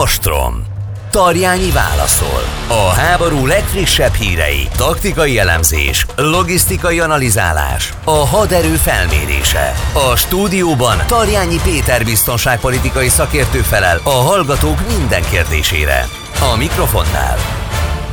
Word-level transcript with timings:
Ostrom. 0.00 0.64
Tarjányi 1.10 1.70
válaszol. 1.70 2.42
A 2.68 2.88
háború 2.88 3.46
legfrissebb 3.46 4.12
hírei, 4.12 4.68
taktikai 4.76 5.38
elemzés, 5.38 6.06
logisztikai 6.16 7.00
analizálás, 7.00 7.92
a 8.04 8.10
haderő 8.10 8.74
felmérése. 8.74 9.72
A 10.10 10.16
stúdióban 10.16 11.06
Tarjányi 11.06 11.56
Péter 11.64 12.04
biztonságpolitikai 12.04 13.08
szakértő 13.08 13.58
felel 13.58 14.00
a 14.04 14.10
hallgatók 14.10 14.96
minden 14.96 15.22
kérdésére. 15.30 16.04
A 16.52 16.56
mikrofonnál 16.56 17.36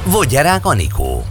Vogyerák 0.06 0.66
Anikó. 0.66 1.24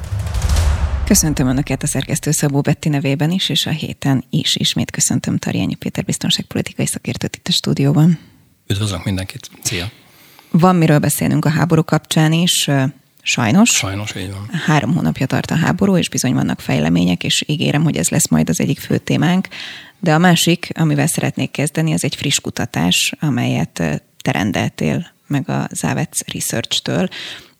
Köszöntöm 1.04 1.48
Önöket 1.48 1.82
a 1.82 1.86
szerkesztő 1.86 2.30
Szabó 2.30 2.60
Betti 2.60 2.88
nevében 2.88 3.30
is, 3.30 3.48
és 3.48 3.66
a 3.66 3.70
héten 3.70 4.24
is 4.30 4.56
ismét 4.56 4.90
köszöntöm 4.90 5.38
Tarjányi 5.38 5.74
Péter 5.74 6.04
biztonságpolitikai 6.04 6.86
szakértőt 6.86 7.36
itt 7.36 7.48
a 7.48 7.52
stúdióban. 7.52 8.18
Üdvözlök 8.66 9.04
mindenkit. 9.04 9.50
Szia! 9.62 9.90
Van 10.50 10.76
miről 10.76 10.98
beszélnünk 10.98 11.44
a 11.44 11.48
háború 11.48 11.84
kapcsán 11.84 12.32
is, 12.32 12.70
sajnos. 13.22 13.70
Sajnos, 13.70 14.14
így 14.16 14.30
van. 14.30 14.50
Három 14.66 14.94
hónapja 14.94 15.26
tart 15.26 15.50
a 15.50 15.56
háború, 15.56 15.96
és 15.96 16.08
bizony 16.08 16.34
vannak 16.34 16.60
fejlemények, 16.60 17.24
és 17.24 17.44
ígérem, 17.46 17.82
hogy 17.82 17.96
ez 17.96 18.08
lesz 18.08 18.28
majd 18.28 18.48
az 18.48 18.60
egyik 18.60 18.80
fő 18.80 18.98
témánk. 18.98 19.48
De 20.00 20.14
a 20.14 20.18
másik, 20.18 20.70
amivel 20.74 21.06
szeretnék 21.06 21.50
kezdeni, 21.50 21.92
az 21.92 22.04
egy 22.04 22.14
friss 22.14 22.38
kutatás, 22.38 23.14
amelyet 23.20 24.02
te 24.22 24.32
rendeltél 24.32 25.06
meg 25.26 25.48
a 25.48 25.68
Závec 25.72 26.32
Research-től, 26.32 27.08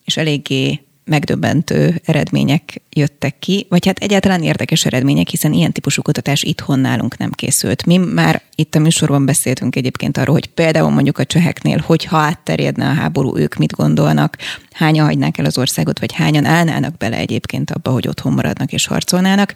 és 0.03 0.17
eléggé 0.17 0.83
megdöbbentő 1.09 2.01
eredmények 2.05 2.81
jöttek 2.89 3.39
ki, 3.39 3.65
vagy 3.69 3.85
hát 3.85 3.99
egyáltalán 3.99 4.43
érdekes 4.43 4.85
eredmények, 4.85 5.27
hiszen 5.27 5.53
ilyen 5.53 5.71
típusú 5.71 6.01
kutatás 6.01 6.43
itthon 6.43 6.79
nálunk 6.79 7.17
nem 7.17 7.31
készült. 7.31 7.85
Mi 7.85 7.97
már 7.97 8.41
itt 8.55 8.75
a 8.75 8.79
műsorban 8.79 9.25
beszéltünk 9.25 9.75
egyébként 9.75 10.17
arról, 10.17 10.33
hogy 10.33 10.47
például 10.47 10.89
mondjuk 10.89 11.17
a 11.17 11.25
cseheknél, 11.25 11.83
hogyha 11.85 12.17
átterjedne 12.17 12.87
a 12.89 12.93
háború, 12.93 13.37
ők 13.37 13.55
mit 13.55 13.71
gondolnak, 13.71 14.37
hányan 14.71 15.05
hagynák 15.05 15.37
el 15.37 15.45
az 15.45 15.57
országot, 15.57 15.99
vagy 15.99 16.13
hányan 16.13 16.45
állnának 16.45 16.97
bele 16.97 17.17
egyébként 17.17 17.71
abba, 17.71 17.91
hogy 17.91 18.07
otthon 18.07 18.33
maradnak 18.33 18.71
és 18.71 18.87
harcolnának. 18.87 19.53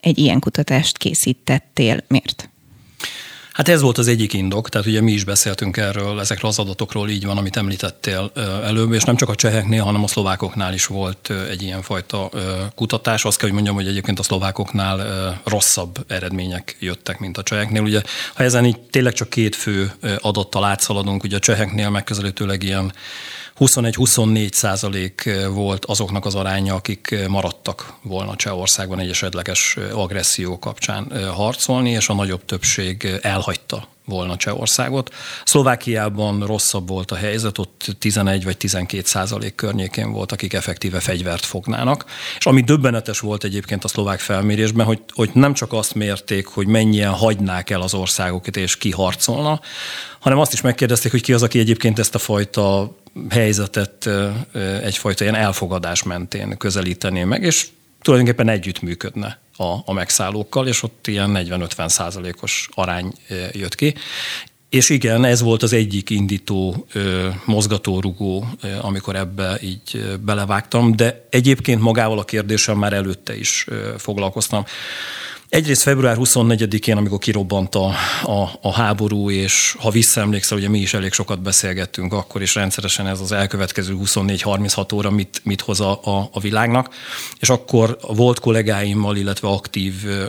Egy 0.00 0.18
ilyen 0.18 0.38
kutatást 0.38 0.98
készítettél. 0.98 2.04
Miért? 2.08 2.50
Hát 3.58 3.68
ez 3.68 3.80
volt 3.80 3.98
az 3.98 4.08
egyik 4.08 4.32
indok, 4.32 4.68
tehát 4.68 4.86
ugye 4.86 5.00
mi 5.00 5.12
is 5.12 5.24
beszéltünk 5.24 5.76
erről, 5.76 6.20
ezekről 6.20 6.50
az 6.50 6.58
adatokról 6.58 7.08
így 7.08 7.24
van, 7.24 7.38
amit 7.38 7.56
említettél 7.56 8.30
előbb, 8.64 8.92
és 8.92 9.02
nem 9.02 9.16
csak 9.16 9.28
a 9.28 9.34
cseheknél, 9.34 9.82
hanem 9.82 10.02
a 10.02 10.06
szlovákoknál 10.06 10.74
is 10.74 10.86
volt 10.86 11.32
egy 11.50 11.62
ilyen 11.62 11.82
fajta 11.82 12.30
kutatás. 12.74 13.24
Azt 13.24 13.36
kell, 13.36 13.46
hogy 13.46 13.54
mondjam, 13.54 13.76
hogy 13.76 13.86
egyébként 13.86 14.18
a 14.18 14.22
szlovákoknál 14.22 15.40
rosszabb 15.44 16.04
eredmények 16.06 16.76
jöttek, 16.80 17.18
mint 17.18 17.38
a 17.38 17.42
cseheknél. 17.42 17.82
Ugye, 17.82 18.02
ha 18.34 18.42
ezen 18.42 18.64
így 18.64 18.80
tényleg 18.80 19.12
csak 19.12 19.30
két 19.30 19.56
fő 19.56 19.92
adattal 20.18 20.64
átszaladunk, 20.64 21.22
ugye 21.22 21.36
a 21.36 21.40
cseheknél 21.40 21.90
megközelítőleg 21.90 22.62
ilyen 22.62 22.92
21-24 23.58 24.52
százalék 24.52 25.30
volt 25.50 25.84
azoknak 25.84 26.24
az 26.24 26.34
aránya, 26.34 26.74
akik 26.74 27.14
maradtak 27.28 27.94
volna 28.02 28.36
Csehországban 28.36 28.98
egy 28.98 29.10
esetleges 29.10 29.76
agresszió 29.92 30.58
kapcsán 30.58 31.32
harcolni, 31.34 31.90
és 31.90 32.08
a 32.08 32.14
nagyobb 32.14 32.44
többség 32.44 33.18
elhagyta 33.22 33.88
volna 34.08 34.36
Csehországot. 34.36 35.14
Szlovákiában 35.44 36.46
rosszabb 36.46 36.88
volt 36.88 37.10
a 37.10 37.16
helyzet, 37.16 37.58
ott 37.58 37.96
11 37.98 38.44
vagy 38.44 38.56
12 38.56 39.02
százalék 39.06 39.54
környékén 39.54 40.12
volt, 40.12 40.32
akik 40.32 40.52
effektíve 40.52 41.00
fegyvert 41.00 41.44
fognának. 41.44 42.04
És 42.38 42.46
ami 42.46 42.60
döbbenetes 42.60 43.20
volt 43.20 43.44
egyébként 43.44 43.84
a 43.84 43.88
szlovák 43.88 44.20
felmérésben, 44.20 44.86
hogy, 44.86 45.00
hogy 45.12 45.30
nem 45.32 45.54
csak 45.54 45.72
azt 45.72 45.94
mérték, 45.94 46.46
hogy 46.46 46.66
mennyien 46.66 47.12
hagynák 47.12 47.70
el 47.70 47.80
az 47.80 47.94
országokat 47.94 48.56
és 48.56 48.76
ki 48.76 48.90
harcolna, 48.90 49.60
hanem 50.18 50.38
azt 50.38 50.52
is 50.52 50.60
megkérdezték, 50.60 51.10
hogy 51.10 51.22
ki 51.22 51.32
az, 51.32 51.42
aki 51.42 51.58
egyébként 51.58 51.98
ezt 51.98 52.14
a 52.14 52.18
fajta 52.18 52.96
helyzetet 53.30 54.08
egyfajta 54.82 55.24
ilyen 55.24 55.36
elfogadás 55.36 56.02
mentén 56.02 56.56
közelítené 56.56 57.24
meg, 57.24 57.42
és 57.42 57.66
tulajdonképpen 58.02 58.48
együttműködne 58.48 59.38
a, 59.56 59.74
a 59.84 59.92
megszállókkal, 59.92 60.66
és 60.66 60.82
ott 60.82 61.06
ilyen 61.06 61.30
40-50 61.34 61.88
százalékos 61.88 62.68
arány 62.74 63.12
jött 63.52 63.74
ki. 63.74 63.94
És 64.68 64.88
igen, 64.88 65.24
ez 65.24 65.40
volt 65.40 65.62
az 65.62 65.72
egyik 65.72 66.10
indító 66.10 66.86
mozgatórugó, 67.44 68.48
amikor 68.80 69.16
ebbe 69.16 69.58
így 69.62 70.16
belevágtam, 70.20 70.96
de 70.96 71.26
egyébként 71.30 71.80
magával 71.80 72.18
a 72.18 72.24
kérdéssel 72.24 72.74
már 72.74 72.92
előtte 72.92 73.36
is 73.36 73.66
foglalkoztam. 73.98 74.64
Egyrészt 75.48 75.82
február 75.82 76.16
24-én, 76.20 76.96
amikor 76.96 77.18
kirobbant 77.18 77.74
a, 77.74 77.86
a, 78.22 78.50
a 78.60 78.72
háború, 78.72 79.30
és 79.30 79.76
ha 79.78 79.90
visszaemlékszel, 79.90 80.58
ugye 80.58 80.68
mi 80.68 80.78
is 80.78 80.94
elég 80.94 81.12
sokat 81.12 81.42
beszélgettünk 81.42 82.12
akkor, 82.12 82.42
is 82.42 82.54
rendszeresen 82.54 83.06
ez 83.06 83.20
az 83.20 83.32
elkövetkező 83.32 83.96
24-36 84.04 84.94
óra 84.94 85.10
mit, 85.10 85.40
mit 85.44 85.60
hoz 85.60 85.80
a, 85.80 86.00
a, 86.04 86.28
a 86.32 86.40
világnak, 86.40 86.94
és 87.40 87.48
akkor 87.48 87.98
volt 88.00 88.40
kollégáimmal, 88.40 89.16
illetve 89.16 89.48
aktív 89.48 89.94
ö, 90.04 90.26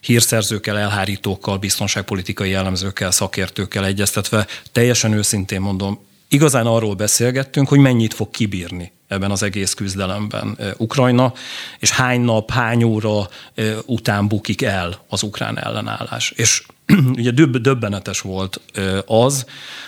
hírszerzőkkel, 0.00 0.78
elhárítókkal, 0.78 1.58
biztonságpolitikai 1.58 2.50
jellemzőkkel, 2.50 3.10
szakértőkkel 3.10 3.86
egyeztetve, 3.86 4.46
teljesen 4.72 5.12
őszintén 5.12 5.60
mondom, 5.60 5.98
igazán 6.28 6.66
arról 6.66 6.94
beszélgettünk, 6.94 7.68
hogy 7.68 7.78
mennyit 7.78 8.14
fog 8.14 8.30
kibírni 8.30 8.92
ebben 9.12 9.30
az 9.30 9.42
egész 9.42 9.74
küzdelemben 9.74 10.58
Ukrajna, 10.76 11.32
és 11.78 11.90
hány 11.90 12.20
nap, 12.20 12.50
hány 12.50 12.82
óra 12.82 13.28
után 13.86 14.28
bukik 14.28 14.62
el 14.62 15.04
az 15.08 15.22
ukrán 15.22 15.58
ellenállás. 15.58 16.30
És 16.36 16.62
ugye 17.16 17.30
döbbenetes 17.60 18.20
volt 18.20 18.60
az, 19.06 19.46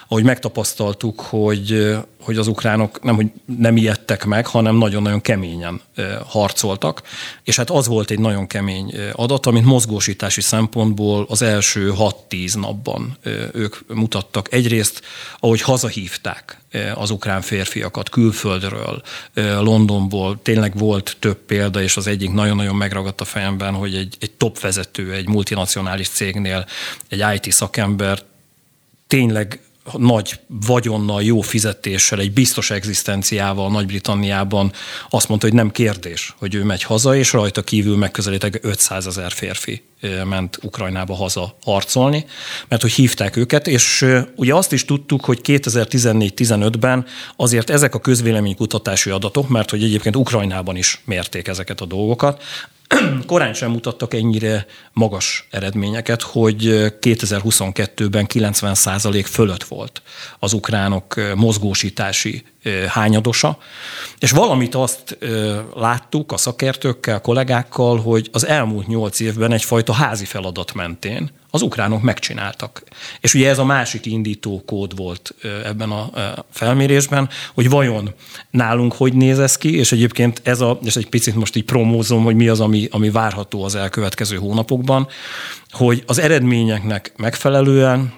ahogy 0.09 0.25
megtapasztaltuk, 0.25 1.21
hogy, 1.21 1.97
hogy 2.25 2.37
az 2.37 2.47
ukránok 2.47 3.03
nem, 3.03 3.15
hogy 3.15 3.27
nem 3.59 3.77
ijedtek 3.77 4.25
meg, 4.25 4.47
hanem 4.47 4.77
nagyon-nagyon 4.77 5.21
keményen 5.21 5.81
harcoltak. 6.27 7.03
És 7.43 7.57
hát 7.57 7.71
az 7.71 7.87
volt 7.87 8.11
egy 8.11 8.19
nagyon 8.19 8.47
kemény 8.47 8.95
adat, 9.12 9.47
amit 9.47 9.65
mozgósítási 9.65 10.41
szempontból 10.41 11.27
az 11.29 11.43
első 11.43 11.93
6-10 11.99 12.61
napban 12.61 13.17
ők 13.53 13.77
mutattak. 13.95 14.53
Egyrészt, 14.53 15.03
ahogy 15.39 15.61
hazahívták 15.61 16.59
az 16.95 17.11
ukrán 17.11 17.41
férfiakat 17.41 18.09
külföldről, 18.09 19.03
Londonból, 19.34 20.39
tényleg 20.43 20.79
volt 20.79 21.17
több 21.19 21.37
példa, 21.37 21.83
és 21.83 21.97
az 21.97 22.07
egyik 22.07 22.33
nagyon-nagyon 22.33 22.77
megragadt 22.77 23.21
a 23.21 23.25
fejemben, 23.25 23.75
hogy 23.75 23.95
egy, 23.95 24.17
egy 24.21 24.31
top 24.31 24.61
vezető, 24.61 25.13
egy 25.13 25.29
multinacionális 25.29 26.09
cégnél, 26.09 26.67
egy 27.09 27.25
IT 27.34 27.53
szakember 27.53 28.23
tényleg 29.07 29.61
nagy 29.93 30.41
vagyonnal, 30.49 31.22
jó 31.22 31.41
fizetéssel, 31.41 32.21
egy 32.21 32.33
biztos 32.33 32.71
egzisztenciával 32.71 33.71
Nagy-Britanniában 33.71 34.72
azt 35.11 35.28
mondta, 35.28 35.47
hogy 35.47 35.56
nem 35.56 35.71
kérdés, 35.71 36.34
hogy 36.39 36.55
ő 36.55 36.65
megy 36.65 36.83
haza, 36.83 37.17
és 37.17 37.33
rajta 37.33 37.62
kívül 37.62 37.97
megközelítőleg 37.97 38.61
500 38.62 39.06
ezer 39.06 39.33
férfi 39.33 39.83
ment 40.25 40.59
Ukrajnába 40.62 41.15
haza 41.15 41.56
harcolni, 41.62 42.25
mert 42.69 42.83
hogy 42.83 42.93
hívták 42.93 43.37
őket, 43.37 43.67
és 43.67 44.06
ugye 44.37 44.55
azt 44.55 44.72
is 44.72 44.84
tudtuk, 44.84 45.25
hogy 45.25 45.41
2014-15-ben 45.45 47.06
azért 47.37 47.71
ezek 47.71 47.95
a 47.95 48.01
közvéleménykutatási 48.01 49.11
adatok, 49.11 49.49
mert 49.49 49.71
hogy 49.71 49.83
egyébként 49.83 50.16
Ukrajnában 50.16 50.77
is 50.77 51.03
mérték 51.05 51.49
ezeket 51.49 51.81
a 51.81 51.87
dolgokat, 51.87 52.43
korán 53.27 53.55
sem 53.55 53.71
mutattak 53.71 54.15
ennyire 54.15 54.66
magas 54.93 55.47
eredményeket, 55.50 56.22
hogy 56.22 56.56
2022-ben 57.00 58.27
90% 58.28 59.25
fölött 59.28 59.65
volt 59.65 60.03
az 60.38 60.53
ukránok 60.53 61.34
mozgósítási 61.34 62.43
hányadosa, 62.88 63.59
és 64.19 64.31
valamit 64.31 64.75
azt 64.75 65.19
láttuk 65.75 66.33
a 66.33 66.37
szakértőkkel, 66.37 67.21
kollégákkal, 67.21 68.00
hogy 68.00 68.28
az 68.33 68.47
elmúlt 68.47 68.87
nyolc 68.87 69.21
évben 69.21 69.53
egyfajta 69.53 69.93
házi 69.93 70.25
feladat 70.25 70.75
mentén 70.75 71.31
az 71.54 71.62
ukránok 71.62 72.03
megcsináltak. 72.03 72.82
És 73.20 73.34
ugye 73.34 73.48
ez 73.48 73.59
a 73.59 73.65
másik 73.65 74.06
indító 74.06 74.62
kód 74.66 74.97
volt 74.97 75.34
ebben 75.65 75.91
a 75.91 76.10
felmérésben, 76.51 77.28
hogy 77.54 77.68
vajon 77.68 78.15
nálunk 78.51 78.92
hogy 78.92 79.12
néz 79.12 79.39
ez 79.39 79.56
ki, 79.56 79.77
és 79.77 79.92
egyébként 79.92 80.41
ez 80.45 80.60
a, 80.60 80.78
és 80.84 80.97
egy 80.97 81.09
picit 81.09 81.34
most 81.34 81.56
így 81.56 81.65
promózom, 81.65 82.24
hogy 82.24 82.34
mi 82.34 82.48
az, 82.48 82.60
ami, 82.60 82.89
ami 82.91 83.10
várható 83.10 83.65
az 83.65 83.74
elkövetkező 83.74 84.36
hónapokban, 84.36 85.09
hogy 85.71 86.03
az 86.06 86.18
eredményeknek 86.18 87.12
megfelelően 87.16 88.12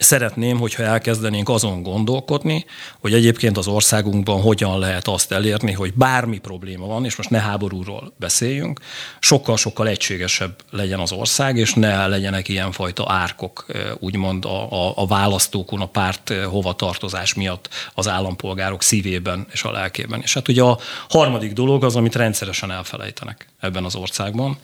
Szeretném, 0.00 0.58
hogyha 0.58 0.82
elkezdenénk 0.82 1.48
azon 1.48 1.82
gondolkodni, 1.82 2.64
hogy 3.00 3.14
egyébként 3.14 3.56
az 3.56 3.66
országunkban 3.66 4.40
hogyan 4.40 4.78
lehet 4.78 5.08
azt 5.08 5.32
elérni, 5.32 5.72
hogy 5.72 5.94
bármi 5.94 6.38
probléma 6.38 6.86
van, 6.86 7.04
és 7.04 7.16
most 7.16 7.30
ne 7.30 7.40
háborúról 7.40 8.12
beszéljünk, 8.16 8.80
sokkal-sokkal 9.20 9.88
egységesebb 9.88 10.54
legyen 10.70 11.00
az 11.00 11.12
ország, 11.12 11.56
és 11.56 11.74
ne 11.74 12.06
legyenek 12.06 12.48
ilyenfajta 12.48 13.04
árkok, 13.08 13.66
úgymond 13.98 14.44
a, 14.44 14.72
a, 14.72 14.92
a 14.96 15.06
választókon, 15.06 15.80
a 15.80 15.86
párt 15.86 16.32
hovatartozás 16.44 17.34
miatt 17.34 17.68
az 17.94 18.08
állampolgárok 18.08 18.82
szívében 18.82 19.46
és 19.52 19.62
a 19.62 19.70
lelkében. 19.70 20.20
És 20.22 20.34
hát 20.34 20.48
ugye 20.48 20.62
a 20.62 20.78
harmadik 21.08 21.52
dolog 21.52 21.84
az, 21.84 21.96
amit 21.96 22.14
rendszeresen 22.14 22.70
elfelejtenek 22.70 23.48
ebben 23.60 23.84
az 23.84 23.94
országban, 23.94 24.58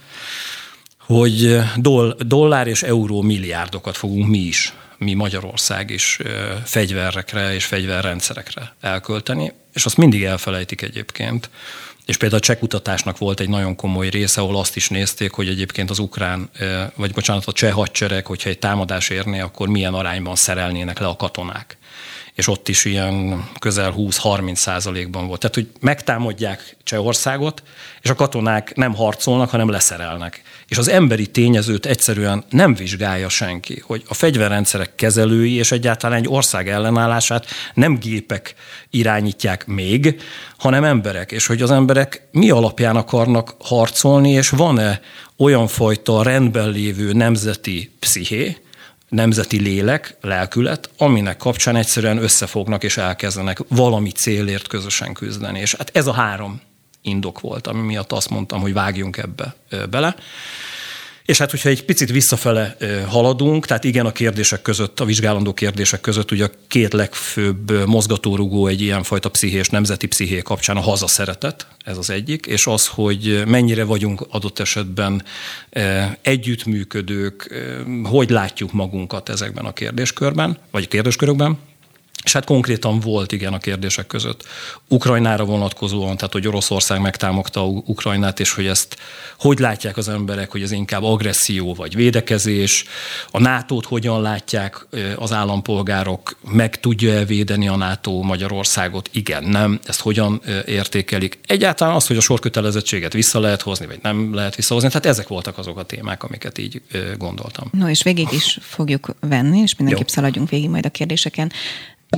hogy 0.98 1.58
dollár 2.18 2.66
és 2.66 2.82
euró 2.82 3.22
milliárdokat 3.22 3.96
fogunk 3.96 4.28
mi 4.28 4.38
is 4.38 4.74
mi 5.04 5.14
Magyarország 5.14 5.90
is 5.90 6.18
fegyverekre 6.64 7.54
és 7.54 7.64
fegyverrendszerekre 7.64 8.74
elkölteni, 8.80 9.52
és 9.72 9.84
azt 9.84 9.96
mindig 9.96 10.24
elfelejtik 10.24 10.82
egyébként. 10.82 11.50
És 12.06 12.16
például 12.16 12.40
a 12.40 12.44
cseh 12.44 12.56
kutatásnak 12.56 13.18
volt 13.18 13.40
egy 13.40 13.48
nagyon 13.48 13.76
komoly 13.76 14.08
része, 14.08 14.40
ahol 14.40 14.58
azt 14.58 14.76
is 14.76 14.88
nézték, 14.88 15.32
hogy 15.32 15.48
egyébként 15.48 15.90
az 15.90 15.98
ukrán, 15.98 16.50
vagy 16.94 17.12
bocsánat, 17.12 17.44
a 17.44 17.52
cseh 17.52 17.72
hadsereg, 17.72 18.26
hogyha 18.26 18.48
egy 18.48 18.58
támadás 18.58 19.08
érné, 19.08 19.40
akkor 19.40 19.68
milyen 19.68 19.94
arányban 19.94 20.36
szerelnének 20.36 20.98
le 20.98 21.06
a 21.06 21.16
katonák 21.16 21.76
és 22.34 22.48
ott 22.48 22.68
is 22.68 22.84
ilyen 22.84 23.44
közel 23.58 23.94
20-30 23.96 24.54
százalékban 24.54 25.26
volt. 25.26 25.40
Tehát, 25.40 25.54
hogy 25.54 25.68
megtámadják 25.80 26.76
Csehországot, 26.82 27.62
és 28.02 28.10
a 28.10 28.14
katonák 28.14 28.74
nem 28.74 28.94
harcolnak, 28.94 29.50
hanem 29.50 29.68
leszerelnek. 29.68 30.42
És 30.68 30.78
az 30.78 30.88
emberi 30.88 31.26
tényezőt 31.26 31.86
egyszerűen 31.86 32.44
nem 32.50 32.74
vizsgálja 32.74 33.28
senki, 33.28 33.82
hogy 33.86 34.02
a 34.08 34.14
fegyverrendszerek 34.14 34.94
kezelői 34.94 35.52
és 35.52 35.72
egyáltalán 35.72 36.18
egy 36.18 36.28
ország 36.28 36.68
ellenállását 36.68 37.46
nem 37.74 37.98
gépek 37.98 38.54
irányítják 38.90 39.66
még, 39.66 40.20
hanem 40.58 40.84
emberek, 40.84 41.32
és 41.32 41.46
hogy 41.46 41.62
az 41.62 41.70
emberek 41.70 42.28
mi 42.30 42.50
alapján 42.50 42.96
akarnak 42.96 43.54
harcolni, 43.58 44.30
és 44.30 44.48
van-e 44.48 45.00
olyan 45.36 45.66
fajta 45.66 46.22
rendben 46.22 46.70
lévő 46.70 47.12
nemzeti 47.12 47.90
psziché, 47.98 48.56
nemzeti 49.14 49.60
lélek, 49.60 50.16
lelkület, 50.20 50.90
aminek 50.96 51.36
kapcsán 51.36 51.76
egyszerűen 51.76 52.22
összefognak 52.22 52.84
és 52.84 52.96
elkezdenek 52.96 53.58
valami 53.68 54.10
célért 54.10 54.66
közösen 54.66 55.12
küzdeni. 55.12 55.60
És 55.60 55.74
hát 55.74 55.90
ez 55.92 56.06
a 56.06 56.12
három 56.12 56.60
indok 57.02 57.40
volt, 57.40 57.66
ami 57.66 57.80
miatt 57.80 58.12
azt 58.12 58.30
mondtam, 58.30 58.60
hogy 58.60 58.72
vágjunk 58.72 59.16
ebbe 59.16 59.54
bele. 59.90 60.14
És 61.24 61.38
hát, 61.38 61.50
hogyha 61.50 61.68
egy 61.68 61.84
picit 61.84 62.10
visszafele 62.10 62.76
haladunk, 63.08 63.66
tehát 63.66 63.84
igen, 63.84 64.06
a 64.06 64.12
kérdések 64.12 64.62
között, 64.62 65.00
a 65.00 65.04
vizsgálandó 65.04 65.52
kérdések 65.52 66.00
között 66.00 66.30
ugye 66.30 66.44
a 66.44 66.50
két 66.68 66.92
legfőbb 66.92 67.86
mozgatórugó 67.86 68.66
egy 68.66 68.80
ilyenfajta 68.80 69.28
pszichés, 69.28 69.68
nemzeti 69.68 70.06
psziché 70.06 70.38
kapcsán 70.38 70.76
a 70.76 70.80
hazaszeretet, 70.80 71.66
ez 71.84 71.98
az 71.98 72.10
egyik, 72.10 72.46
és 72.46 72.66
az, 72.66 72.86
hogy 72.86 73.42
mennyire 73.46 73.84
vagyunk 73.84 74.26
adott 74.30 74.58
esetben 74.58 75.24
együttműködők, 76.22 77.54
hogy 78.02 78.30
látjuk 78.30 78.72
magunkat 78.72 79.28
ezekben 79.28 79.64
a 79.64 79.72
kérdéskörben, 79.72 80.58
vagy 80.70 80.88
kérdéskörökben, 80.88 81.58
és 82.24 82.32
hát 82.32 82.44
konkrétan 82.44 83.00
volt 83.00 83.32
igen 83.32 83.52
a 83.52 83.58
kérdések 83.58 84.06
között. 84.06 84.44
Ukrajnára 84.88 85.44
vonatkozóan, 85.44 86.16
tehát 86.16 86.32
hogy 86.32 86.48
Oroszország 86.48 87.00
megtámadta 87.00 87.64
Ukrajnát, 87.66 88.40
és 88.40 88.52
hogy 88.52 88.66
ezt 88.66 88.96
hogy 89.38 89.58
látják 89.58 89.96
az 89.96 90.08
emberek, 90.08 90.50
hogy 90.50 90.62
ez 90.62 90.70
inkább 90.70 91.02
agresszió 91.02 91.74
vagy 91.74 91.94
védekezés, 91.94 92.84
a 93.30 93.38
NATO-t 93.38 93.84
hogyan 93.84 94.22
látják 94.22 94.86
az 95.16 95.32
állampolgárok, 95.32 96.36
meg 96.50 96.80
tudja-e 96.80 97.24
védeni 97.24 97.68
a 97.68 97.76
NATO 97.76 98.22
Magyarországot, 98.22 99.08
igen, 99.12 99.44
nem, 99.44 99.80
ezt 99.84 100.00
hogyan 100.00 100.42
értékelik. 100.66 101.38
Egyáltalán 101.46 101.94
az, 101.94 102.06
hogy 102.06 102.16
a 102.16 102.20
sorkötelezettséget 102.20 103.12
vissza 103.12 103.40
lehet 103.40 103.62
hozni, 103.62 103.86
vagy 103.86 103.98
nem 104.02 104.34
lehet 104.34 104.54
visszahozni, 104.54 104.88
tehát 104.88 105.06
ezek 105.06 105.28
voltak 105.28 105.58
azok 105.58 105.78
a 105.78 105.82
témák, 105.82 106.22
amiket 106.22 106.58
így 106.58 106.82
gondoltam. 107.18 107.68
No, 107.72 107.88
és 107.88 108.02
végig 108.02 108.28
is 108.32 108.58
fogjuk 108.62 109.14
venni, 109.20 109.58
és 109.58 109.76
mindenképp 109.76 110.08
Jó. 110.08 110.14
szaladjunk 110.14 110.48
végig 110.48 110.70
majd 110.70 110.86
a 110.86 110.90
kérdéseken. 110.90 111.52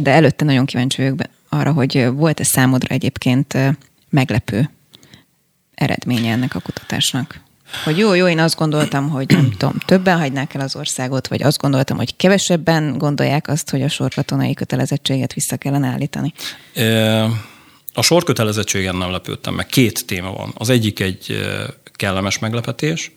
De 0.00 0.10
előtte 0.10 0.44
nagyon 0.44 0.66
kíváncsi 0.66 1.02
vagyok 1.02 1.20
arra, 1.48 1.72
hogy 1.72 2.06
volt-e 2.12 2.44
számodra 2.44 2.94
egyébként 2.94 3.58
meglepő 4.10 4.70
eredménye 5.74 6.32
ennek 6.32 6.54
a 6.54 6.60
kutatásnak? 6.60 7.40
Hogy 7.84 7.98
jó, 7.98 8.14
jó, 8.14 8.28
én 8.28 8.38
azt 8.38 8.56
gondoltam, 8.56 9.08
hogy 9.08 9.28
nem 9.28 9.50
tudom, 9.50 9.74
többen 9.86 10.18
hagynák 10.18 10.54
el 10.54 10.60
az 10.60 10.76
országot, 10.76 11.28
vagy 11.28 11.42
azt 11.42 11.58
gondoltam, 11.58 11.96
hogy 11.96 12.16
kevesebben 12.16 12.98
gondolják 12.98 13.48
azt, 13.48 13.70
hogy 13.70 13.82
a 13.82 13.88
sorkatonai 13.88 14.54
kötelezettséget 14.54 15.32
vissza 15.32 15.56
kellene 15.56 15.88
állítani. 15.88 16.32
A 17.94 18.02
sorkötelezettségen 18.02 18.96
nem 18.96 19.10
lepődtem 19.10 19.54
meg. 19.54 19.66
Két 19.66 20.06
téma 20.06 20.32
van. 20.32 20.52
Az 20.56 20.68
egyik 20.68 21.00
egy 21.00 21.48
kellemes 21.92 22.38
meglepetés, 22.38 23.12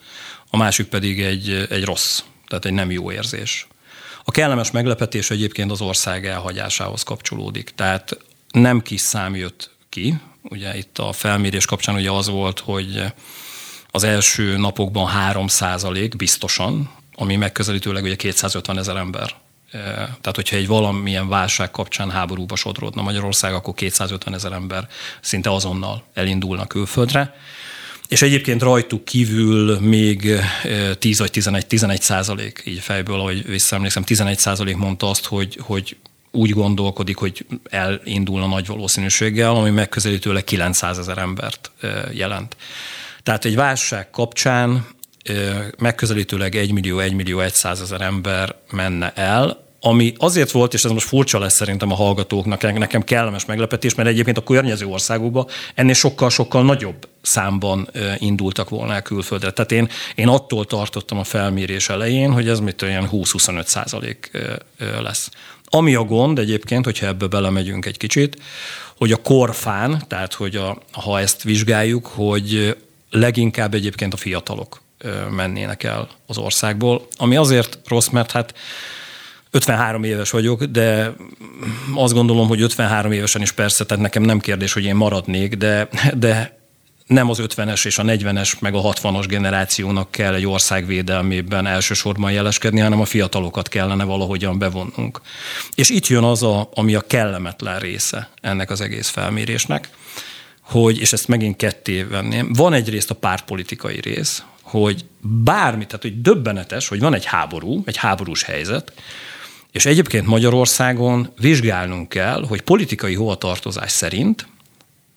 a 0.50 0.58
másik 0.58 0.88
pedig 0.88 1.22
egy, 1.22 1.68
egy 1.70 1.84
rossz, 1.84 2.20
tehát 2.48 2.66
egy 2.66 2.74
nem 2.74 2.92
jó 2.92 3.12
érzés. 3.12 3.68
A 4.30 4.32
kellemes 4.32 4.72
meglepetés 4.72 5.32
egyébként 5.32 5.72
az 5.72 5.82
ország 5.82 6.26
elhagyásához 6.28 7.04
kapcsolódik. 7.04 7.72
Tehát 7.76 8.18
nem 8.52 8.82
kis 8.82 9.02
szám 9.02 9.36
jött 9.36 9.70
ki. 9.90 10.18
Ugye 10.44 10.78
itt 10.78 10.98
a 10.98 11.12
felmérés 11.12 11.66
kapcsán 11.66 11.96
ugye 11.96 12.12
az 12.12 12.28
volt, 12.28 12.60
hogy 12.60 13.04
az 13.92 14.04
első 14.04 14.58
napokban 14.58 15.08
3 15.08 15.48
százalék 15.48 16.16
biztosan, 16.16 16.90
ami 17.16 17.36
megközelítőleg 17.36 18.04
ugye 18.04 18.16
250 18.16 18.78
ezer 18.78 18.96
ember. 18.96 19.36
E, 19.72 19.80
tehát, 19.82 20.36
hogyha 20.36 20.56
egy 20.56 20.68
valamilyen 20.68 21.28
válság 21.28 21.72
kapcsán 21.72 22.12
háborúba 22.12 22.56
sodródna 22.56 23.02
Magyarország, 23.02 23.54
akkor 23.54 23.74
250 23.74 24.34
ezer 24.34 24.52
ember 24.52 24.88
szinte 25.22 25.52
azonnal 25.52 26.04
elindulna 26.14 26.68
külföldre. 26.68 27.36
És 28.10 28.22
egyébként 28.22 28.62
rajtuk 28.62 29.06
kívül 29.06 29.80
még 29.80 30.32
10 31.00 31.20
vagy 31.20 31.32
11, 31.32 31.66
11 31.68 32.02
százalék, 32.02 32.62
így 32.66 32.80
fejből, 32.80 33.20
ahogy 33.20 33.46
visszaemlékszem, 33.46 34.04
11 34.04 34.38
százalék 34.38 34.76
mondta 34.76 35.10
azt, 35.10 35.26
hogy, 35.26 35.58
hogy 35.62 35.98
úgy 36.32 36.50
gondolkodik, 36.50 37.18
hogy 37.18 37.46
elindulna 37.70 38.48
nagy 38.48 38.68
valószínűséggel, 38.68 39.56
ami 39.56 39.70
megközelítőleg 39.70 40.44
900 40.44 40.98
ezer 40.98 41.18
embert 41.18 41.72
jelent. 42.12 42.56
Tehát 43.24 43.46
egy 43.46 43.56
válság 43.56 44.10
kapcsán 44.10 44.88
megközelítőleg 45.78 46.56
1 46.56 46.72
millió, 46.72 47.00
1 47.00 47.14
millió 47.14 47.42
100 47.48 47.82
ezer 47.82 48.02
ember 48.02 48.56
menne 48.72 49.14
el, 49.16 49.69
ami 49.82 50.14
azért 50.18 50.52
volt, 50.52 50.74
és 50.74 50.84
ez 50.84 50.92
most 50.92 51.08
furcsa 51.08 51.40
lesz 51.40 51.56
szerintem 51.56 51.92
a 51.92 51.96
hallgatóknak, 51.96 52.78
nekem 52.78 53.04
kellemes 53.04 53.46
meglepetés, 53.46 53.96
mert 53.96 54.10
egyébként 54.10 54.38
a 54.38 54.44
környező 54.44 54.86
országokban 54.86 55.48
ennél 55.76 55.94
sokkal-sokkal 55.94 56.64
nagyobb 56.64 57.08
számban 57.22 57.90
indultak 58.18 58.70
volna 58.70 58.94
el 58.94 59.02
külföldre. 59.02 59.52
Tehát 59.52 59.72
én, 59.72 59.90
én 60.16 60.28
attól 60.28 60.66
tartottam 60.66 61.18
a 61.18 61.24
felmérés 61.24 61.90
elején, 61.90 62.32
hogy 62.32 62.50
ez 62.50 62.60
mit 62.60 62.82
olyan 62.82 63.10
20-25 63.12 63.66
százalék 63.66 64.32
lesz. 65.02 65.30
Ami 65.66 65.96
a 65.96 66.04
gond 66.04 66.40
egyébként, 66.40 66.86
hogyha 66.86 67.06
ebbe 67.06 67.28
belemegyünk 67.28 67.86
egy 67.86 67.98
kicsit, 67.98 68.38
hogy 68.98 69.12
a 69.12 69.18
korfán, 69.18 70.04
tehát 70.08 70.34
hogy 70.34 70.56
a, 70.56 70.78
ha 70.92 71.20
ezt 71.20 71.44
vizsgáljuk, 71.44 72.06
hogy 72.06 72.78
leginkább 73.10 73.74
egyébként 73.74 74.14
a 74.14 74.18
fiatalok 74.18 74.82
mennének 75.30 75.84
el 75.84 76.10
az 76.28 76.38
országból, 76.38 77.08
ami 77.18 77.36
azért 77.36 77.80
rossz, 77.88 78.08
mert 78.08 78.32
hát 78.32 78.54
53 79.52 80.04
éves 80.04 80.30
vagyok, 80.30 80.64
de 80.64 81.14
azt 81.96 82.14
gondolom, 82.14 82.48
hogy 82.48 82.62
53 82.62 83.12
évesen 83.12 83.42
is 83.42 83.52
persze, 83.52 83.86
tehát 83.86 84.04
nekem 84.04 84.24
nem 84.24 84.40
kérdés, 84.40 84.74
hogy 84.74 84.84
én 84.84 84.96
maradnék, 84.96 85.56
de, 85.56 85.90
de 86.14 86.58
nem 87.10 87.30
az 87.30 87.40
50-es 87.42 87.86
és 87.86 87.98
a 87.98 88.04
40-es 88.04 88.60
meg 88.60 88.76
a 88.76 88.82
60-as 88.82 89.26
generációnak 89.28 90.12
kell 90.12 90.34
egy 90.34 90.46
ország 90.46 90.86
védelmében 90.86 91.66
elsősorban 91.66 92.32
jeleskedni, 92.32 92.80
hanem 92.80 93.00
a 93.00 93.06
fiatalokat 93.06 93.68
kellene 93.68 94.04
valahogyan 94.04 94.60
bevonnunk. 94.60 95.22
És 95.76 95.90
itt 95.90 96.08
jön 96.08 96.24
az, 96.24 96.44
a, 96.44 96.70
ami 96.74 96.96
a 96.96 97.02
kellemetlen 97.02 97.80
része 97.80 98.30
ennek 98.42 98.70
az 98.70 98.82
egész 98.82 99.08
felmérésnek, 99.08 99.90
hogy, 100.62 101.00
és 101.00 101.14
ezt 101.14 101.28
megint 101.28 101.56
ketté 101.56 102.04
venném, 102.04 102.54
van 102.54 102.74
egyrészt 102.74 103.10
a 103.10 103.16
pártpolitikai 103.16 104.00
rész, 104.00 104.44
hogy 104.62 105.06
bármi, 105.22 105.86
tehát 105.86 106.02
hogy 106.02 106.22
döbbenetes, 106.22 106.88
hogy 106.88 107.00
van 107.00 107.14
egy 107.14 107.26
háború, 107.26 107.84
egy 107.86 107.98
háborús 107.98 108.44
helyzet, 108.44 108.94
és 109.80 109.86
egyébként 109.86 110.26
Magyarországon 110.26 111.32
vizsgálnunk 111.38 112.10
kell, 112.10 112.46
hogy 112.48 112.62
politikai 112.62 113.16
hovatartozás 113.16 113.92
szerint, 113.92 114.48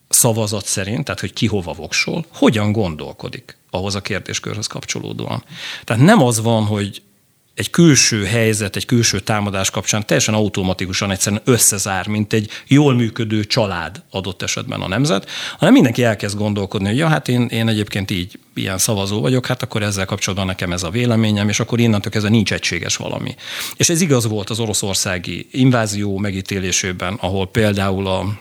szavazat 0.09 0.67
szerint, 0.67 1.05
tehát 1.05 1.21
hogy 1.21 1.33
ki 1.33 1.47
hova 1.47 1.73
voksol, 1.73 2.25
hogyan 2.33 2.73
gondolkodik 2.73 3.57
ahhoz 3.71 3.95
a 3.95 4.01
kérdéskörhöz 4.01 4.67
kapcsolódóan. 4.67 5.45
Tehát 5.85 6.03
nem 6.03 6.23
az 6.23 6.41
van, 6.41 6.65
hogy 6.65 7.03
egy 7.55 7.71
külső 7.71 8.25
helyzet, 8.25 8.77
egy 8.77 8.87
külső 8.87 9.21
támadás 9.21 9.71
kapcsán 9.71 10.07
teljesen 10.07 10.35
automatikusan 10.35 11.11
egyszerűen 11.11 11.43
összezár, 11.45 12.07
mint 12.07 12.33
egy 12.33 12.51
jól 12.67 12.95
működő 12.95 13.45
család 13.45 14.03
adott 14.11 14.43
esetben 14.43 14.81
a 14.81 14.89
nemzet, 14.89 15.29
hanem 15.59 15.73
mindenki 15.73 16.05
elkezd 16.05 16.37
gondolkodni, 16.37 16.89
hogy 16.89 16.97
ja, 16.97 17.09
hát 17.09 17.29
én, 17.29 17.47
én 17.47 17.69
egyébként 17.69 18.11
így 18.11 18.39
ilyen 18.55 18.79
szavazó 18.79 19.21
vagyok, 19.21 19.47
hát 19.47 19.63
akkor 19.63 19.83
ezzel 19.83 20.05
kapcsolatban 20.05 20.47
nekem 20.47 20.73
ez 20.73 20.83
a 20.83 20.91
véleményem, 20.91 21.49
és 21.49 21.61
akkor 21.61 21.81
innentől 21.81 22.13
kezdve 22.13 22.31
nincs 22.31 22.53
egységes 22.53 22.97
valami. 22.97 23.35
És 23.77 23.89
ez 23.89 24.01
igaz 24.01 24.27
volt 24.27 24.51
az 24.51 24.59
oroszországi 24.59 25.49
invázió 25.51 26.19
megítélésében, 26.19 27.15
ahol 27.21 27.47
például 27.47 28.07
a 28.07 28.41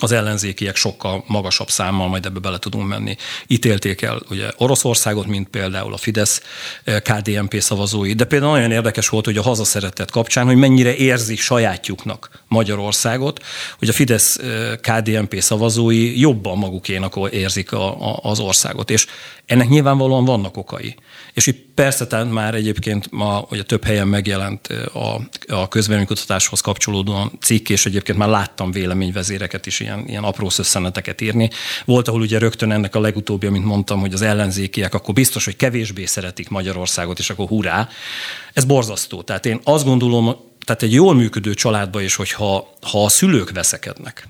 az 0.00 0.12
ellenzékiek 0.12 0.76
sokkal 0.76 1.24
magasabb 1.26 1.70
számmal, 1.70 2.08
majd 2.08 2.26
ebbe 2.26 2.38
bele 2.38 2.58
tudunk 2.58 2.88
menni, 2.88 3.16
ítélték 3.46 4.02
el 4.02 4.22
ugye 4.30 4.48
Oroszországot, 4.56 5.26
mint 5.26 5.48
például 5.48 5.92
a 5.92 5.96
Fidesz 5.96 6.42
eh, 6.84 7.00
KDNP 7.00 7.60
szavazói. 7.60 8.12
De 8.12 8.24
például 8.24 8.52
nagyon 8.52 8.70
érdekes 8.70 9.08
volt, 9.08 9.24
hogy 9.24 9.36
a 9.36 9.42
hazaszeretet 9.42 10.10
kapcsán, 10.10 10.46
hogy 10.46 10.56
mennyire 10.56 10.94
érzik 10.94 11.40
sajátjuknak 11.40 12.30
Magyarországot, 12.48 13.44
hogy 13.78 13.88
a 13.88 13.92
Fidesz 13.92 14.36
eh, 14.36 14.76
KDNP 14.76 15.40
szavazói 15.40 16.20
jobban 16.20 16.58
magukénak 16.58 17.16
érzik 17.30 17.72
a, 17.72 18.12
a, 18.12 18.20
az 18.22 18.40
országot. 18.40 18.90
És 18.90 19.06
Ennek 19.48 19.68
nyilvánvalóan 19.68 20.24
vannak 20.24 20.56
okai. 20.56 20.94
És 21.32 21.46
itt 21.46 21.66
persze 21.74 22.06
tehát 22.06 22.30
már 22.30 22.54
egyébként 22.54 23.10
ma 23.10 23.46
ugye 23.50 23.62
több 23.62 23.84
helyen 23.84 24.08
megjelent 24.08 24.66
a, 24.92 25.20
a 25.46 25.68
közvéleménykutatáshoz 25.68 26.60
kapcsolódóan 26.60 27.32
cikk, 27.40 27.68
és 27.68 27.86
egyébként 27.86 28.18
már 28.18 28.28
láttam 28.28 28.70
véleményvezéreket 28.70 29.66
is 29.66 29.80
ilyen, 29.88 30.08
ilyen 30.08 30.24
apró 30.24 30.48
szösszeneteket 30.48 31.20
írni. 31.20 31.50
Volt, 31.84 32.08
ahol 32.08 32.20
ugye 32.20 32.38
rögtön 32.38 32.72
ennek 32.72 32.94
a 32.94 33.00
legutóbbi, 33.00 33.46
amit 33.46 33.64
mondtam, 33.64 34.00
hogy 34.00 34.12
az 34.12 34.22
ellenzékiek 34.22 34.94
akkor 34.94 35.14
biztos, 35.14 35.44
hogy 35.44 35.56
kevésbé 35.56 36.04
szeretik 36.04 36.48
Magyarországot, 36.48 37.18
és 37.18 37.30
akkor 37.30 37.46
hurrá. 37.46 37.88
Ez 38.52 38.64
borzasztó. 38.64 39.22
Tehát 39.22 39.46
én 39.46 39.60
azt 39.64 39.84
gondolom, 39.84 40.36
tehát 40.64 40.82
egy 40.82 40.92
jól 40.92 41.14
működő 41.14 41.54
családba 41.54 42.00
is, 42.00 42.14
hogyha 42.14 42.74
ha 42.80 43.04
a 43.04 43.08
szülők 43.08 43.50
veszekednek, 43.50 44.28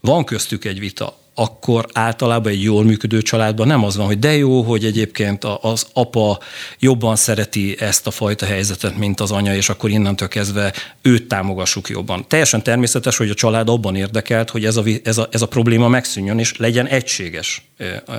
van 0.00 0.24
köztük 0.24 0.64
egy 0.64 0.78
vita, 0.78 1.18
akkor 1.38 1.86
általában 1.92 2.52
egy 2.52 2.62
jól 2.62 2.84
működő 2.84 3.22
családban 3.22 3.66
nem 3.66 3.84
az 3.84 3.96
van, 3.96 4.06
hogy 4.06 4.18
de 4.18 4.36
jó, 4.36 4.62
hogy 4.62 4.84
egyébként 4.84 5.44
az 5.60 5.86
apa 5.92 6.38
jobban 6.78 7.16
szereti 7.16 7.76
ezt 7.80 8.06
a 8.06 8.10
fajta 8.10 8.46
helyzetet, 8.46 8.96
mint 8.96 9.20
az 9.20 9.30
anya, 9.30 9.54
és 9.54 9.68
akkor 9.68 9.90
innentől 9.90 10.28
kezdve 10.28 10.72
őt 11.02 11.28
támogassuk 11.28 11.88
jobban. 11.88 12.24
Teljesen 12.28 12.62
természetes, 12.62 13.16
hogy 13.16 13.30
a 13.30 13.34
család 13.34 13.68
abban 13.68 13.96
érdekelt, 13.96 14.50
hogy 14.50 14.64
ez 14.64 14.76
a, 14.76 14.82
ez 15.04 15.18
a, 15.18 15.28
ez 15.30 15.42
a 15.42 15.48
probléma 15.48 15.88
megszűnjön, 15.88 16.38
és 16.38 16.56
legyen 16.56 16.86
egységes 16.86 17.62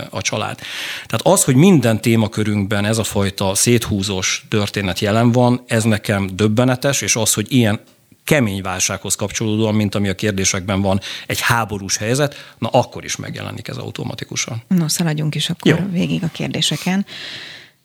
a 0.09 0.21
család. 0.21 0.57
Tehát 1.05 1.21
az, 1.37 1.43
hogy 1.43 1.55
minden 1.55 2.01
témakörünkben 2.01 2.85
ez 2.85 2.97
a 2.97 3.03
fajta 3.03 3.55
széthúzós 3.55 4.45
történet 4.49 4.99
jelen 4.99 5.31
van, 5.31 5.63
ez 5.67 5.83
nekem 5.83 6.29
döbbenetes, 6.33 7.01
és 7.01 7.15
az, 7.15 7.33
hogy 7.33 7.45
ilyen 7.49 7.79
kemény 8.29 8.61
válsághoz 8.61 9.15
kapcsolódóan, 9.15 9.75
mint 9.75 9.95
ami 9.95 10.09
a 10.09 10.15
kérdésekben 10.15 10.81
van, 10.81 10.99
egy 11.27 11.39
háborús 11.41 11.97
helyzet, 11.97 12.53
na 12.57 12.67
akkor 12.67 13.03
is 13.03 13.15
megjelenik 13.15 13.67
ez 13.67 13.77
automatikusan. 13.77 14.63
No, 14.67 14.87
szaladjunk 14.87 15.35
is 15.35 15.49
akkor 15.49 15.71
Jó. 15.71 15.77
végig 15.91 16.23
a 16.23 16.27
kérdéseken. 16.27 17.05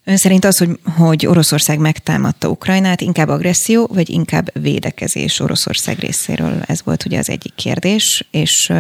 Ön 0.05 0.17
szerint 0.17 0.45
az, 0.45 0.59
hogy, 0.59 0.79
hogy 0.97 1.27
Oroszország 1.27 1.79
megtámadta 1.79 2.49
Ukrajnát, 2.49 3.01
inkább 3.01 3.29
agresszió, 3.29 3.87
vagy 3.87 4.11
inkább 4.11 4.63
védekezés 4.63 5.41
Oroszország 5.41 5.99
részéről? 5.99 6.63
Ez 6.67 6.83
volt 6.85 7.05
ugye 7.05 7.19
az 7.19 7.29
egyik 7.29 7.55
kérdés, 7.55 8.27
és 8.31 8.73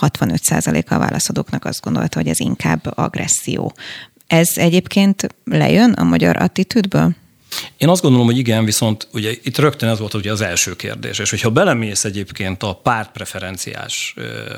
65%-a 0.00 0.94
a 0.94 0.98
válaszadóknak 0.98 1.64
azt 1.64 1.82
gondolta, 1.82 2.18
hogy 2.18 2.28
ez 2.28 2.40
inkább 2.40 2.92
agresszió. 2.94 3.74
Ez 4.26 4.48
egyébként 4.54 5.26
lejön 5.44 5.92
a 5.92 6.04
magyar 6.04 6.36
attitűdből? 6.36 7.14
Én 7.76 7.88
azt 7.88 8.02
gondolom, 8.02 8.26
hogy 8.26 8.38
igen, 8.38 8.64
viszont 8.64 9.08
ugye 9.12 9.30
itt 9.42 9.58
rögtön 9.58 9.88
ez 9.88 9.98
volt 9.98 10.14
ugye 10.14 10.32
az 10.32 10.40
első 10.40 10.76
kérdés, 10.76 11.18
és 11.18 11.30
hogyha 11.30 11.50
belemész 11.50 12.04
egyébként 12.04 12.62
a 12.62 12.72
pártpreferenciás 12.82 14.14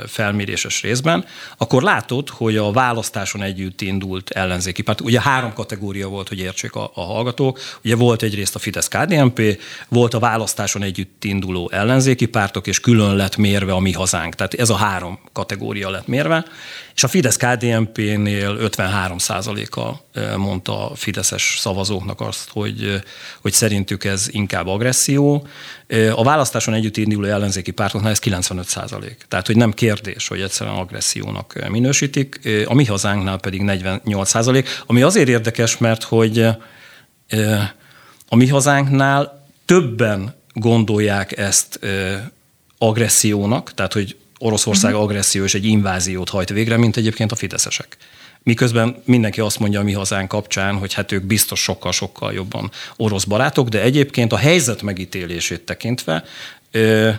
felméréses 0.07 0.83
részben, 0.83 1.25
akkor 1.57 1.83
látod, 1.83 2.29
hogy 2.29 2.57
a 2.57 2.73
választáson 2.73 3.43
együtt 3.43 3.81
indult 3.81 4.31
ellenzéki 4.31 4.83
párt, 4.83 5.01
ugye 5.01 5.21
három 5.21 5.53
kategória 5.53 6.09
volt, 6.09 6.29
hogy 6.29 6.39
értsék 6.39 6.75
a, 6.75 6.91
a 6.95 7.01
hallgatók, 7.01 7.61
ugye 7.85 7.97
volt 7.97 8.23
egyrészt 8.23 8.55
a 8.55 8.59
Fidesz-KDNP, 8.59 9.61
volt 9.89 10.15
a 10.15 10.19
választáson 10.19 10.83
együtt 10.83 11.25
induló 11.25 11.71
ellenzéki 11.73 12.27
pártok, 12.27 12.67
és 12.67 12.81
külön 12.81 13.17
lett 13.17 13.37
mérve 13.37 13.73
a 13.73 13.81
mi 13.81 13.93
hazánk, 13.93 14.35
tehát 14.35 14.55
ez 14.55 14.71
a 14.71 14.77
három 14.77 15.19
kategória 15.33 15.91
lett 15.91 16.07
mérve, 16.07 16.45
és 16.99 17.05
a 17.05 17.09
Fidesz-KDNP-nél 17.09 18.57
53% 18.61 19.71
a 19.71 20.37
mondta 20.37 20.91
a 20.91 20.95
fideszes 20.95 21.57
szavazóknak 21.59 22.21
azt, 22.21 22.49
hogy, 22.51 23.03
hogy 23.41 23.53
szerintük 23.53 24.05
ez 24.05 24.27
inkább 24.31 24.67
agresszió. 24.67 25.47
A 26.15 26.23
választáson 26.23 26.75
együtt 26.75 26.97
induló 26.97 27.27
ellenzéki 27.27 27.71
pártoknál 27.71 28.11
ez 28.11 28.19
95 28.19 28.67
százalék. 28.67 29.25
Tehát, 29.29 29.47
hogy 29.47 29.57
nem 29.57 29.73
kérdés, 29.73 30.29
hogy 30.29 30.41
egyszerűen 30.41 30.77
agressziónak 30.77 31.69
minősítik. 31.69 32.41
A 32.65 32.75
mi 32.75 32.85
hazánknál 32.85 33.39
pedig 33.39 33.63
48 33.63 34.29
százalék, 34.29 34.69
ami 34.87 35.03
azért 35.03 35.29
érdekes, 35.29 35.77
mert 35.77 36.03
hogy 36.03 36.39
a 38.29 38.37
mi 38.37 38.47
hazánknál 38.47 39.47
többen 39.65 40.35
gondolják 40.53 41.39
ezt 41.39 41.81
agressziónak, 42.79 43.75
tehát 43.75 43.93
hogy 43.93 44.17
Oroszország 44.39 44.91
uh-huh. 44.91 45.07
agresszió 45.07 45.45
és 45.45 45.55
egy 45.55 45.65
inváziót 45.65 46.29
hajt 46.29 46.49
végre, 46.49 46.77
mint 46.77 46.97
egyébként 46.97 47.33
a 47.33 47.37
fideszesek. 47.37 47.97
Miközben 48.43 49.03
mindenki 49.05 49.41
azt 49.41 49.59
mondja 49.59 49.81
a 49.81 49.83
mi 49.83 49.93
hazánk 49.93 50.29
kapcsán, 50.29 50.75
hogy 50.79 50.93
hát 50.95 51.13
ők 51.13 51.25
biztos 51.25 51.61
sokkal-sokkal 51.61 52.33
jobban 52.33 52.71
orosz 52.97 53.25
barátok, 53.25 53.69
de 53.69 53.83
egyébként 53.83 54.33
a 54.33 54.37
helyzet 54.37 54.83
megítélését 54.83 55.61
tekintve 55.61 56.25
ö, 56.71 57.11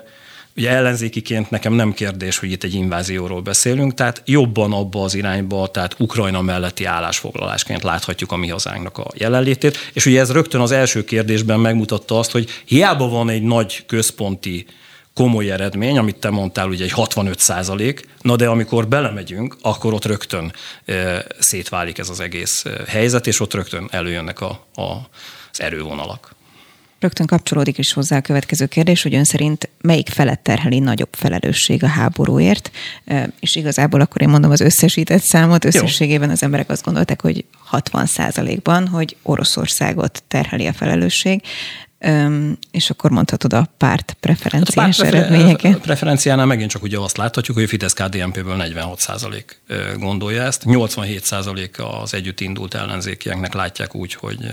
Ugye 0.59 0.69
ellenzékiként 0.69 1.49
nekem 1.49 1.73
nem 1.73 1.93
kérdés, 1.93 2.38
hogy 2.38 2.51
itt 2.51 2.63
egy 2.63 2.73
invázióról 2.73 3.41
beszélünk, 3.41 3.93
tehát 3.93 4.21
jobban 4.25 4.73
abba 4.73 5.03
az 5.03 5.13
irányba, 5.13 5.67
tehát 5.67 5.95
Ukrajna 5.99 6.41
melletti 6.41 6.85
állásfoglalásként 6.85 7.83
láthatjuk 7.83 8.31
a 8.31 8.35
mi 8.35 8.47
hazánknak 8.47 8.97
a 8.97 9.07
jelenlétét. 9.13 9.77
És 9.93 10.05
ugye 10.05 10.19
ez 10.19 10.31
rögtön 10.31 10.61
az 10.61 10.71
első 10.71 11.03
kérdésben 11.03 11.59
megmutatta 11.59 12.19
azt, 12.19 12.31
hogy 12.31 12.49
hiába 12.65 13.09
van 13.09 13.29
egy 13.29 13.43
nagy 13.43 13.83
központi 13.88 14.65
komoly 15.13 15.51
eredmény, 15.51 15.97
amit 15.97 16.15
te 16.15 16.29
mondtál, 16.29 16.67
ugye 16.67 16.83
egy 16.83 16.91
65 16.91 17.39
százalék, 17.39 18.07
na 18.21 18.35
de 18.35 18.47
amikor 18.47 18.87
belemegyünk, 18.87 19.57
akkor 19.61 19.93
ott 19.93 20.05
rögtön 20.05 20.53
szétválik 21.39 21.97
ez 21.97 22.09
az 22.09 22.19
egész 22.19 22.63
helyzet, 22.87 23.27
és 23.27 23.39
ott 23.39 23.53
rögtön 23.53 23.87
előjönnek 23.91 24.41
a, 24.41 24.65
a, 24.73 24.81
az 25.51 25.61
erővonalak. 25.61 26.37
Rögtön 26.99 27.25
kapcsolódik 27.25 27.77
is 27.77 27.93
hozzá 27.93 28.17
a 28.17 28.21
következő 28.21 28.65
kérdés, 28.65 29.01
hogy 29.03 29.15
ön 29.15 29.23
szerint 29.23 29.69
melyik 29.81 30.09
felett 30.09 30.43
terheli 30.43 30.79
nagyobb 30.79 31.09
felelősség 31.11 31.83
a 31.83 31.87
háborúért, 31.87 32.71
és 33.39 33.55
igazából 33.55 34.01
akkor 34.01 34.21
én 34.21 34.29
mondom 34.29 34.51
az 34.51 34.59
összesített 34.59 35.21
számot, 35.21 35.65
összességében 35.65 36.29
az 36.29 36.43
emberek 36.43 36.69
azt 36.69 36.83
gondolták, 36.83 37.21
hogy 37.21 37.45
60 37.57 38.07
ban 38.63 38.87
hogy 38.87 39.15
Oroszországot 39.21 40.23
terheli 40.27 40.67
a 40.67 40.73
felelősség. 40.73 41.41
Öm, 41.99 42.57
és 42.71 42.89
akkor 42.89 43.11
mondhatod 43.11 43.53
a 43.53 43.69
párt 43.77 44.17
preferenciás 44.19 44.97
hát 44.97 45.07
a 45.07 45.11
párt 45.11 45.15
eredményeket. 45.15 45.75
A 45.75 45.79
preferenciánál 45.79 46.45
megint 46.45 46.69
csak 46.69 46.83
ugye 46.83 46.97
azt 46.97 47.17
láthatjuk, 47.17 47.57
hogy 47.57 47.65
a 47.65 47.69
fidesz 47.69 47.93
kdnp 47.93 48.43
ből 48.43 48.55
46 48.55 48.99
százalék 48.99 49.61
gondolja 49.97 50.41
ezt, 50.43 50.65
87 50.65 51.23
százalék 51.23 51.77
az 52.01 52.13
együtt 52.13 52.39
indult 52.39 52.73
ellenzékieknek 52.73 53.53
látják 53.53 53.95
úgy, 53.95 54.13
hogy 54.13 54.47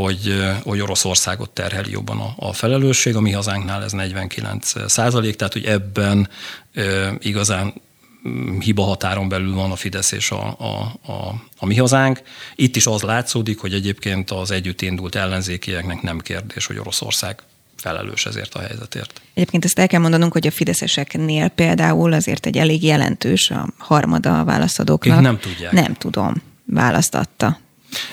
hogy, 0.00 0.44
hogy 0.62 0.80
Oroszországot 0.80 1.50
terheli 1.50 1.90
jobban 1.90 2.20
a, 2.20 2.34
a 2.36 2.52
felelősség, 2.52 3.16
a 3.16 3.20
mi 3.20 3.32
hazánknál 3.32 3.82
ez 3.82 3.92
49 3.92 4.90
százalék, 4.90 5.36
tehát 5.36 5.52
hogy 5.52 5.64
ebben 5.64 6.28
e, 6.74 7.12
igazán 7.18 7.74
hiba 8.60 8.82
határon 8.82 9.28
belül 9.28 9.54
van 9.54 9.70
a 9.70 9.76
Fidesz 9.76 10.12
és 10.12 10.30
a, 10.30 10.56
a, 10.58 10.92
a, 11.12 11.34
a 11.58 11.66
mi 11.66 11.76
hazánk. 11.76 12.22
Itt 12.54 12.76
is 12.76 12.86
az 12.86 13.02
látszódik, 13.02 13.58
hogy 13.58 13.72
egyébként 13.72 14.30
az 14.30 14.50
együtt 14.50 14.82
indult 14.82 15.14
ellenzékieknek 15.14 16.02
nem 16.02 16.18
kérdés, 16.18 16.66
hogy 16.66 16.78
Oroszország 16.78 17.42
felelős 17.76 18.26
ezért 18.26 18.54
a 18.54 18.58
helyzetért. 18.58 19.20
Egyébként 19.34 19.64
ezt 19.64 19.78
el 19.78 19.86
kell 19.86 20.00
mondanunk, 20.00 20.32
hogy 20.32 20.46
a 20.46 20.50
fideszeseknél 20.50 21.48
például 21.48 22.12
azért 22.12 22.46
egy 22.46 22.56
elég 22.56 22.82
jelentős 22.82 23.50
a 23.50 23.68
harmada 23.78 24.40
a 24.40 24.44
válaszadóknak. 24.44 25.16
Ők 25.16 25.22
nem 25.22 25.38
tudják. 25.38 25.72
Nem 25.72 25.94
tudom, 25.94 26.42
választatta. 26.64 27.58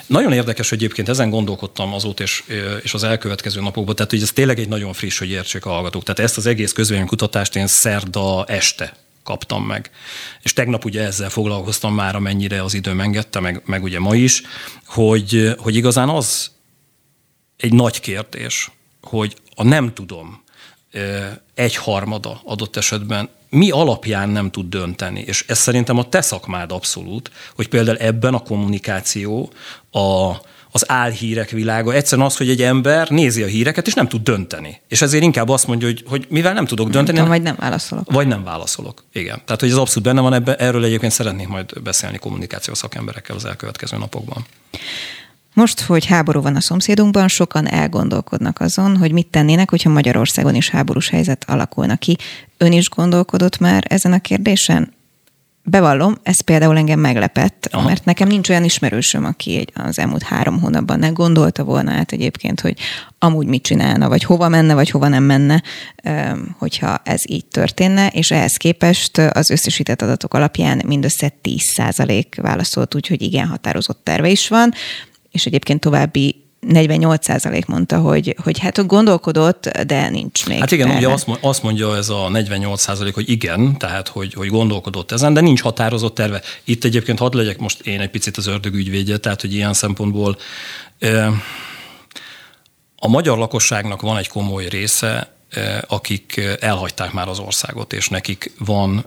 Nagyon 0.06 0.34
érdekes, 0.34 0.70
hogy 0.70 0.78
egyébként 0.78 1.10
ezen 1.10 1.30
gondolkodtam 1.30 1.94
azóta 1.94 2.24
és, 2.24 2.44
és 2.82 2.94
az 2.94 3.04
elkövetkező 3.04 3.62
napokban, 3.62 3.96
tehát 3.96 4.12
hogy 4.12 4.22
ez 4.22 4.32
tényleg 4.32 4.60
egy 4.60 4.68
nagyon 4.68 4.94
friss, 4.94 5.20
hogy 5.20 5.30
értsék 5.30 5.66
a 5.66 5.70
hallgatók. 5.70 6.04
Tehát 6.04 6.20
ezt 6.20 6.38
az 6.38 6.46
egész 6.46 6.72
közvéleménykutatást 6.72 7.56
én 7.56 7.68
szerda 7.68 8.46
este 8.46 8.94
kaptam 9.24 9.66
meg. 9.66 9.92
És 10.42 10.54
tegnap 10.54 10.86
ugye 10.86 11.04
ezzel 11.04 11.30
foglalkoztam 11.30 11.94
már, 11.94 12.16
amennyire 12.16 12.64
az 12.64 12.74
időm 12.74 13.00
engedte, 13.00 13.40
meg, 13.40 13.62
meg 13.66 13.84
ugye 13.84 14.00
ma 14.00 14.16
is, 14.16 14.42
hogy, 14.86 15.56
hogy 15.58 15.76
igazán 15.76 16.10
az 16.10 16.52
egy 17.58 17.74
nagy 17.74 18.00
kérdés, 18.00 18.72
hogy 19.02 19.36
a 19.56 19.64
nem 19.64 19.94
tudom 19.94 20.44
egy 21.54 21.76
harmada 21.76 22.42
adott 22.44 22.76
esetben 22.76 23.30
mi 23.50 23.72
alapján 23.72 24.30
nem 24.30 24.52
tud 24.52 24.70
dönteni. 24.70 25.20
És 25.20 25.46
ez 25.48 25.58
szerintem 25.58 25.98
a 25.98 26.10
te 26.10 26.22
szakmád 26.22 26.72
abszolút, 26.72 27.32
hogy 27.56 27.68
például 27.68 27.98
ebben 27.98 28.34
a 28.34 28.40
kommunikáció, 28.40 29.52
a, 29.92 30.32
az 30.76 30.90
álhírek 30.90 31.50
világa. 31.50 31.94
Egyszerűen 31.94 32.28
az, 32.28 32.38
hogy 32.38 32.50
egy 32.50 32.62
ember 32.62 33.10
nézi 33.10 33.44
a 33.44 33.46
híreket, 33.46 33.88
és 33.88 33.94
nem 33.94 34.08
tud 34.08 34.24
dönteni. 34.24 34.82
És 34.88 35.02
ezért 35.02 35.24
inkább 35.24 35.50
azt 35.50 35.68
mondja, 35.68 35.88
hogy, 35.88 36.04
hogy 36.08 36.26
mivel 36.30 36.54
nem 36.54 36.66
tudok 36.66 36.90
dönteni. 36.90 37.18
Nem, 37.18 37.28
vagy 37.28 37.42
nem 37.42 37.56
válaszolok. 37.60 38.12
Vagy 38.12 38.28
nem 38.28 38.44
válaszolok. 38.44 39.04
Igen. 39.12 39.42
Tehát, 39.46 39.62
hogy 39.62 39.70
ez 39.70 39.76
abszolút 39.76 40.04
benne 40.04 40.22
van 40.22 40.34
ebben. 40.34 40.56
Erről 40.56 40.84
egyébként 40.84 41.12
szeretnék 41.12 41.48
majd 41.48 41.82
beszélni 41.82 42.18
kommunikációs 42.18 42.78
szakemberekkel 42.78 43.36
az 43.36 43.46
elkövetkező 43.46 43.98
napokban. 43.98 44.46
Most, 45.54 45.82
hogy 45.82 46.06
háború 46.06 46.42
van 46.42 46.56
a 46.56 46.62
szomszédunkban, 46.62 47.28
sokan 47.28 47.68
elgondolkodnak 47.68 48.60
azon, 48.60 48.98
hogy 48.98 49.12
mit 49.12 49.28
tennének, 49.28 49.70
hogyha 49.70 49.90
Magyarországon 49.90 50.56
is 50.56 50.70
háborús 50.70 51.10
helyzet 51.10 51.46
alakulna 51.48 51.96
ki. 51.96 52.18
Ön 52.58 52.72
is 52.72 52.90
gondolkodott 52.90 53.58
már 53.58 53.86
ezen 53.88 54.14
a 54.14 54.20
kérdésen? 54.20 54.94
Bevallom, 55.64 56.16
ez 56.24 56.42
például 56.42 56.78
engem 56.78 57.00
meglepett, 57.00 57.68
Aha. 57.72 57.88
mert 57.88 58.06
nekem 58.06 58.28
nincs 58.28 58.50
olyan 58.50 58.64
ismerősöm, 58.64 59.26
aki 59.26 59.66
az 59.74 60.00
elmúlt 60.00 60.24
három 60.24 60.60
hónapban 60.60 61.00
ne 61.00 61.10
gondolta 61.10 61.64
volna 61.64 61.92
át 61.92 62.12
egyébként, 62.12 62.62
hogy 62.62 62.78
amúgy 63.20 63.48
mit 63.48 63.64
csinálna, 63.64 64.10
vagy 64.10 64.24
hova 64.24 64.50
menne, 64.50 64.74
vagy 64.74 64.90
hova 64.90 65.08
nem 65.08 65.24
menne, 65.24 65.64
hogyha 66.58 67.02
ez 67.04 67.22
így 67.26 67.46
történne, 67.46 68.08
és 68.08 68.32
ehhez 68.32 68.58
képest 68.58 69.18
az 69.18 69.50
összesített 69.50 70.02
adatok 70.02 70.34
alapján 70.34 70.82
mindössze 70.86 71.34
10% 71.44 72.26
válaszolt 72.42 72.96
úgy, 72.96 73.08
hogy 73.08 73.22
igen, 73.22 73.48
határozott 73.48 74.04
terve 74.04 74.30
is 74.30 74.48
van, 74.48 74.74
és 75.32 75.46
egyébként 75.46 75.80
további 75.80 76.43
48% 76.68 77.66
mondta, 77.68 78.00
hogy, 78.00 78.36
hogy 78.44 78.60
hát 78.60 78.86
gondolkodott, 78.86 79.68
de 79.68 80.10
nincs 80.10 80.48
még. 80.48 80.60
Hát 80.60 80.72
igen, 80.72 80.88
erre. 80.88 80.98
ugye 80.98 81.10
azt, 81.10 81.28
azt 81.42 81.64
mondja 81.64 81.96
ez 81.96 82.10
a 82.10 82.30
48%, 82.34 83.12
hogy 83.14 83.30
igen, 83.30 83.78
tehát 83.78 84.08
hogy, 84.08 84.34
hogy 84.34 84.48
gondolkodott 84.48 85.12
ezen, 85.12 85.34
de 85.34 85.42
nincs 85.42 85.62
határozott 85.62 86.16
terve. 86.16 86.42
Itt 86.64 86.84
egyébként 86.84 87.20
hadd 87.20 87.36
legyek 87.36 87.58
most 87.58 87.82
én 87.82 88.00
egy 88.00 88.10
picit 88.10 88.38
az 88.38 88.48
ördög 88.48 88.74
ügyvédje, 88.74 89.18
tehát 89.18 89.42
hogy 89.42 89.54
ilyen 89.54 89.74
szempontból 89.74 90.38
a 92.96 93.08
magyar 93.08 93.38
lakosságnak 93.38 94.02
van 94.02 94.18
egy 94.18 94.28
komoly 94.28 94.68
része, 94.68 95.32
akik 95.88 96.42
elhagyták 96.60 97.12
már 97.12 97.28
az 97.28 97.40
országot, 97.40 97.94
és 97.94 98.10
nekik 98.10 98.52
van 98.58 99.06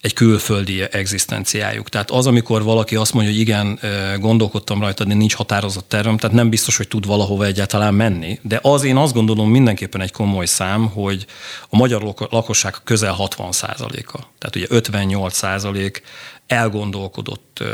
egy 0.00 0.12
külföldi 0.12 0.82
egzisztenciájuk. 0.90 1.88
Tehát 1.88 2.10
az, 2.10 2.26
amikor 2.26 2.62
valaki 2.62 2.96
azt 2.96 3.12
mondja, 3.12 3.32
hogy 3.32 3.40
igen, 3.40 3.78
gondolkodtam 4.20 4.80
rajta, 4.80 5.04
de 5.04 5.14
nincs 5.14 5.34
határozott 5.34 5.88
tervem, 5.88 6.16
tehát 6.16 6.36
nem 6.36 6.48
biztos, 6.48 6.76
hogy 6.76 6.88
tud 6.88 7.06
valahova 7.06 7.44
egyáltalán 7.44 7.94
menni. 7.94 8.38
De 8.42 8.58
az 8.62 8.84
én 8.84 8.96
azt 8.96 9.14
gondolom 9.14 9.50
mindenképpen 9.50 10.00
egy 10.00 10.12
komoly 10.12 10.46
szám, 10.46 10.88
hogy 10.88 11.26
a 11.68 11.76
magyar 11.76 12.14
lakosság 12.30 12.74
közel 12.84 13.12
60 13.12 13.52
százaléka, 13.52 14.18
tehát 14.38 14.56
ugye 14.56 14.66
58 14.68 15.34
százalék 15.34 16.02
elgondolkodott 16.46 17.64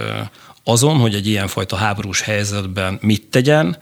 azon, 0.64 0.96
hogy 0.96 1.14
egy 1.14 1.26
ilyenfajta 1.26 1.76
háborús 1.76 2.20
helyzetben 2.20 2.98
mit 3.00 3.26
tegyen, 3.26 3.78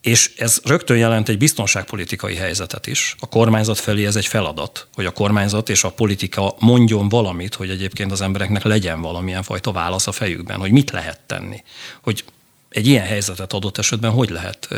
és 0.00 0.32
ez 0.36 0.60
rögtön 0.64 0.96
jelent 0.96 1.28
egy 1.28 1.38
biztonságpolitikai 1.38 2.34
helyzetet 2.34 2.86
is. 2.86 3.16
A 3.20 3.28
kormányzat 3.28 3.78
felé 3.78 4.06
ez 4.06 4.16
egy 4.16 4.26
feladat, 4.26 4.86
hogy 4.94 5.04
a 5.06 5.10
kormányzat 5.10 5.68
és 5.68 5.84
a 5.84 5.90
politika 5.90 6.54
mondjon 6.58 7.08
valamit, 7.08 7.54
hogy 7.54 7.70
egyébként 7.70 8.12
az 8.12 8.20
embereknek 8.20 8.62
legyen 8.62 9.00
valamilyen 9.00 9.42
fajta 9.42 9.72
válasz 9.72 10.06
a 10.06 10.12
fejükben, 10.12 10.58
hogy 10.58 10.70
mit 10.70 10.90
lehet 10.90 11.20
tenni, 11.26 11.62
hogy 12.02 12.24
egy 12.68 12.86
ilyen 12.86 13.06
helyzetet 13.06 13.52
adott 13.52 13.78
esetben 13.78 14.10
hogy 14.10 14.30
lehet 14.30 14.68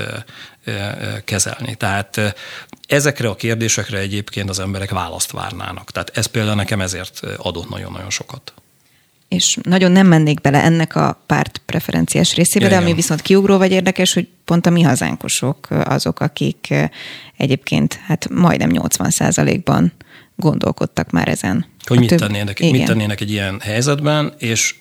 kezelni. 1.25 1.75
Tehát 1.75 2.35
ezekre 2.87 3.29
a 3.29 3.37
kérdésekre 3.37 3.99
egyébként 3.99 4.51
az 4.51 4.59
emberek 4.59 4.91
választ 4.91 5.31
várnának. 5.31 5.91
Tehát 5.91 6.17
ez 6.17 6.27
például 6.27 6.57
nekem 6.57 6.81
ezért 6.81 7.21
adott 7.37 7.69
nagyon-nagyon 7.69 8.11
sokat 8.11 8.53
és 9.33 9.59
nagyon 9.63 9.93
nem 9.93 10.07
mennék 10.07 10.41
bele 10.41 10.63
ennek 10.63 10.97
a 10.97 11.23
párt 11.27 11.63
preferenciás 11.67 12.35
részébe, 12.35 12.69
de 12.69 12.77
ami 12.77 12.95
viszont 12.95 13.23
kiugró 13.23 13.59
vagy 13.59 13.73
érdekes, 13.73 14.13
hogy 14.13 14.29
pont 14.45 14.67
a 14.67 14.71
mi 14.71 14.83
hazánkosok 14.83 15.69
azok, 15.71 16.21
akik 16.21 16.75
egyébként 17.37 18.01
hát 18.07 18.29
majdnem 18.31 18.71
80 18.71 19.63
ban 19.65 19.93
gondolkodtak 20.37 21.11
már 21.11 21.29
ezen. 21.29 21.67
Hogy 21.85 21.99
mit, 21.99 22.09
több... 22.09 22.19
tennének, 22.19 22.61
mit 22.61 22.85
tennének 22.85 23.21
egy 23.21 23.31
ilyen 23.31 23.61
helyzetben, 23.61 24.35
és 24.39 24.75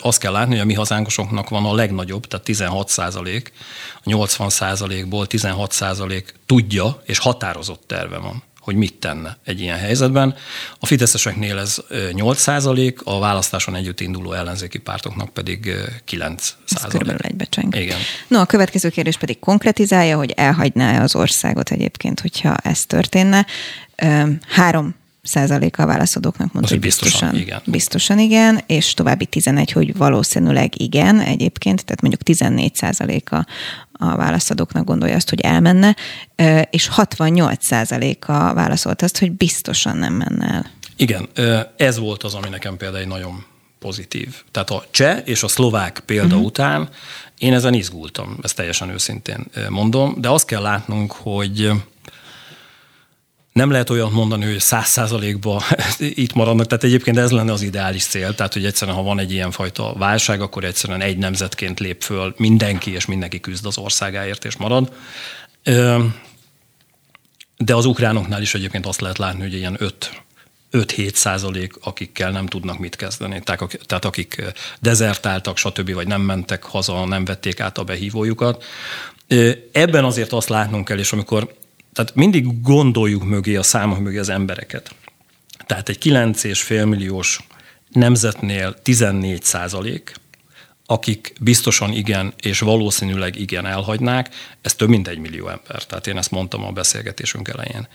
azt 0.00 0.18
kell 0.18 0.32
látni, 0.32 0.52
hogy 0.52 0.62
a 0.62 0.64
mi 0.64 0.74
hazánkosoknak 0.74 1.48
van 1.48 1.64
a 1.64 1.74
legnagyobb, 1.74 2.26
tehát 2.26 2.44
16 2.44 2.88
százalék, 2.88 3.52
a 3.94 4.00
80 4.04 4.48
százalékból 4.48 5.26
16 5.26 5.72
százalék 5.72 6.34
tudja, 6.46 7.02
és 7.06 7.18
határozott 7.18 7.82
terve 7.86 8.18
van 8.18 8.42
hogy 8.60 8.74
mit 8.74 8.94
tenne 8.94 9.38
egy 9.44 9.60
ilyen 9.60 9.78
helyzetben. 9.78 10.34
A 10.78 10.86
fideszeseknél 10.86 11.58
ez 11.58 11.76
8 12.12 12.40
százalék, 12.40 13.00
a 13.04 13.18
választáson 13.18 13.74
együtt 13.74 14.00
induló 14.00 14.32
ellenzéki 14.32 14.78
pártoknak 14.78 15.28
pedig 15.28 15.74
9 16.04 16.54
százalék. 16.64 16.92
Körülbelül 16.92 17.20
egybecseng. 17.22 17.76
Igen. 17.76 17.98
No, 18.28 18.40
a 18.40 18.46
következő 18.46 18.88
kérdés 18.88 19.16
pedig 19.16 19.38
konkretizálja, 19.38 20.16
hogy 20.16 20.30
elhagyná 20.30 21.02
az 21.02 21.14
országot 21.14 21.70
egyébként, 21.70 22.20
hogyha 22.20 22.56
ez 22.56 22.80
történne. 22.80 23.46
Három 24.48 24.94
a 25.76 25.86
válaszadóknak 25.86 26.52
mondta, 26.52 26.72
hogy 26.72 26.80
biztosan, 26.80 27.30
biztosan 27.30 27.40
igen. 27.40 27.62
biztosan 27.64 28.18
igen, 28.18 28.60
és 28.66 28.94
további 28.94 29.26
11, 29.26 29.72
hogy 29.72 29.96
valószínűleg 29.96 30.80
igen 30.80 31.20
egyébként, 31.20 31.84
tehát 31.84 32.00
mondjuk 32.00 32.22
14 32.22 32.74
százaléka 32.74 33.46
a 33.92 34.16
válaszadóknak 34.16 34.84
gondolja 34.84 35.14
azt, 35.16 35.28
hogy 35.28 35.40
elmenne, 35.40 35.96
és 36.70 36.88
68 36.88 37.64
százaléka 37.64 38.54
válaszolt 38.54 39.02
azt, 39.02 39.18
hogy 39.18 39.32
biztosan 39.32 39.96
nem 39.96 40.14
menne 40.14 40.46
el. 40.46 40.70
Igen, 40.96 41.28
ez 41.76 41.98
volt 41.98 42.22
az, 42.22 42.34
ami 42.34 42.48
nekem 42.48 42.76
például 42.76 43.02
egy 43.02 43.08
nagyon 43.08 43.44
pozitív. 43.78 44.34
Tehát 44.50 44.70
a 44.70 44.84
cseh 44.90 45.22
és 45.24 45.42
a 45.42 45.48
szlovák 45.48 46.02
példa 46.06 46.26
uh-huh. 46.26 46.44
után 46.44 46.88
én 47.38 47.52
ezen 47.52 47.74
izgultam, 47.74 48.38
ezt 48.42 48.56
teljesen 48.56 48.90
őszintén 48.90 49.46
mondom, 49.68 50.14
de 50.18 50.28
azt 50.28 50.46
kell 50.46 50.62
látnunk, 50.62 51.12
hogy 51.12 51.70
nem 53.52 53.70
lehet 53.70 53.90
olyat 53.90 54.10
mondani, 54.10 54.44
hogy 54.44 54.60
száz 54.60 54.86
százalékban 54.88 55.62
itt 55.98 56.32
maradnak, 56.32 56.66
tehát 56.66 56.84
egyébként 56.84 57.18
ez 57.18 57.30
lenne 57.30 57.52
az 57.52 57.62
ideális 57.62 58.04
cél, 58.04 58.34
tehát 58.34 58.52
hogy 58.52 58.64
egyszerűen, 58.64 58.96
ha 58.96 59.02
van 59.02 59.18
egy 59.18 59.32
ilyen 59.32 59.50
fajta 59.50 59.94
válság, 59.98 60.40
akkor 60.40 60.64
egyszerűen 60.64 61.00
egy 61.00 61.18
nemzetként 61.18 61.80
lép 61.80 62.02
föl 62.02 62.34
mindenki, 62.36 62.90
és 62.92 63.06
mindenki 63.06 63.40
küzd 63.40 63.66
az 63.66 63.78
országáért, 63.78 64.44
és 64.44 64.56
marad. 64.56 64.92
De 67.56 67.74
az 67.74 67.84
ukránoknál 67.84 68.42
is 68.42 68.54
egyébként 68.54 68.86
azt 68.86 69.00
lehet 69.00 69.18
látni, 69.18 69.40
hogy 69.40 69.54
ilyen 69.54 69.76
5 69.78 70.22
5-7 70.72 71.14
százalék, 71.14 71.72
akikkel 71.80 72.30
nem 72.30 72.46
tudnak 72.46 72.78
mit 72.78 72.96
kezdeni. 72.96 73.42
Tehát 73.86 74.04
akik 74.04 74.42
dezertáltak, 74.80 75.56
stb. 75.56 75.92
vagy 75.92 76.06
nem 76.06 76.20
mentek 76.20 76.62
haza, 76.62 77.04
nem 77.04 77.24
vették 77.24 77.60
át 77.60 77.78
a 77.78 77.84
behívójukat. 77.84 78.64
Ebben 79.72 80.04
azért 80.04 80.32
azt 80.32 80.48
látnunk 80.48 80.84
kell, 80.84 80.98
és 80.98 81.12
amikor 81.12 81.54
tehát 82.00 82.14
mindig 82.14 82.62
gondoljuk 82.62 83.24
mögé 83.24 83.56
a 83.56 83.62
számok 83.62 83.98
mögé 83.98 84.18
az 84.18 84.28
embereket. 84.28 84.94
Tehát 85.66 85.88
egy 85.88 85.98
9,5 86.02 86.88
milliós 86.88 87.40
nemzetnél 87.88 88.74
14 88.82 89.42
százalék, 89.42 90.14
akik 90.86 91.32
biztosan 91.40 91.92
igen, 91.92 92.32
és 92.42 92.58
valószínűleg 92.58 93.40
igen 93.40 93.66
elhagynák, 93.66 94.28
ez 94.62 94.74
több 94.74 94.88
mint 94.88 95.08
egy 95.08 95.18
millió 95.18 95.48
ember. 95.48 95.84
Tehát 95.84 96.06
én 96.06 96.16
ezt 96.16 96.30
mondtam 96.30 96.64
a 96.64 96.70
beszélgetésünk 96.70 97.48
elején. 97.48 97.88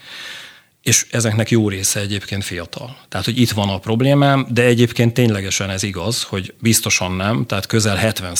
És 0.81 1.07
ezeknek 1.11 1.49
jó 1.49 1.69
része 1.69 1.99
egyébként 1.99 2.43
fiatal. 2.43 2.97
Tehát, 3.09 3.25
hogy 3.25 3.39
itt 3.39 3.51
van 3.51 3.69
a 3.69 3.79
problémám, 3.79 4.47
de 4.49 4.63
egyébként 4.63 5.13
ténylegesen 5.13 5.69
ez 5.69 5.83
igaz, 5.83 6.23
hogy 6.23 6.53
biztosan 6.59 7.11
nem, 7.11 7.45
tehát 7.45 7.65
közel 7.65 7.95
70 7.95 8.35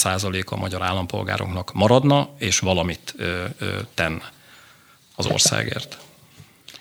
a 0.46 0.56
magyar 0.56 0.82
állampolgároknak 0.82 1.74
maradna, 1.74 2.30
és 2.40 2.60
valamit 2.60 3.14
ö, 3.18 3.44
ö, 3.60 3.80
tenne 3.94 4.34
az 5.16 5.26
országért. 5.26 5.98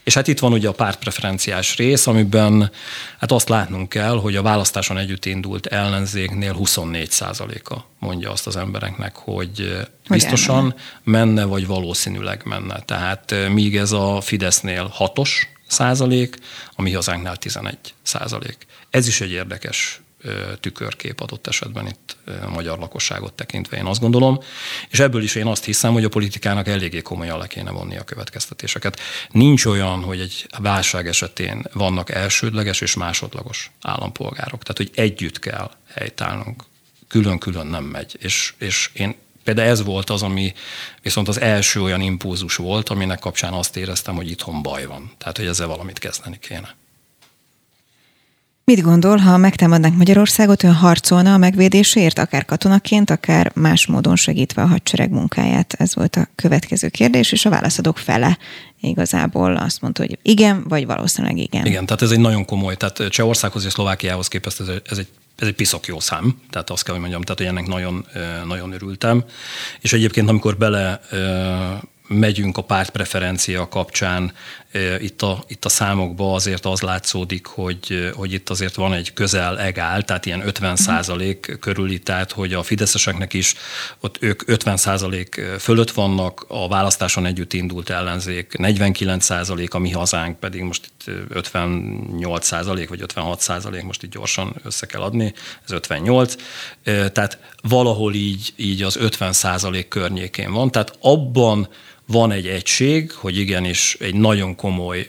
És 0.04 0.14
hát 0.14 0.28
itt 0.28 0.38
van 0.38 0.52
ugye 0.52 0.68
a 0.68 0.72
pártpreferenciás 0.72 1.76
rész, 1.76 2.06
amiben 2.06 2.70
hát 3.18 3.32
azt 3.32 3.48
látnunk 3.48 3.88
kell, 3.88 4.18
hogy 4.18 4.36
a 4.36 4.42
választáson 4.42 4.98
együtt 4.98 5.24
indult 5.24 5.66
ellenzéknél 5.66 6.56
24% 6.58 7.62
a 7.64 7.76
mondja 7.98 8.30
azt 8.30 8.46
az 8.46 8.56
embereknek, 8.56 9.16
hogy 9.16 9.86
biztosan 10.08 10.74
menne, 11.02 11.44
vagy 11.44 11.66
valószínűleg 11.66 12.42
menne. 12.44 12.80
Tehát 12.80 13.34
míg 13.48 13.76
ez 13.76 13.92
a 13.92 14.20
Fidesznél 14.20 14.94
6-os 14.98 15.30
százalék, 15.66 16.36
a 16.74 16.82
mi 16.82 16.92
hazánknál 16.92 17.36
11 17.36 17.78
százalék. 18.02 18.66
Ez 18.90 19.06
is 19.06 19.20
egy 19.20 19.30
érdekes 19.30 20.00
tükörkép 20.60 21.20
adott 21.20 21.46
esetben 21.46 21.86
itt 21.86 22.16
a 22.42 22.50
magyar 22.50 22.78
lakosságot 22.78 23.32
tekintve, 23.32 23.76
én 23.76 23.84
azt 23.84 24.00
gondolom. 24.00 24.40
És 24.88 25.00
ebből 25.00 25.22
is 25.22 25.34
én 25.34 25.46
azt 25.46 25.64
hiszem, 25.64 25.92
hogy 25.92 26.04
a 26.04 26.08
politikának 26.08 26.68
eléggé 26.68 27.02
komolyan 27.02 27.38
le 27.38 27.46
kéne 27.46 27.70
vonni 27.70 27.96
a 27.96 28.04
következtetéseket. 28.04 29.00
Nincs 29.30 29.64
olyan, 29.64 30.02
hogy 30.02 30.20
egy 30.20 30.46
válság 30.58 31.06
esetén 31.06 31.64
vannak 31.72 32.10
elsődleges 32.10 32.80
és 32.80 32.94
másodlagos 32.94 33.70
állampolgárok. 33.80 34.62
Tehát, 34.62 34.76
hogy 34.76 34.90
együtt 34.94 35.38
kell 35.38 35.70
helytállnunk. 35.94 36.64
Külön-külön 37.08 37.66
nem 37.66 37.84
megy. 37.84 38.16
És, 38.20 38.54
és 38.58 38.90
én 38.92 39.14
Például 39.44 39.68
ez 39.68 39.84
volt 39.84 40.10
az, 40.10 40.22
ami 40.22 40.52
viszont 41.02 41.28
az 41.28 41.40
első 41.40 41.82
olyan 41.82 42.00
impulzus 42.00 42.56
volt, 42.56 42.88
aminek 42.88 43.18
kapcsán 43.18 43.52
azt 43.52 43.76
éreztem, 43.76 44.14
hogy 44.14 44.30
itthon 44.30 44.62
baj 44.62 44.86
van. 44.86 45.12
Tehát, 45.18 45.36
hogy 45.36 45.46
ezzel 45.46 45.66
valamit 45.66 45.98
kezdeni 45.98 46.38
kéne. 46.38 46.74
Mit 48.66 48.82
gondol, 48.82 49.16
ha 49.16 49.36
megtámadnánk 49.36 49.96
Magyarországot, 49.96 50.62
ön 50.62 50.74
harcolna 50.74 51.32
a 51.32 51.38
megvédésért, 51.38 52.18
akár 52.18 52.44
katonaként, 52.44 53.10
akár 53.10 53.52
más 53.54 53.86
módon 53.86 54.16
segítve 54.16 54.62
a 54.62 54.66
hadsereg 54.66 55.10
munkáját? 55.10 55.72
Ez 55.78 55.94
volt 55.94 56.16
a 56.16 56.28
következő 56.34 56.88
kérdés, 56.88 57.32
és 57.32 57.44
a 57.44 57.50
válaszadók 57.50 57.98
fele 57.98 58.38
igazából 58.80 59.56
azt 59.56 59.80
mondta, 59.80 60.02
hogy 60.02 60.18
igen, 60.22 60.64
vagy 60.68 60.86
valószínűleg 60.86 61.36
igen. 61.36 61.66
Igen, 61.66 61.86
tehát 61.86 62.02
ez 62.02 62.10
egy 62.10 62.20
nagyon 62.20 62.44
komoly, 62.44 62.76
tehát 62.76 63.08
Csehországhoz 63.08 63.64
és 63.64 63.72
Szlovákiához 63.72 64.28
képest 64.28 64.60
ez, 64.60 64.68
ez 64.90 64.98
egy 64.98 65.08
ez 65.38 65.46
egy 65.46 65.54
piszok 65.54 65.86
jó 65.86 66.00
szám, 66.00 66.40
tehát 66.50 66.70
azt 66.70 66.82
kell, 66.82 66.92
hogy 66.92 67.02
mondjam, 67.02 67.22
tehát 67.22 67.38
hogy 67.38 67.48
ennek 67.48 67.66
nagyon, 67.66 68.06
nagyon 68.46 68.72
örültem. 68.72 69.24
És 69.80 69.92
egyébként, 69.92 70.28
amikor 70.28 70.56
bele 70.56 71.00
megyünk 72.14 72.56
a 72.56 72.62
pártpreferencia 72.62 73.68
kapcsán 73.68 74.32
itt 74.98 75.22
a, 75.22 75.44
itt 75.46 75.64
a 75.64 75.68
számokban 75.68 76.34
azért 76.34 76.64
az 76.64 76.80
látszódik, 76.80 77.46
hogy, 77.46 78.10
hogy 78.14 78.32
itt 78.32 78.50
azért 78.50 78.74
van 78.74 78.92
egy 78.92 79.12
közel 79.12 79.60
egál, 79.60 80.02
tehát 80.02 80.26
ilyen 80.26 80.46
50 80.46 80.76
százalék 80.76 81.38
uh-huh. 81.40 81.58
körüli, 81.58 81.98
tehát 81.98 82.32
hogy 82.32 82.52
a 82.52 82.62
fideszeseknek 82.62 83.32
is 83.32 83.54
ott 84.00 84.16
ők 84.20 84.42
50 84.48 84.76
százalék 84.76 85.40
fölött 85.58 85.90
vannak, 85.90 86.44
a 86.48 86.68
választáson 86.68 87.26
együtt 87.26 87.52
indult 87.52 87.90
ellenzék 87.90 88.56
49 88.56 89.24
százalék, 89.24 89.74
a 89.74 89.78
mi 89.78 89.90
hazánk 89.90 90.38
pedig 90.38 90.62
most 90.62 90.84
itt 90.86 91.14
58 91.28 92.46
százalék, 92.46 92.88
vagy 92.88 93.02
56 93.02 93.40
százalék, 93.40 93.82
most 93.82 94.02
itt 94.02 94.10
gyorsan 94.10 94.54
össze 94.62 94.86
kell 94.86 95.00
adni, 95.00 95.34
ez 95.64 95.72
58, 95.72 96.34
tehát 96.84 97.38
valahol 97.62 98.14
így, 98.14 98.52
így 98.56 98.82
az 98.82 98.96
50 98.96 99.32
százalék 99.32 99.88
környékén 99.88 100.52
van, 100.52 100.70
tehát 100.70 100.96
abban 101.00 101.68
van 102.06 102.32
egy 102.32 102.46
egység, 102.46 103.12
hogy 103.12 103.38
igenis 103.38 103.96
egy 104.00 104.14
nagyon 104.14 104.56
komoly 104.56 105.08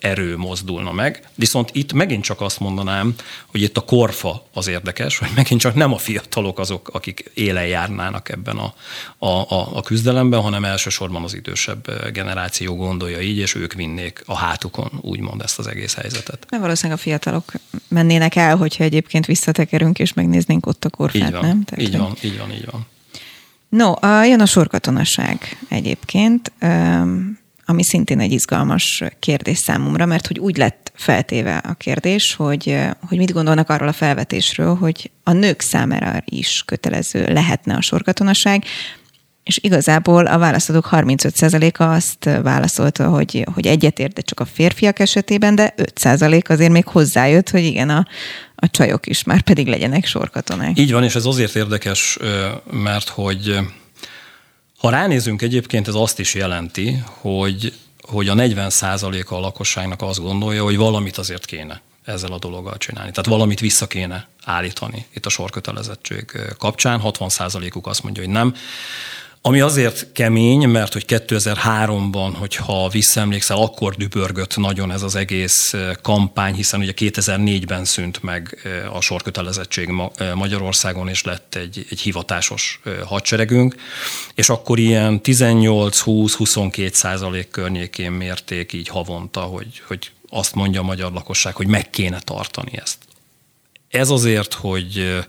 erő 0.00 0.36
mozdulna 0.36 0.92
meg, 0.92 1.28
viszont 1.34 1.70
itt 1.72 1.92
megint 1.92 2.24
csak 2.24 2.40
azt 2.40 2.60
mondanám, 2.60 3.14
hogy 3.46 3.62
itt 3.62 3.76
a 3.76 3.80
korfa 3.80 4.46
az 4.52 4.66
érdekes, 4.66 5.18
hogy 5.18 5.28
megint 5.34 5.60
csak 5.60 5.74
nem 5.74 5.92
a 5.92 5.98
fiatalok 5.98 6.58
azok, 6.58 6.88
akik 6.92 7.30
élen 7.34 7.66
járnának 7.66 8.28
ebben 8.28 8.56
a, 8.56 8.74
a, 9.18 9.54
a, 9.54 9.76
a 9.76 9.82
küzdelemben, 9.82 10.40
hanem 10.40 10.64
elsősorban 10.64 11.22
az 11.22 11.34
idősebb 11.34 12.10
generáció 12.12 12.76
gondolja 12.76 13.20
így, 13.20 13.38
és 13.38 13.54
ők 13.54 13.72
vinnék 13.72 14.22
a 14.26 14.36
hátukon, 14.36 14.90
úgymond 15.00 15.40
ezt 15.42 15.58
az 15.58 15.66
egész 15.66 15.94
helyzetet. 15.94 16.46
Mert 16.50 16.62
valószínűleg 16.62 16.98
a 16.98 17.02
fiatalok 17.02 17.52
mennének 17.88 18.36
el, 18.36 18.56
hogyha 18.56 18.84
egyébként 18.84 19.26
visszatekerünk 19.26 19.98
és 19.98 20.12
megnéznénk 20.12 20.66
ott 20.66 20.84
a 20.84 20.90
korfát, 20.90 21.22
így 21.22 21.30
van, 21.30 21.46
nem? 21.46 21.64
Tehát, 21.64 21.84
így 21.84 21.98
van, 21.98 22.16
így 22.22 22.38
van, 22.38 22.52
így 22.52 22.64
van. 22.70 22.86
No, 23.76 23.92
jön 24.24 24.40
a 24.40 24.46
sorkatonaság 24.46 25.58
egyébként, 25.68 26.52
ami 27.66 27.84
szintén 27.84 28.20
egy 28.20 28.32
izgalmas 28.32 29.02
kérdés 29.18 29.58
számomra, 29.58 30.06
mert 30.06 30.26
hogy 30.26 30.38
úgy 30.38 30.56
lett 30.56 30.92
feltéve 30.94 31.56
a 31.56 31.74
kérdés, 31.74 32.34
hogy, 32.34 32.78
hogy 33.08 33.18
mit 33.18 33.32
gondolnak 33.32 33.68
arról 33.68 33.88
a 33.88 33.92
felvetésről, 33.92 34.74
hogy 34.74 35.10
a 35.22 35.32
nők 35.32 35.60
számára 35.60 36.22
is 36.24 36.62
kötelező 36.66 37.26
lehetne 37.26 37.74
a 37.74 37.80
sorkatonaság, 37.80 38.64
és 39.44 39.58
igazából 39.62 40.26
a 40.26 40.38
választók 40.38 40.88
35%-a 40.90 41.82
azt 41.82 42.24
válaszolta, 42.42 43.08
hogy, 43.08 43.46
hogy 43.54 43.66
egyetért, 43.66 44.12
de 44.12 44.20
csak 44.20 44.40
a 44.40 44.44
férfiak 44.44 44.98
esetében, 44.98 45.54
de 45.54 45.74
5% 45.76 46.48
azért 46.48 46.72
még 46.72 46.86
hozzájött, 46.86 47.50
hogy 47.50 47.64
igen, 47.64 47.88
a, 47.88 48.06
a 48.54 48.70
csajok 48.70 49.06
is 49.06 49.24
már 49.24 49.40
pedig 49.40 49.66
legyenek 49.66 50.06
sorkatonák. 50.06 50.78
Így 50.78 50.92
van, 50.92 51.04
és 51.04 51.14
ez 51.14 51.24
azért 51.24 51.54
érdekes, 51.54 52.18
mert 52.70 53.08
hogy 53.08 53.58
ha 54.78 54.90
ránézünk 54.90 55.42
egyébként, 55.42 55.88
ez 55.88 55.94
azt 55.94 56.18
is 56.18 56.34
jelenti, 56.34 57.02
hogy, 57.04 57.74
hogy 58.00 58.28
a 58.28 58.34
40 58.34 58.70
a 59.28 59.40
lakosságnak 59.40 60.02
azt 60.02 60.20
gondolja, 60.20 60.62
hogy 60.62 60.76
valamit 60.76 61.18
azért 61.18 61.44
kéne 61.44 61.80
ezzel 62.04 62.32
a 62.32 62.38
dologgal 62.38 62.76
csinálni. 62.76 63.10
Tehát 63.10 63.30
valamit 63.30 63.60
vissza 63.60 63.86
kéne 63.86 64.28
állítani 64.44 65.06
itt 65.14 65.26
a 65.26 65.30
sorkötelezettség 65.30 66.24
kapcsán. 66.58 67.00
60 67.00 67.30
uk 67.74 67.86
azt 67.86 68.02
mondja, 68.02 68.22
hogy 68.22 68.32
nem. 68.32 68.54
Ami 69.44 69.60
azért 69.60 70.12
kemény, 70.12 70.68
mert 70.68 70.92
hogy 70.92 71.04
2003-ban, 71.08 72.32
hogyha 72.38 72.88
visszaemlékszel, 72.88 73.56
akkor 73.56 73.94
dübörgött 73.94 74.56
nagyon 74.56 74.92
ez 74.92 75.02
az 75.02 75.14
egész 75.14 75.74
kampány, 76.02 76.54
hiszen 76.54 76.80
ugye 76.80 76.92
2004-ben 76.96 77.84
szűnt 77.84 78.22
meg 78.22 78.68
a 78.92 79.00
sorkötelezettség 79.00 79.88
Magyarországon, 80.34 81.08
és 81.08 81.22
lett 81.22 81.54
egy, 81.54 81.86
egy 81.90 82.00
hivatásos 82.00 82.80
hadseregünk, 83.06 83.74
és 84.34 84.48
akkor 84.48 84.78
ilyen 84.78 85.20
18-20-22 85.24 86.92
százalék 86.92 87.50
környékén 87.50 88.10
mérték 88.10 88.72
így 88.72 88.88
havonta, 88.88 89.40
hogy, 89.40 89.82
hogy 89.86 90.10
azt 90.30 90.54
mondja 90.54 90.80
a 90.80 90.84
magyar 90.84 91.12
lakosság, 91.12 91.54
hogy 91.54 91.66
meg 91.66 91.90
kéne 91.90 92.20
tartani 92.20 92.78
ezt. 92.82 92.98
Ez 93.90 94.10
azért, 94.10 94.54
hogy 94.54 95.24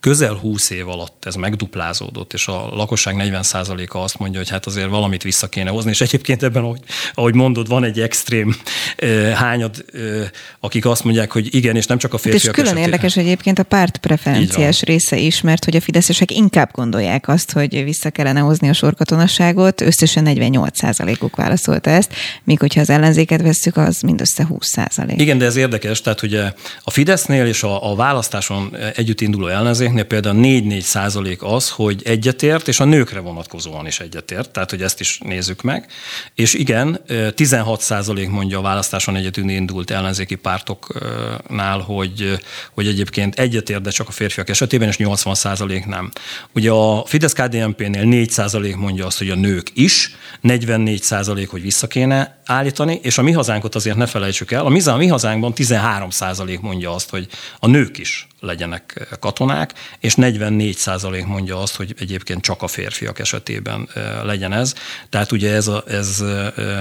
közel 0.00 0.34
20 0.34 0.70
év 0.70 0.88
alatt 0.88 1.24
ez 1.24 1.34
megduplázódott, 1.34 2.32
és 2.32 2.46
a 2.46 2.68
lakosság 2.72 3.14
40%-a 3.18 3.98
azt 3.98 4.18
mondja, 4.18 4.38
hogy 4.38 4.48
hát 4.48 4.66
azért 4.66 4.88
valamit 4.88 5.22
vissza 5.22 5.48
kéne 5.48 5.70
hozni, 5.70 5.90
és 5.90 6.00
egyébként 6.00 6.42
ebben, 6.42 6.62
ahogy, 6.62 6.80
ahogy 7.14 7.34
mondod, 7.34 7.68
van 7.68 7.84
egy 7.84 8.00
extrém 8.00 8.56
eh, 8.96 9.32
hányad, 9.34 9.84
eh, 9.94 10.28
akik 10.60 10.86
azt 10.86 11.04
mondják, 11.04 11.32
hogy 11.32 11.54
igen, 11.54 11.76
és 11.76 11.86
nem 11.86 11.98
csak 11.98 12.14
a 12.14 12.18
férfiak 12.18 12.42
És 12.42 12.50
külön 12.50 12.64
esetében. 12.64 12.90
érdekes 12.90 13.16
egyébként 13.16 13.58
a 13.58 13.62
párt 13.62 13.96
preferenciás 13.98 14.82
része 14.82 15.16
is, 15.16 15.40
mert 15.40 15.64
hogy 15.64 15.76
a 15.76 15.80
fideszesek 15.80 16.30
inkább 16.30 16.70
gondolják 16.72 17.28
azt, 17.28 17.52
hogy 17.52 17.84
vissza 17.84 18.10
kellene 18.10 18.40
hozni 18.40 18.68
a 18.68 18.72
sorkatonasságot, 18.72 19.80
összesen 19.80 20.24
48%-uk 20.28 21.36
válaszolta 21.36 21.90
ezt, 21.90 22.14
míg 22.44 22.58
hogyha 22.58 22.80
az 22.80 22.90
ellenzéket 22.90 23.42
vesszük, 23.42 23.76
az 23.76 24.00
mindössze 24.00 24.48
20%. 24.50 25.14
Igen, 25.16 25.38
de 25.38 25.44
ez 25.44 25.56
érdekes, 25.56 26.00
tehát 26.00 26.22
ugye 26.22 26.52
a 26.82 26.90
Fidesznél 26.90 27.46
és 27.46 27.62
a, 27.62 27.90
a 27.90 27.94
választáson 27.94 28.76
együtt 28.94 29.20
induló 29.20 29.46
ellenzék 29.46 29.87
ellenzéknél 29.88 30.04
például 30.04 30.80
4-4 30.80 30.80
százalék 30.80 31.42
az, 31.42 31.70
hogy 31.70 32.02
egyetért, 32.04 32.68
és 32.68 32.80
a 32.80 32.84
nőkre 32.84 33.20
vonatkozóan 33.20 33.86
is 33.86 34.00
egyetért, 34.00 34.50
tehát 34.50 34.70
hogy 34.70 34.82
ezt 34.82 35.00
is 35.00 35.18
nézzük 35.18 35.62
meg. 35.62 35.86
És 36.34 36.54
igen, 36.54 37.00
16 37.34 37.80
százalék 37.80 38.28
mondja 38.28 38.58
a 38.58 38.62
választáson 38.62 39.16
egyetűn 39.16 39.48
indult 39.48 39.90
ellenzéki 39.90 40.34
pártoknál, 40.34 41.78
hogy, 41.78 42.38
hogy 42.72 42.86
egyébként 42.86 43.38
egyetért, 43.38 43.82
de 43.82 43.90
csak 43.90 44.08
a 44.08 44.12
férfiak 44.12 44.48
esetében, 44.48 44.88
és 44.88 44.96
80 44.96 45.34
százalék 45.34 45.86
nem. 45.86 46.10
Ugye 46.54 46.70
a 46.70 47.04
fidesz 47.06 47.32
kdnp 47.32 47.78
nél 47.88 48.04
4 48.04 48.30
százalék 48.30 48.76
mondja 48.76 49.06
azt, 49.06 49.18
hogy 49.18 49.30
a 49.30 49.34
nők 49.34 49.70
is, 49.74 50.16
44 50.40 51.02
százalék, 51.02 51.48
hogy 51.48 51.62
vissza 51.62 51.86
kéne 51.86 52.40
állítani, 52.44 53.00
és 53.02 53.18
a 53.18 53.22
mi 53.22 53.32
hazánkot 53.32 53.74
azért 53.74 53.96
ne 53.96 54.06
felejtsük 54.06 54.50
el, 54.50 54.64
a 54.64 54.68
mi, 54.68 54.80
a 54.80 54.96
mi 54.96 55.06
hazánkban 55.06 55.54
13 55.54 56.10
százalék 56.10 56.60
mondja 56.60 56.94
azt, 56.94 57.10
hogy 57.10 57.28
a 57.58 57.66
nők 57.66 57.98
is 57.98 58.27
legyenek 58.40 59.16
katonák, 59.20 59.74
és 59.98 60.14
44 60.14 60.76
százalék 60.76 61.26
mondja 61.26 61.60
azt, 61.60 61.76
hogy 61.76 61.94
egyébként 61.98 62.42
csak 62.42 62.62
a 62.62 62.66
férfiak 62.66 63.18
esetében 63.18 63.88
legyen 64.22 64.52
ez. 64.52 64.74
Tehát 65.08 65.32
ugye 65.32 65.54
ez, 65.54 65.68
a, 65.68 65.84
ez 65.86 66.24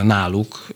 náluk 0.03 0.67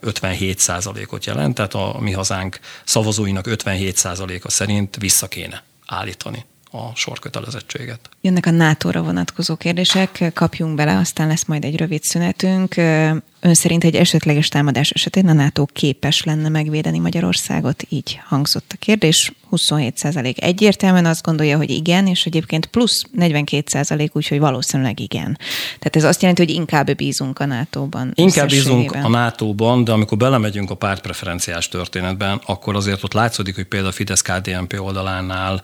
57 0.00 0.58
százalékot 0.58 1.24
jelent, 1.24 1.54
tehát 1.54 1.74
a 1.74 1.96
mi 2.00 2.12
hazánk 2.12 2.58
szavazóinak 2.84 3.46
57 3.46 3.96
százaléka 3.96 4.50
szerint 4.50 4.96
vissza 4.96 5.28
kéne 5.28 5.62
állítani 5.86 6.44
a 6.70 6.94
sorkötelezettséget. 6.94 8.08
Jönnek 8.20 8.46
a 8.46 8.50
NATO-ra 8.50 9.02
vonatkozó 9.02 9.56
kérdések, 9.56 10.30
kapjunk 10.34 10.74
bele, 10.74 10.96
aztán 10.96 11.28
lesz 11.28 11.44
majd 11.44 11.64
egy 11.64 11.76
rövid 11.76 12.02
szünetünk. 12.02 12.76
Ön 13.42 13.54
szerint 13.54 13.84
egy 13.84 13.94
esetleges 13.94 14.48
támadás 14.48 14.90
esetén 14.90 15.28
a 15.28 15.32
NATO 15.32 15.66
képes 15.66 16.22
lenne 16.22 16.48
megvédeni 16.48 16.98
Magyarországot? 16.98 17.84
Így 17.88 18.20
hangzott 18.24 18.70
a 18.74 18.76
kérdés. 18.78 19.32
27% 19.50 20.38
egyértelműen 20.38 21.06
azt 21.06 21.22
gondolja, 21.22 21.56
hogy 21.56 21.70
igen, 21.70 22.06
és 22.06 22.26
egyébként 22.26 22.66
plusz 22.66 23.02
42% 23.18 24.12
úgyhogy 24.12 24.38
valószínűleg 24.38 25.00
igen. 25.00 25.38
Tehát 25.64 25.96
ez 25.96 26.04
azt 26.04 26.20
jelenti, 26.20 26.44
hogy 26.44 26.54
inkább 26.54 26.94
bízunk 26.94 27.38
a 27.38 27.46
NATO-ban. 27.46 28.12
Inkább 28.14 28.48
bízunk 28.48 28.92
a 28.92 29.08
NATO-ban, 29.08 29.84
de 29.84 29.92
amikor 29.92 30.18
belemegyünk 30.18 30.70
a 30.70 30.74
pártpreferenciás 30.74 31.68
történetben, 31.68 32.40
akkor 32.46 32.76
azért 32.76 33.04
ott 33.04 33.12
látszódik, 33.12 33.54
hogy 33.54 33.66
például 33.66 33.90
a 33.90 33.94
Fidesz-KDNP 33.94 34.80
oldalánál 34.80 35.52
50 35.52 35.62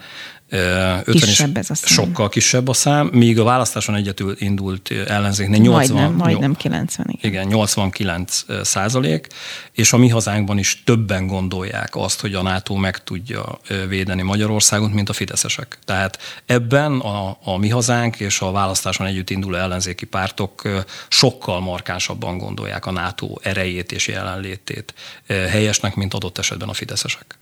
kisebb 1.04 1.56
ez 1.56 1.70
a 1.70 1.74
szám. 1.74 2.04
Sokkal 2.04 2.28
kisebb 2.28 2.68
a 2.68 2.72
szám, 2.72 3.06
míg 3.12 3.38
a 3.38 3.44
választáson 3.44 3.94
egyetül 3.94 4.34
indult 4.38 4.90
ellenzéknél 5.06 5.60
80, 5.60 5.96
majdnem, 5.96 6.16
majdnem 6.16 6.54
90. 6.54 7.06
Igen. 7.10 7.30
igen, 7.30 7.46
89 7.46 8.44
százalék, 8.62 9.26
és 9.72 9.92
a 9.92 9.96
mi 9.96 10.08
hazánkban 10.08 10.58
is 10.58 10.82
többen 10.84 11.26
gondolják 11.26 11.96
azt, 11.96 12.20
hogy 12.20 12.34
a 12.34 12.42
NATO 12.42 12.74
meg 12.74 13.04
tudja 13.04 13.58
védeni 13.88 14.22
Magyarországot, 14.22 14.92
mint 14.92 15.08
a 15.08 15.12
fideszesek. 15.12 15.78
Tehát 15.84 16.18
ebben 16.46 16.98
a, 17.00 17.38
a 17.44 17.56
mi 17.56 17.68
hazánk 17.68 18.20
és 18.20 18.40
a 18.40 18.50
választáson 18.50 19.06
együtt 19.06 19.30
induló 19.30 19.56
ellenzéki 19.56 20.04
pártok 20.04 20.62
sokkal 21.08 21.60
markánsabban 21.60 22.38
gondolják 22.38 22.86
a 22.86 22.90
NATO 22.90 23.34
erejét 23.42 23.92
és 23.92 24.08
jelenlétét 24.08 24.94
helyesnek, 25.26 25.94
mint 25.94 26.14
adott 26.14 26.38
esetben 26.38 26.68
a 26.68 26.72
fideszesek. 26.72 27.38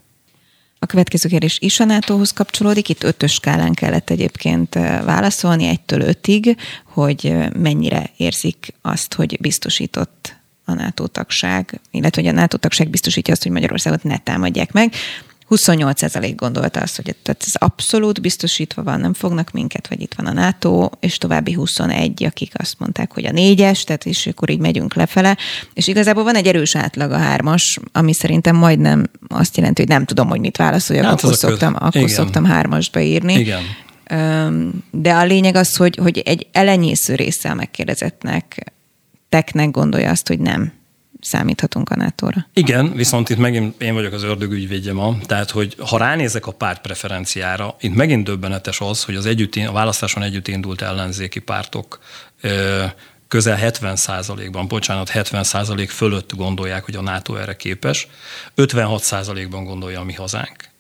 A 0.85 0.87
következő 0.87 1.29
kérdés 1.29 1.59
is 1.61 1.81
a 1.81 1.85
NATO-hoz 1.85 2.31
kapcsolódik. 2.31 2.89
Itt 2.89 3.03
ötös 3.03 3.33
skálán 3.33 3.73
kellett 3.73 4.11
egyébként 4.11 4.75
válaszolni, 5.05 5.67
egytől 5.67 6.01
ötig, 6.01 6.57
hogy 6.85 7.35
mennyire 7.59 8.11
érzik 8.17 8.75
azt, 8.83 9.15
hogy 9.15 9.37
biztosított 9.41 10.37
a 10.65 10.75
NATO 10.75 11.07
tagság, 11.07 11.81
illetve 11.91 12.23
hogy 12.23 12.31
a 12.31 12.35
NATO 12.35 12.57
tagság 12.57 12.91
biztosítja 12.91 13.33
azt, 13.33 13.43
hogy 13.43 13.53
Magyarországot 13.53 14.03
ne 14.03 14.19
támadják 14.19 14.73
meg. 14.73 14.93
28% 15.57 16.33
gondolta 16.37 16.81
azt, 16.81 16.97
hogy 16.97 17.15
tehát 17.23 17.43
ez 17.47 17.55
abszolút 17.55 18.21
biztosítva 18.21 18.83
van, 18.83 19.01
nem 19.01 19.15
fognak 19.15 19.51
minket, 19.51 19.89
vagy 19.89 20.01
itt 20.01 20.15
van 20.15 20.27
a 20.27 20.33
NATO, 20.33 20.91
és 21.01 21.19
további 21.19 21.53
21, 21.53 22.25
akik 22.25 22.53
azt 22.57 22.79
mondták, 22.79 23.13
hogy 23.13 23.27
a 23.27 23.31
négyes, 23.31 23.85
tehát 23.85 24.07
és 24.07 24.27
akkor 24.27 24.51
így 24.51 24.59
megyünk 24.59 24.95
lefele. 24.95 25.37
És 25.75 25.87
igazából 25.87 26.25
van 26.25 26.35
egy 26.35 26.47
erős 26.47 26.77
átlag 26.77 27.11
a 27.11 27.19
hármas, 27.19 27.79
ami 27.93 28.13
szerintem 28.13 28.57
majdnem 28.57 29.11
azt 29.29 29.57
jelenti, 29.57 29.81
hogy 29.81 29.91
nem 29.91 30.05
tudom, 30.05 30.29
hogy 30.29 30.41
mit 30.41 30.57
válaszoljak, 30.57 31.05
hát 31.05 31.23
akkor, 31.23 31.35
szoktam, 31.35 31.75
akkor 31.75 31.97
Igen. 31.97 32.09
szoktam 32.09 32.45
hármasba 32.45 33.01
írni. 33.01 33.35
Igen. 33.35 33.63
De 34.91 35.13
a 35.13 35.25
lényeg 35.25 35.55
az, 35.55 35.77
hogy, 35.77 35.97
hogy 35.97 36.19
egy 36.19 36.47
elenyésző 36.53 37.15
része 37.15 37.51
a 37.51 37.55
megkérdezettnek 37.55 38.73
teknek 39.29 39.71
gondolja 39.71 40.11
azt, 40.11 40.29
hogy 40.29 40.39
nem 40.39 40.73
számíthatunk 41.25 41.91
a 41.91 41.97
nato 41.97 42.29
-ra. 42.29 42.47
Igen, 42.53 42.93
viszont 42.95 43.29
itt 43.29 43.39
megint 43.39 43.83
én 43.83 43.95
vagyok 43.95 44.13
az 44.13 44.23
ördögügyvédje 44.23 44.93
ma, 44.93 45.17
tehát 45.27 45.51
hogy 45.51 45.77
ha 45.79 45.99
ránézek 45.99 46.47
a 46.47 46.53
párt 46.53 46.81
preferenciára, 46.81 47.77
itt 47.81 47.95
megint 47.95 48.25
döbbenetes 48.25 48.81
az, 48.81 49.05
hogy 49.05 49.15
az 49.15 49.27
együtt, 49.27 49.57
a 49.57 49.73
választáson 49.73 50.23
együtt 50.23 50.49
indult 50.49 50.83
ellenzéki 50.83 51.41
pártok 51.41 51.99
közel 53.29 53.59
70% 53.61 54.49
ban 54.53 54.69
bocsánat, 54.69 55.11
70% 55.15 55.89
fölött 55.89 56.33
gondolják, 56.37 56.85
hogy 56.85 56.97
a 56.97 57.03
NATO 57.03 57.35
erre 57.35 57.57
képes, 57.57 58.09
56 58.55 59.49
ban 59.51 59.65
gondolja 59.65 60.01
a 60.01 60.05
mi 60.05 60.13
hazánk 60.13 60.73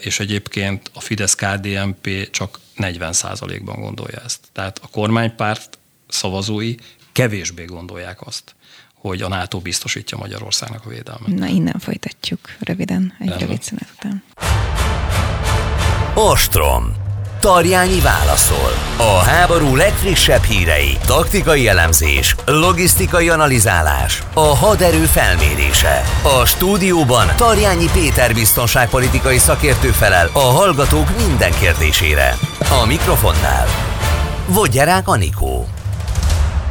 és 0.00 0.20
egyébként 0.20 0.90
a 0.94 1.00
Fidesz-KDNP 1.00 2.30
csak 2.30 2.60
40 2.74 3.14
ban 3.64 3.80
gondolja 3.80 4.20
ezt. 4.24 4.40
Tehát 4.52 4.80
a 4.82 4.88
kormánypárt 4.88 5.78
szavazói 6.08 6.74
kevésbé 7.12 7.64
gondolják 7.64 8.26
azt, 8.26 8.54
hogy 9.00 9.22
a 9.22 9.28
NATO 9.28 9.58
biztosítja 9.58 10.18
Magyarországnak 10.18 10.84
a 10.84 10.88
védelmet. 10.88 11.26
Na, 11.26 11.46
innen 11.46 11.78
folytatjuk 11.78 12.38
röviden, 12.60 13.14
egy 13.18 13.28
Rendben. 13.28 13.48
rövid 13.48 13.62
szünet 13.62 13.88
után. 13.96 14.22
Ostrom. 16.14 16.94
Tarjányi 17.40 18.00
válaszol. 18.00 18.72
A 18.96 19.18
háború 19.18 19.76
legfrissebb 19.76 20.42
hírei, 20.42 20.98
taktikai 21.06 21.68
elemzés, 21.68 22.34
logisztikai 22.46 23.28
analizálás, 23.28 24.22
a 24.34 24.40
haderő 24.56 25.04
felmérése. 25.04 26.02
A 26.40 26.44
stúdióban 26.44 27.26
Tarjányi 27.36 27.86
Péter 27.92 28.34
biztonságpolitikai 28.34 29.38
szakértő 29.38 29.88
felel 29.88 30.30
a 30.32 30.38
hallgatók 30.38 31.16
minden 31.26 31.52
kérdésére. 31.60 32.34
A 32.82 32.86
mikrofonnál 32.86 33.66
Vodgyerák 34.46 35.08
Anikó. 35.08 35.66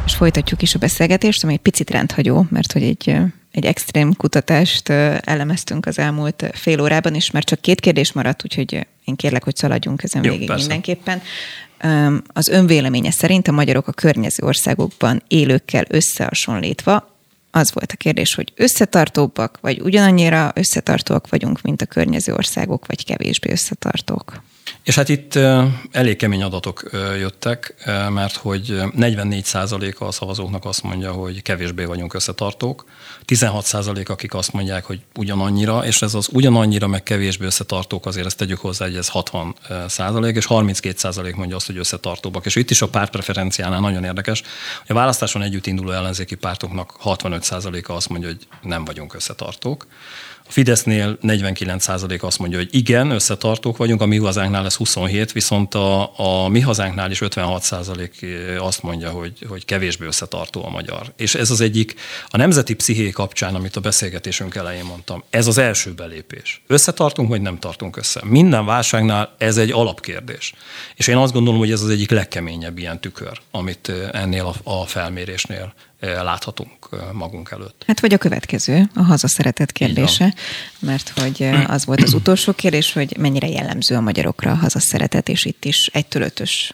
És 0.08 0.14
folytatjuk 0.14 0.62
is 0.62 0.74
a 0.74 0.78
beszélgetést, 0.78 1.44
ami 1.44 1.52
egy 1.52 1.58
picit 1.58 1.90
rendhagyó, 1.90 2.46
mert 2.50 2.72
hogy 2.72 2.82
egy, 2.82 3.16
egy 3.50 3.64
extrém 3.64 4.14
kutatást 4.14 4.88
elemeztünk 4.88 5.86
az 5.86 5.98
elmúlt 5.98 6.50
fél 6.52 6.80
órában, 6.80 7.14
és 7.14 7.30
már 7.30 7.44
csak 7.44 7.60
két 7.60 7.80
kérdés 7.80 8.12
maradt, 8.12 8.44
úgyhogy 8.44 8.86
én 9.04 9.16
kérlek, 9.16 9.44
hogy 9.44 9.56
szaladjunk 9.56 10.02
ezen 10.02 10.24
Jó, 10.24 10.32
végig 10.32 10.46
persze. 10.46 10.66
mindenképpen. 10.66 11.22
Az 12.32 12.48
önvéleménye 12.48 13.10
szerint 13.10 13.48
a 13.48 13.52
magyarok 13.52 13.88
a 13.88 13.92
környező 13.92 14.46
országokban 14.46 15.22
élőkkel 15.26 15.84
összehasonlítva 15.88 17.14
az 17.50 17.72
volt 17.72 17.92
a 17.92 17.96
kérdés, 17.96 18.34
hogy 18.34 18.52
összetartóbbak, 18.56 19.58
vagy 19.60 19.80
ugyanannyira 19.80 20.52
összetartóak 20.54 21.28
vagyunk, 21.28 21.62
mint 21.62 21.82
a 21.82 21.86
környező 21.86 22.34
országok, 22.34 22.86
vagy 22.86 23.04
kevésbé 23.04 23.50
összetartók. 23.50 24.42
És 24.88 24.94
hát 24.94 25.08
itt 25.08 25.38
elég 25.90 26.16
kemény 26.16 26.42
adatok 26.42 26.90
jöttek, 27.18 27.74
mert 28.10 28.36
hogy 28.36 28.80
44% 28.98 29.98
a 29.98 30.12
szavazóknak 30.12 30.64
azt 30.64 30.82
mondja, 30.82 31.12
hogy 31.12 31.42
kevésbé 31.42 31.84
vagyunk 31.84 32.14
összetartók, 32.14 32.84
16% 33.26 34.08
akik 34.08 34.34
azt 34.34 34.52
mondják, 34.52 34.84
hogy 34.84 35.00
ugyanannyira, 35.16 35.84
és 35.84 36.02
ez 36.02 36.14
az 36.14 36.28
ugyanannyira 36.32 36.86
meg 36.86 37.02
kevésbé 37.02 37.44
összetartók, 37.44 38.06
azért 38.06 38.26
ezt 38.26 38.36
tegyük 38.36 38.58
hozzá, 38.58 38.84
hogy 38.84 38.96
ez 38.96 39.08
60 39.08 39.54
százalék, 39.88 40.36
és 40.36 40.46
32% 40.48 41.36
mondja 41.36 41.56
azt, 41.56 41.66
hogy 41.66 41.78
összetartóbbak. 41.78 42.46
És 42.46 42.56
itt 42.56 42.70
is 42.70 42.82
a 42.82 42.88
pártpreferenciánál 42.88 43.80
nagyon 43.80 44.04
érdekes, 44.04 44.42
hogy 44.78 44.90
a 44.90 44.94
választáson 44.94 45.42
együtt 45.42 45.66
induló 45.66 45.90
ellenzéki 45.90 46.34
pártoknak 46.34 46.94
65 46.98 47.50
a 47.50 47.92
azt 47.92 48.08
mondja, 48.08 48.28
hogy 48.28 48.46
nem 48.62 48.84
vagyunk 48.84 49.14
összetartók. 49.14 49.86
A 50.46 50.50
Fidesznél 50.50 51.18
49% 51.22 52.20
azt 52.20 52.38
mondja, 52.38 52.58
hogy 52.58 52.68
igen, 52.70 53.10
összetartók 53.10 53.76
vagyunk, 53.76 54.00
a 54.00 54.06
mi 54.06 54.16
hazánknál 54.16 54.64
ez 54.64 54.74
27, 54.78 55.32
viszont 55.32 55.74
a, 55.74 56.18
a 56.18 56.48
mi 56.48 56.60
hazánknál 56.60 57.10
is 57.10 57.18
56% 57.22 58.58
azt 58.58 58.82
mondja, 58.82 59.10
hogy, 59.10 59.44
hogy 59.48 59.64
kevésbé 59.64 60.06
összetartó 60.06 60.64
a 60.64 60.70
magyar. 60.70 61.12
És 61.16 61.34
ez 61.34 61.50
az 61.50 61.60
egyik, 61.60 61.94
a 62.28 62.36
nemzeti 62.36 62.74
psziché 62.74 63.10
kapcsán, 63.10 63.54
amit 63.54 63.76
a 63.76 63.80
beszélgetésünk 63.80 64.54
elején 64.54 64.84
mondtam, 64.84 65.24
ez 65.30 65.46
az 65.46 65.58
első 65.58 65.92
belépés. 65.92 66.62
Összetartunk, 66.66 67.28
vagy 67.28 67.40
nem 67.40 67.58
tartunk 67.58 67.96
össze? 67.96 68.20
Minden 68.24 68.64
válságnál 68.64 69.34
ez 69.38 69.56
egy 69.56 69.70
alapkérdés. 69.70 70.54
És 70.96 71.06
én 71.06 71.16
azt 71.16 71.32
gondolom, 71.32 71.58
hogy 71.58 71.70
ez 71.70 71.82
az 71.82 71.90
egyik 71.90 72.10
legkeményebb 72.10 72.78
ilyen 72.78 73.00
tükör, 73.00 73.40
amit 73.50 73.92
ennél 74.12 74.54
a, 74.64 74.80
a 74.80 74.86
felmérésnél 74.86 75.74
láthatunk 76.00 76.88
magunk 77.12 77.50
előtt. 77.50 77.84
Hát 77.86 78.00
vagy 78.00 78.12
a 78.12 78.18
következő, 78.18 78.90
a 78.94 79.02
hazaszeretet 79.02 79.72
kérdése, 79.72 80.34
mert 80.78 81.12
hogy 81.20 81.50
az 81.66 81.84
volt 81.84 82.02
az 82.02 82.14
utolsó 82.14 82.52
kérdés, 82.52 82.92
hogy 82.92 83.16
mennyire 83.18 83.48
jellemző 83.48 83.94
a 83.94 84.00
magyarokra 84.00 84.50
a 84.50 84.54
hazaszeretet, 84.54 85.28
és 85.28 85.44
itt 85.44 85.64
is 85.64 85.86
egy 85.86 86.06
tölötös 86.06 86.72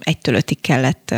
egytől 0.00 0.34
ötig 0.34 0.60
kellett 0.60 1.14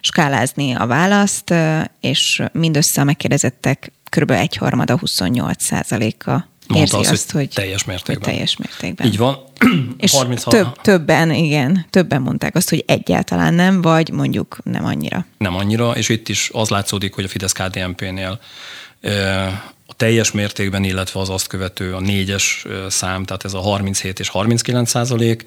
skálázni 0.00 0.74
a 0.74 0.86
választ, 0.86 1.54
és 2.00 2.42
mindössze 2.52 3.00
a 3.00 3.04
megkérdezettek 3.04 3.92
kb. 4.08 4.30
egyharmada, 4.30 4.98
28 4.98 5.64
százaléka 5.64 6.48
Mondta 6.68 6.98
azt, 6.98 7.10
azt, 7.10 7.30
hogy 7.30 7.48
teljes 7.48 7.84
mértékben. 7.84 8.24
Hogy 8.24 8.32
teljes 8.32 8.56
mértékben. 8.56 9.06
Így 9.06 9.16
van. 9.16 9.38
És 9.98 10.12
36... 10.12 10.54
több, 10.54 10.80
többen, 10.82 11.30
igen, 11.30 11.86
többen 11.90 12.22
mondták 12.22 12.54
azt, 12.54 12.70
hogy 12.70 12.84
egyáltalán 12.86 13.54
nem, 13.54 13.82
vagy 13.82 14.10
mondjuk 14.10 14.58
nem 14.64 14.84
annyira. 14.84 15.26
Nem 15.38 15.54
annyira, 15.54 15.90
és 15.90 16.08
itt 16.08 16.28
is 16.28 16.50
az 16.52 16.68
látszódik, 16.68 17.14
hogy 17.14 17.24
a 17.24 17.28
Fidesz-KDNP-nél 17.28 18.40
a 19.00 19.73
teljes 19.96 20.30
mértékben, 20.30 20.84
illetve 20.84 21.20
az 21.20 21.30
azt 21.30 21.46
követő 21.46 21.94
a 21.94 22.00
négyes 22.00 22.66
szám, 22.88 23.24
tehát 23.24 23.44
ez 23.44 23.54
a 23.54 23.58
37 23.58 24.20
és 24.20 24.28
39 24.28 24.90
százalék, 24.90 25.44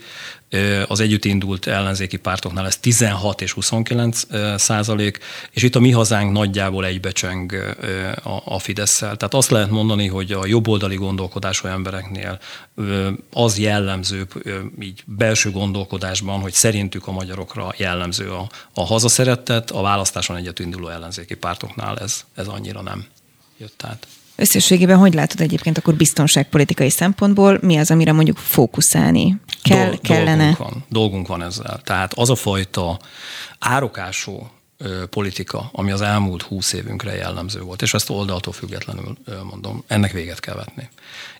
az 0.87 0.99
együtt 0.99 1.25
indult 1.25 1.67
ellenzéki 1.67 2.17
pártoknál 2.17 2.65
ez 2.65 2.77
16 2.77 3.41
és 3.41 3.51
29 3.51 4.21
százalék, 4.55 5.19
és 5.51 5.63
itt 5.63 5.75
a 5.75 5.79
mi 5.79 5.91
hazánk 5.91 6.31
nagyjából 6.31 6.85
egybecseng 6.85 7.75
a 8.43 8.59
fidesz 8.59 8.97
Tehát 8.97 9.33
azt 9.33 9.49
lehet 9.49 9.69
mondani, 9.69 10.07
hogy 10.07 10.31
a 10.31 10.45
jobboldali 10.45 10.95
gondolkodású 10.95 11.67
embereknél 11.67 12.39
az 13.31 13.59
jellemző 13.59 14.27
így 14.81 15.03
belső 15.05 15.51
gondolkodásban, 15.51 16.39
hogy 16.39 16.53
szerintük 16.53 17.07
a 17.07 17.11
magyarokra 17.11 17.73
jellemző 17.77 18.31
a, 18.31 18.49
a 18.73 18.85
hazaszerettet, 18.85 19.71
a 19.71 19.81
választáson 19.81 20.35
egyet 20.35 20.59
induló 20.59 20.87
ellenzéki 20.87 21.35
pártoknál 21.35 21.97
ez, 21.97 22.25
ez 22.35 22.47
annyira 22.47 22.81
nem 22.81 23.05
jött 23.57 23.83
át. 23.83 24.07
Összességében 24.39 24.97
hogy 24.97 25.13
látod 25.13 25.41
egyébként 25.41 25.77
akkor 25.77 25.95
biztonságpolitikai 25.95 26.89
szempontból, 26.89 27.59
mi 27.61 27.77
az, 27.77 27.91
amire 27.91 28.11
mondjuk 28.11 28.37
fókuszálni 28.37 29.37
kell, 29.61 29.89
Dol- 29.89 30.01
kellene? 30.01 30.35
Dolgunk 30.35 30.57
van, 30.57 30.85
dolgunk 30.89 31.27
van 31.27 31.43
ezzel. 31.43 31.81
Tehát 31.83 32.13
az 32.13 32.29
a 32.29 32.35
fajta 32.35 32.99
árokású 33.59 34.49
politika, 35.09 35.69
ami 35.71 35.91
az 35.91 36.01
elmúlt 36.01 36.41
húsz 36.41 36.73
évünkre 36.73 37.15
jellemző 37.15 37.61
volt, 37.61 37.81
és 37.81 37.93
ezt 37.93 38.09
oldaltól 38.09 38.53
függetlenül 38.53 39.17
mondom, 39.43 39.83
ennek 39.87 40.11
véget 40.11 40.39
kell 40.39 40.55
vetni. 40.55 40.89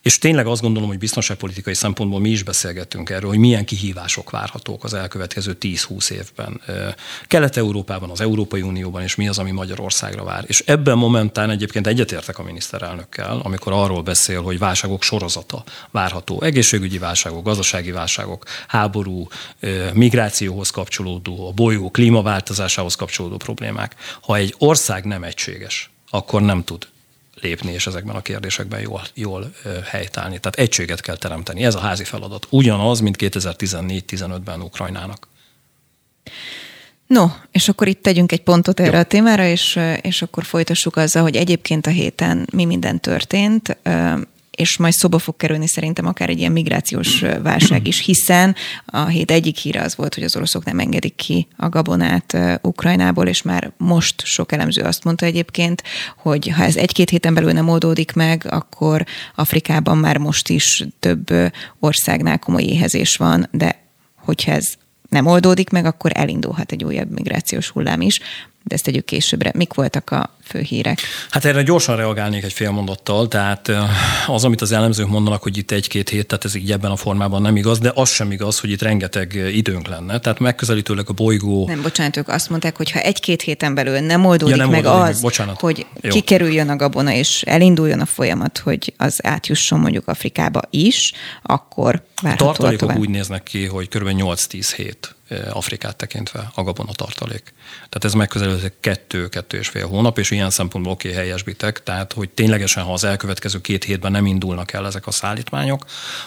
És 0.02 0.18
tényleg 0.18 0.48
azt 0.48 0.62
gondolom, 0.62 0.88
hogy 0.90 0.98
biztonságpolitikai 0.98 1.74
szempontból 1.74 2.20
mi 2.20 2.30
is 2.30 2.44
beszélgettünk 2.44 3.10
erről, 3.10 3.30
hogy 3.30 3.38
milyen 3.38 3.66
kihívások 3.66 4.30
várhatók 4.30 4.84
az 4.84 4.94
elkövetkező 4.94 5.58
10-20 5.60 6.10
évben. 6.10 6.62
Kelet-Európában, 7.28 8.10
az 8.10 8.22
Európai 8.22 8.62
Unióban, 8.62 9.02
és 9.02 9.16
mi 9.16 9.28
az, 9.28 9.40
ami 9.40 9.52
Magyarországra 9.52 10.24
vár. 10.24 10.44
És 10.48 10.64
ebben 10.66 10.98
momentán 10.98 11.50
egyébként 11.50 11.88
egyetértek 11.88 12.40
a 12.40 12.44
miniszterelnökkel, 12.44 13.40
amikor 13.44 13.74
arról 13.74 14.02
beszél, 14.02 14.42
hogy 14.42 14.60
válságok 14.60 15.04
sorozata 15.04 15.64
várható. 15.92 16.42
Egészségügyi 16.42 16.98
válságok, 16.98 17.44
gazdasági 17.44 17.92
válságok, 17.92 18.46
háború, 18.68 19.28
migrációhoz 19.94 20.70
kapcsolódó, 20.70 21.48
a 21.48 21.52
bolygó 21.52 21.92
klímaváltozásához 21.92 22.96
kapcsolódó 22.96 23.27
problémák. 23.36 23.96
Ha 24.22 24.36
egy 24.36 24.56
ország 24.58 25.06
nem 25.06 25.24
egységes, 25.24 25.90
akkor 26.10 26.42
nem 26.42 26.64
tud 26.64 26.88
lépni, 27.42 27.72
és 27.72 27.88
ezekben 27.88 28.16
a 28.16 28.22
kérdésekben 28.22 28.82
jól, 28.82 29.02
jól 29.14 29.52
helytállni. 29.86 30.40
Tehát 30.40 30.60
egységet 30.60 31.02
kell 31.02 31.18
teremteni. 31.18 31.64
Ez 31.64 31.76
a 31.76 31.80
házi 31.80 32.04
feladat. 32.04 32.48
Ugyanaz, 32.50 33.00
mint 33.00 33.16
2014-15-ben 33.20 34.62
Ukrajnának. 34.62 35.28
No, 37.08 37.26
és 37.52 37.70
akkor 37.70 37.88
itt 37.88 38.02
tegyünk 38.02 38.32
egy 38.32 38.44
pontot 38.44 38.80
erre 38.80 38.96
Jó. 38.96 39.00
a 39.00 39.04
témára, 39.04 39.46
és, 39.46 39.80
és 40.02 40.22
akkor 40.22 40.44
folytassuk 40.44 40.96
azzal, 40.96 41.22
hogy 41.22 41.36
egyébként 41.36 41.88
a 41.88 41.90
héten 41.90 42.48
mi 42.54 42.66
minden 42.66 43.00
történt 43.00 43.78
és 44.58 44.78
majd 44.78 44.94
szoba 44.94 45.20
fog 45.20 45.36
kerülni 45.36 45.68
szerintem 45.68 46.06
akár 46.06 46.30
egy 46.30 46.40
ilyen 46.40 46.52
migrációs 46.52 47.20
válság 47.42 47.88
is, 47.88 48.06
hiszen 48.06 48.56
a 48.86 49.06
hét 49.06 49.32
egyik 49.32 49.58
híre 49.58 49.82
az 49.82 49.96
volt, 49.96 50.14
hogy 50.16 50.24
az 50.24 50.36
oroszok 50.36 50.66
nem 50.66 50.80
engedik 50.80 51.16
ki 51.16 51.48
a 51.58 51.70
gabonát 51.70 52.38
Ukrajnából, 52.62 53.28
és 53.28 53.42
már 53.42 53.72
most 53.78 54.26
sok 54.26 54.52
elemző 54.52 54.82
azt 54.82 55.04
mondta 55.04 55.26
egyébként, 55.26 55.84
hogy 56.18 56.48
ha 56.48 56.64
ez 56.64 56.76
egy-két 56.76 57.10
héten 57.10 57.34
belül 57.34 57.52
nem 57.52 57.70
oldódik 57.70 58.14
meg, 58.14 58.46
akkor 58.50 59.06
Afrikában 59.36 59.98
már 59.98 60.18
most 60.18 60.50
is 60.50 60.86
több 61.00 61.34
országnál 61.80 62.40
komoly 62.40 62.64
éhezés 62.64 63.16
van, 63.16 63.48
de 63.52 63.84
hogyha 64.16 64.52
ez 64.52 64.74
nem 65.10 65.26
oldódik 65.26 65.70
meg, 65.70 65.86
akkor 65.86 66.12
elindulhat 66.14 66.72
egy 66.72 66.84
újabb 66.84 67.12
migrációs 67.12 67.70
hullám 67.70 68.02
is, 68.02 68.20
de 68.64 68.76
ezt 68.76 68.84
tegyük 68.84 69.06
későbbre. 69.06 69.52
Mik 69.56 69.74
voltak 69.74 70.12
a 70.12 70.37
fő 70.50 70.62
hírek? 70.62 71.00
Hát 71.30 71.46
erre 71.46 71.64
gyorsan 71.64 71.96
reagálnék 71.96 72.44
egy 72.44 72.54
fél 72.54 72.72
mondattal, 72.72 73.28
tehát 73.28 73.72
az, 74.28 74.44
amit 74.44 74.62
az 74.62 74.72
elemzők 74.72 75.08
mondanak, 75.08 75.44
hogy 75.44 75.58
itt 75.58 75.72
egy-két 75.72 76.10
hét, 76.10 76.28
tehát 76.28 76.46
ez 76.46 76.56
így 76.56 76.72
ebben 76.72 76.92
a 76.92 76.96
formában 76.96 77.42
nem 77.42 77.56
igaz, 77.56 77.80
de 77.80 77.92
az 77.96 78.10
sem 78.10 78.32
igaz, 78.32 78.60
hogy 78.60 78.70
itt 78.70 78.82
rengeteg 78.82 79.34
időnk 79.54 79.88
lenne. 79.88 80.20
Tehát 80.20 80.40
megközelítőleg 80.40 81.06
a 81.10 81.14
bolygó... 81.14 81.68
Nem, 81.68 81.82
bocsánat, 81.82 82.18
ők 82.18 82.28
azt 82.28 82.50
mondták, 82.50 82.78
hogy 82.78 82.92
ha 82.92 83.00
egy-két 83.00 83.42
héten 83.42 83.74
belül 83.74 84.00
nem 84.00 84.26
oldódik 84.26 84.56
ja, 84.56 84.62
nem 84.62 84.72
meg 84.72 84.86
oldódik 84.86 85.10
az, 85.10 85.22
bocsánat. 85.22 85.60
hogy 85.60 85.86
Jó. 86.02 86.10
kikerüljön 86.10 86.70
a 86.70 86.76
gabona 86.76 87.12
és 87.12 87.42
elinduljon 87.42 88.00
a 88.00 88.06
folyamat, 88.06 88.58
hogy 88.58 88.94
az 88.98 89.20
átjusson 89.24 89.80
mondjuk 89.80 90.08
Afrikába 90.08 90.62
is, 90.70 91.14
akkor 91.42 92.04
várható 92.22 92.48
a 92.48 92.54
tartalékok 92.54 92.98
úgy 92.98 93.10
néznek 93.10 93.44
ki, 93.44 93.66
hogy 93.66 93.88
kb. 93.88 94.08
8-10 94.08 94.74
hét 94.76 95.16
Afrikát 95.50 95.96
tekintve 95.96 96.52
a 96.56 96.64
gabona 96.64 96.92
tartalék. 96.92 97.54
Tehát 97.76 98.04
ez 98.04 98.14
megközelítőleg 98.14 98.74
kettő, 98.80 99.28
kettő 99.30 99.58
és 99.58 99.68
fél 99.68 99.88
hónap, 99.88 100.18
és 100.18 100.32
ilyen 100.38 100.50
szempontból 100.50 100.94
oké, 100.94 101.14
helyesbitek, 101.14 101.84
tehát 101.84 102.14
hogy 102.14 102.30
ténylegesen, 102.30 102.84
ha 102.84 102.94
az 102.94 103.04
elkövetkező 103.04 103.62
két 103.62 103.84
hétben 103.84 104.12
nem 104.12 104.26
indulnak 104.26 104.74
el 104.74 104.86
ezek 104.86 105.08
a 105.08 105.12
szállítmányok, 105.12 105.86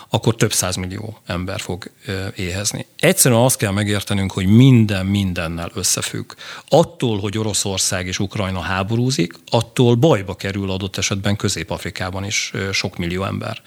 akkor 0.09 0.35
több 0.35 0.53
millió 0.77 1.19
ember 1.27 1.61
fog 1.61 1.91
éhezni. 2.37 2.87
Egyszerűen 2.99 3.41
azt 3.41 3.57
kell 3.57 3.73
megértenünk, 3.73 4.33
hogy 4.33 4.47
minden 4.47 5.07
mindennel 5.07 5.71
összefügg. 5.75 6.33
Attól, 6.69 7.19
hogy 7.19 7.39
Oroszország 7.39 8.07
és 8.07 8.19
Ukrajna 8.19 8.61
háborúzik, 8.61 9.35
attól 9.51 9.95
bajba 9.95 10.37
kerül 10.37 10.71
adott 10.71 10.97
esetben 10.97 11.37
Közép-Afrikában 11.37 12.25
is 12.25 12.53
sok 12.73 12.97
millió 12.97 13.25
ember. 13.25 13.63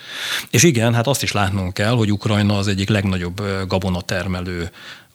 És 0.50 0.64
igen, 0.64 0.94
hát 0.94 1.08
azt 1.08 1.24
is 1.24 1.32
látnunk 1.32 1.74
kell, 1.74 1.94
hogy 1.96 2.12
Ukrajna 2.12 2.58
az 2.58 2.68
egyik 2.68 2.90
legnagyobb 2.90 3.42
gabonatermelő 3.68 4.72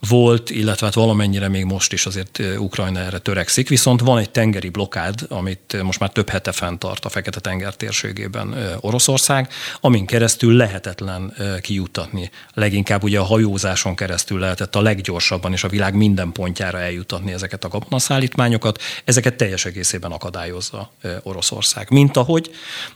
volt, 0.08 0.50
illetve 0.50 0.86
hát 0.86 0.94
valamennyire 0.94 1.48
még 1.48 1.64
most 1.64 1.92
is 1.92 2.06
azért 2.06 2.42
Ukrajna 2.58 2.98
erre 2.98 3.18
törekszik, 3.18 3.68
viszont 3.68 4.00
van 4.00 4.18
egy 4.18 4.30
tengeri 4.30 4.68
blokád, 4.68 5.20
amit 5.28 5.82
most 5.82 6.00
már 6.00 6.10
több 6.10 6.28
hete 6.28 6.52
fenntart 6.52 7.04
a 7.04 7.08
Fekete-tenger 7.08 7.74
térségében 7.74 8.76
Oroszország, 8.80 9.48
amin 9.80 10.06
keresztül 10.06 10.56
lehetetlen 10.56 11.34
kijuttatni. 11.60 12.30
Leginkább 12.54 13.02
ugye 13.02 13.18
a 13.18 13.24
hajózáson 13.24 13.94
keresztül 13.94 14.38
lehetett 14.38 14.74
a 14.74 14.80
leggyorsabban 14.80 15.52
és 15.52 15.64
a 15.64 15.68
világ 15.68 15.94
minden 15.94 16.32
pontjára 16.32 16.80
eljutatni 16.80 17.32
ezeket 17.32 17.64
a 17.64 17.68
gabonaszállítmányokat. 17.68 18.82
Ezeket 19.04 19.34
teljes 19.34 19.64
egészében 19.64 20.10
akadályozza 20.10 20.90
Oroszország. 21.22 21.90
Mint 21.90 22.16
ahogy 22.16 22.50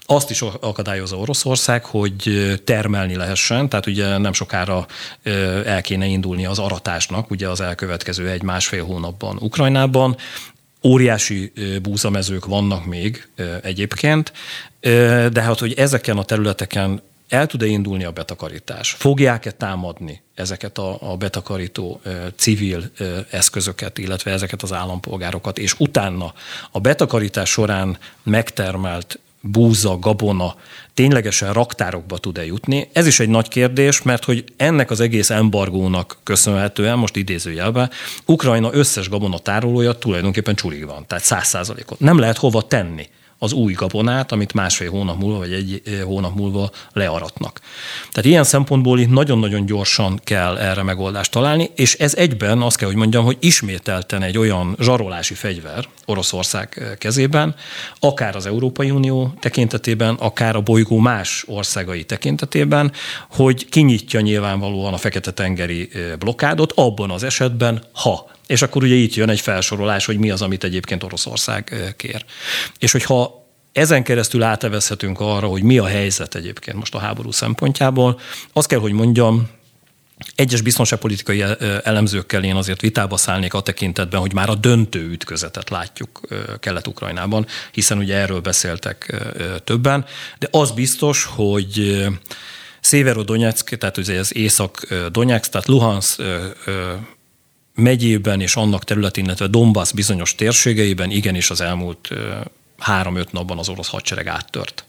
azt 0.05 0.29
is 0.29 0.41
akadályozza 0.41 1.17
Oroszország, 1.17 1.85
hogy 1.85 2.53
termelni 2.63 3.15
lehessen, 3.15 3.69
tehát 3.69 3.85
ugye 3.85 4.17
nem 4.17 4.33
sokára 4.33 4.85
el 5.65 5.81
kéne 5.81 6.05
indulni 6.05 6.45
az 6.45 6.59
aratás 6.59 6.91
támogatásnak 6.93 7.31
ugye 7.31 7.49
az 7.49 7.61
elkövetkező 7.61 8.29
egy-másfél 8.29 8.85
hónapban 8.85 9.37
Ukrajnában. 9.39 10.15
Óriási 10.83 11.51
búzamezők 11.81 12.45
vannak 12.45 12.85
még 12.85 13.27
egyébként, 13.61 14.33
de 15.31 15.41
hát, 15.41 15.59
hogy 15.59 15.73
ezeken 15.73 16.17
a 16.17 16.23
területeken 16.23 17.01
el 17.29 17.47
tud-e 17.47 17.65
indulni 17.65 18.03
a 18.03 18.11
betakarítás? 18.11 18.91
Fogják-e 18.91 19.51
támadni 19.51 20.21
ezeket 20.35 20.77
a, 20.77 21.11
a 21.11 21.17
betakarító 21.17 22.01
civil 22.35 22.91
eszközöket, 23.29 23.97
illetve 23.97 24.31
ezeket 24.31 24.61
az 24.61 24.73
állampolgárokat, 24.73 25.57
és 25.57 25.75
utána 25.79 26.33
a 26.71 26.79
betakarítás 26.79 27.49
során 27.49 27.97
megtermelt 28.23 29.19
búza, 29.45 29.97
gabona 29.97 30.55
ténylegesen 30.93 31.53
raktárokba 31.53 32.17
tud-e 32.17 32.45
jutni. 32.45 32.89
Ez 32.93 33.07
is 33.07 33.19
egy 33.19 33.29
nagy 33.29 33.47
kérdés, 33.47 34.01
mert 34.01 34.23
hogy 34.23 34.43
ennek 34.57 34.91
az 34.91 34.99
egész 34.99 35.29
embargónak 35.29 36.17
köszönhetően, 36.23 36.97
most 36.97 37.15
idézőjelben, 37.15 37.89
Ukrajna 38.25 38.73
összes 38.73 39.09
gabona 39.09 39.39
tárolója 39.39 39.93
tulajdonképpen 39.93 40.55
csurig 40.55 40.85
van, 40.85 41.05
tehát 41.07 41.23
száz 41.23 41.47
százalékot. 41.47 41.99
Nem 41.99 42.17
lehet 42.17 42.37
hova 42.37 42.61
tenni 42.61 43.07
az 43.43 43.53
új 43.53 43.73
gabonát, 43.73 44.31
amit 44.31 44.53
másfél 44.53 44.89
hónap 44.89 45.19
múlva 45.19 45.37
vagy 45.37 45.53
egy 45.53 45.81
eh, 45.85 46.01
hónap 46.01 46.35
múlva 46.35 46.69
learatnak. 46.93 47.59
Tehát 48.11 48.29
ilyen 48.29 48.43
szempontból 48.43 48.99
itt 48.99 49.09
nagyon-nagyon 49.09 49.65
gyorsan 49.65 50.19
kell 50.23 50.57
erre 50.57 50.83
megoldást 50.83 51.31
találni, 51.31 51.71
és 51.75 51.93
ez 51.93 52.15
egyben 52.15 52.61
azt 52.61 52.77
kell, 52.77 52.87
hogy 52.87 52.97
mondjam, 52.97 53.25
hogy 53.25 53.37
ismételten 53.39 54.21
egy 54.21 54.37
olyan 54.37 54.75
zsarolási 54.79 55.33
fegyver 55.33 55.87
Oroszország 56.05 56.77
eh, 56.77 56.91
kezében, 56.97 57.55
akár 57.99 58.35
az 58.35 58.45
Európai 58.45 58.91
Unió 58.91 59.33
tekintetében, 59.39 60.15
akár 60.15 60.55
a 60.55 60.61
bolygó 60.61 60.97
más 60.97 61.43
országai 61.47 62.03
tekintetében, 62.03 62.91
hogy 63.29 63.69
kinyitja 63.69 64.19
nyilvánvalóan 64.19 64.93
a 64.93 64.97
Fekete-tengeri 64.97 65.89
eh, 65.93 66.15
blokkádot 66.19 66.71
abban 66.75 67.11
az 67.11 67.23
esetben, 67.23 67.83
ha 67.91 68.31
és 68.53 68.61
akkor 68.61 68.83
ugye 68.83 68.95
itt 68.95 69.13
jön 69.13 69.29
egy 69.29 69.39
felsorolás, 69.39 70.05
hogy 70.05 70.17
mi 70.17 70.29
az, 70.29 70.41
amit 70.41 70.63
egyébként 70.63 71.03
Oroszország 71.03 71.93
kér. 71.97 72.25
És 72.79 72.91
hogyha 72.91 73.45
ezen 73.71 74.03
keresztül 74.03 74.43
átevezhetünk 74.43 75.19
arra, 75.19 75.47
hogy 75.47 75.63
mi 75.63 75.77
a 75.77 75.85
helyzet 75.85 76.35
egyébként 76.35 76.77
most 76.77 76.95
a 76.95 76.99
háború 76.99 77.31
szempontjából, 77.31 78.19
azt 78.53 78.67
kell, 78.67 78.79
hogy 78.79 78.91
mondjam, 78.91 79.49
egyes 80.35 80.61
biztonságpolitikai 80.61 81.43
elemzőkkel 81.83 82.43
én 82.43 82.55
azért 82.55 82.81
vitába 82.81 83.17
szállnék 83.17 83.53
a 83.53 83.61
tekintetben, 83.61 84.19
hogy 84.19 84.33
már 84.33 84.49
a 84.49 84.55
döntő 84.55 85.09
ütközetet 85.11 85.69
látjuk 85.69 86.21
Kelet-Ukrajnában, 86.59 87.45
hiszen 87.71 87.97
ugye 87.97 88.15
erről 88.15 88.39
beszéltek 88.39 89.23
többen, 89.63 90.05
de 90.39 90.47
az 90.51 90.71
biztos, 90.71 91.23
hogy 91.23 92.05
Széverodonyeck, 92.79 93.77
tehát 93.77 93.97
ugye 93.97 94.19
az 94.19 94.35
Észak-Donyeck, 94.35 95.49
tehát 95.49 95.67
Luhansk 95.67 96.21
megyében 97.75 98.41
és 98.41 98.55
annak 98.55 98.83
területén, 98.83 99.25
illetve 99.25 99.47
Donbass 99.47 99.91
bizonyos 99.91 100.35
térségeiben 100.35 101.11
igenis 101.11 101.49
az 101.49 101.61
elmúlt 101.61 102.09
három-öt 102.79 103.31
napban 103.31 103.57
az 103.57 103.69
orosz 103.69 103.89
hadsereg 103.89 104.27
áttört. 104.27 104.85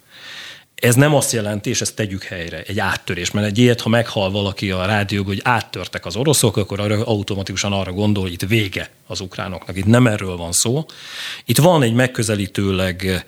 Ez 0.74 0.94
nem 0.94 1.14
azt 1.14 1.32
jelenti, 1.32 1.70
és 1.70 1.80
ezt 1.80 1.94
tegyük 1.94 2.22
helyre, 2.22 2.62
egy 2.62 2.78
áttörés, 2.78 3.30
mert 3.30 3.46
egy 3.46 3.58
ilyet, 3.58 3.80
ha 3.80 3.88
meghal 3.88 4.30
valaki 4.30 4.70
a 4.70 4.84
rádióban, 4.84 5.34
hogy 5.34 5.42
áttörtek 5.44 6.06
az 6.06 6.16
oroszok, 6.16 6.56
akkor 6.56 6.80
automatikusan 7.04 7.72
arra 7.72 7.92
gondol, 7.92 8.22
hogy 8.22 8.32
itt 8.32 8.48
vége 8.48 8.90
az 9.06 9.20
ukránoknak. 9.20 9.76
Itt 9.76 9.84
nem 9.84 10.06
erről 10.06 10.36
van 10.36 10.52
szó. 10.52 10.86
Itt 11.44 11.58
van 11.58 11.82
egy 11.82 11.92
megközelítőleg 11.92 13.24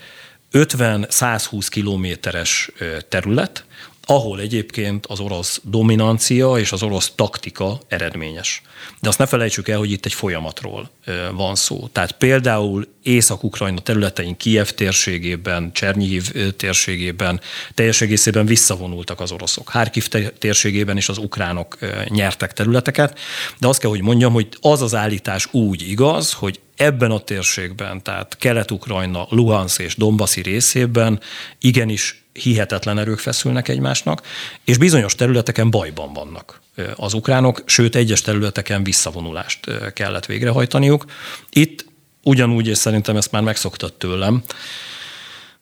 50-120 0.53 1.66
kilométeres 1.71 2.71
terület, 3.09 3.64
ahol 4.07 4.40
egyébként 4.40 5.07
az 5.07 5.21
orosz 5.21 5.61
dominancia 5.64 6.53
és 6.59 6.73
az 6.73 6.83
orosz 6.83 7.12
taktika 7.14 7.79
eredményes. 7.88 8.62
De 9.01 9.09
azt 9.09 9.19
ne 9.19 9.27
felejtsük 9.27 9.69
el, 9.69 9.79
hogy 9.79 9.90
itt 9.90 10.05
egy 10.05 10.12
folyamatról 10.12 10.90
van 11.33 11.55
szó. 11.55 11.88
Tehát 11.92 12.12
például 12.12 12.88
Észak-Ukrajna 13.03 13.81
területein, 13.81 14.37
Kiev 14.37 14.69
térségében, 14.69 15.73
Csernyihiv 15.73 16.33
térségében 16.57 17.40
teljes 17.75 18.01
egészében 18.01 18.47
visszavonultak 18.47 19.21
az 19.21 19.33
oroszok. 19.33 19.69
Harkiv 19.69 20.09
térségében 20.38 20.97
is 20.97 21.09
az 21.09 21.19
ukránok 21.19 21.79
nyertek 22.09 22.53
területeket, 22.53 23.19
de 23.59 23.66
azt 23.69 23.81
kell, 23.81 23.90
hogy 23.90 24.03
mondjam, 24.03 24.33
hogy 24.33 24.49
az 24.61 24.83
az 24.83 24.95
állítás 24.95 25.49
úgy 25.51 25.88
igaz, 25.88 26.33
hogy 26.33 26.61
ebben 26.77 27.11
a 27.11 27.19
térségben, 27.19 28.03
tehát 28.03 28.37
Kelet-Ukrajna, 28.39 29.27
Luhansz 29.31 29.79
és 29.79 29.95
Dombaszi 29.95 30.43
részében 30.43 31.21
igenis 31.59 32.25
hihetetlen 32.33 32.99
erők 32.99 33.19
feszülnek 33.19 33.69
egymásnak, 33.69 34.23
és 34.65 34.79
bizonyos 34.79 35.15
területeken 35.15 35.71
bajban 35.71 36.12
vannak 36.12 36.61
az 36.97 37.12
ukránok, 37.12 37.62
sőt 37.67 37.95
egyes 37.97 38.21
területeken 38.23 38.85
visszavonulást 38.85 39.71
kellett 39.93 40.27
végrehajtaniuk. 40.27 41.05
Itt 41.51 41.85
ugyanúgy, 42.23 42.67
és 42.67 42.79
szerintem 42.79 43.17
ezt 43.17 43.33
már 43.33 43.43
megszoktat 43.43 43.93
tőlem, 43.93 44.43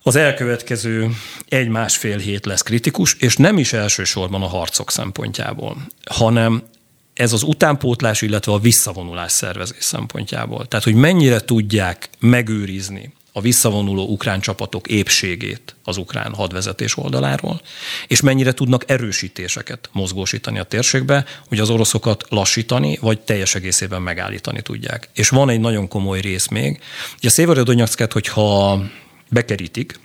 az 0.07 0.15
elkövetkező 0.15 1.09
egy-másfél 1.49 2.17
hét 2.17 2.45
lesz 2.45 2.61
kritikus, 2.61 3.15
és 3.19 3.35
nem 3.35 3.57
is 3.57 3.73
elsősorban 3.73 4.41
a 4.41 4.47
harcok 4.47 4.91
szempontjából, 4.91 5.77
hanem 6.09 6.63
ez 7.15 7.33
az 7.33 7.43
utánpótlás, 7.43 8.21
illetve 8.21 8.51
a 8.51 8.59
visszavonulás 8.59 9.31
szervezés 9.31 9.83
szempontjából. 9.83 10.65
Tehát, 10.65 10.85
hogy 10.85 10.95
mennyire 10.95 11.39
tudják 11.39 12.09
megőrizni 12.19 13.13
a 13.31 13.41
visszavonuló 13.41 14.07
ukrán 14.07 14.39
csapatok 14.39 14.87
épségét 14.87 15.75
az 15.83 15.97
ukrán 15.97 16.33
hadvezetés 16.33 16.97
oldaláról, 16.97 17.61
és 18.07 18.21
mennyire 18.21 18.51
tudnak 18.51 18.89
erősítéseket 18.89 19.89
mozgósítani 19.91 20.59
a 20.59 20.63
térségbe, 20.63 21.25
hogy 21.47 21.59
az 21.59 21.69
oroszokat 21.69 22.25
lassítani, 22.29 22.97
vagy 23.01 23.19
teljes 23.19 23.55
egészében 23.55 24.01
megállítani 24.01 24.61
tudják. 24.61 25.09
És 25.13 25.29
van 25.29 25.49
egy 25.49 25.59
nagyon 25.59 25.87
komoly 25.87 26.19
rész 26.19 26.47
még. 26.47 26.79
Ugye 27.17 27.27
a 27.27 27.31
Széverodonyacsket, 27.31 28.13
hogyha 28.13 28.81
bekerítik, 29.29 29.99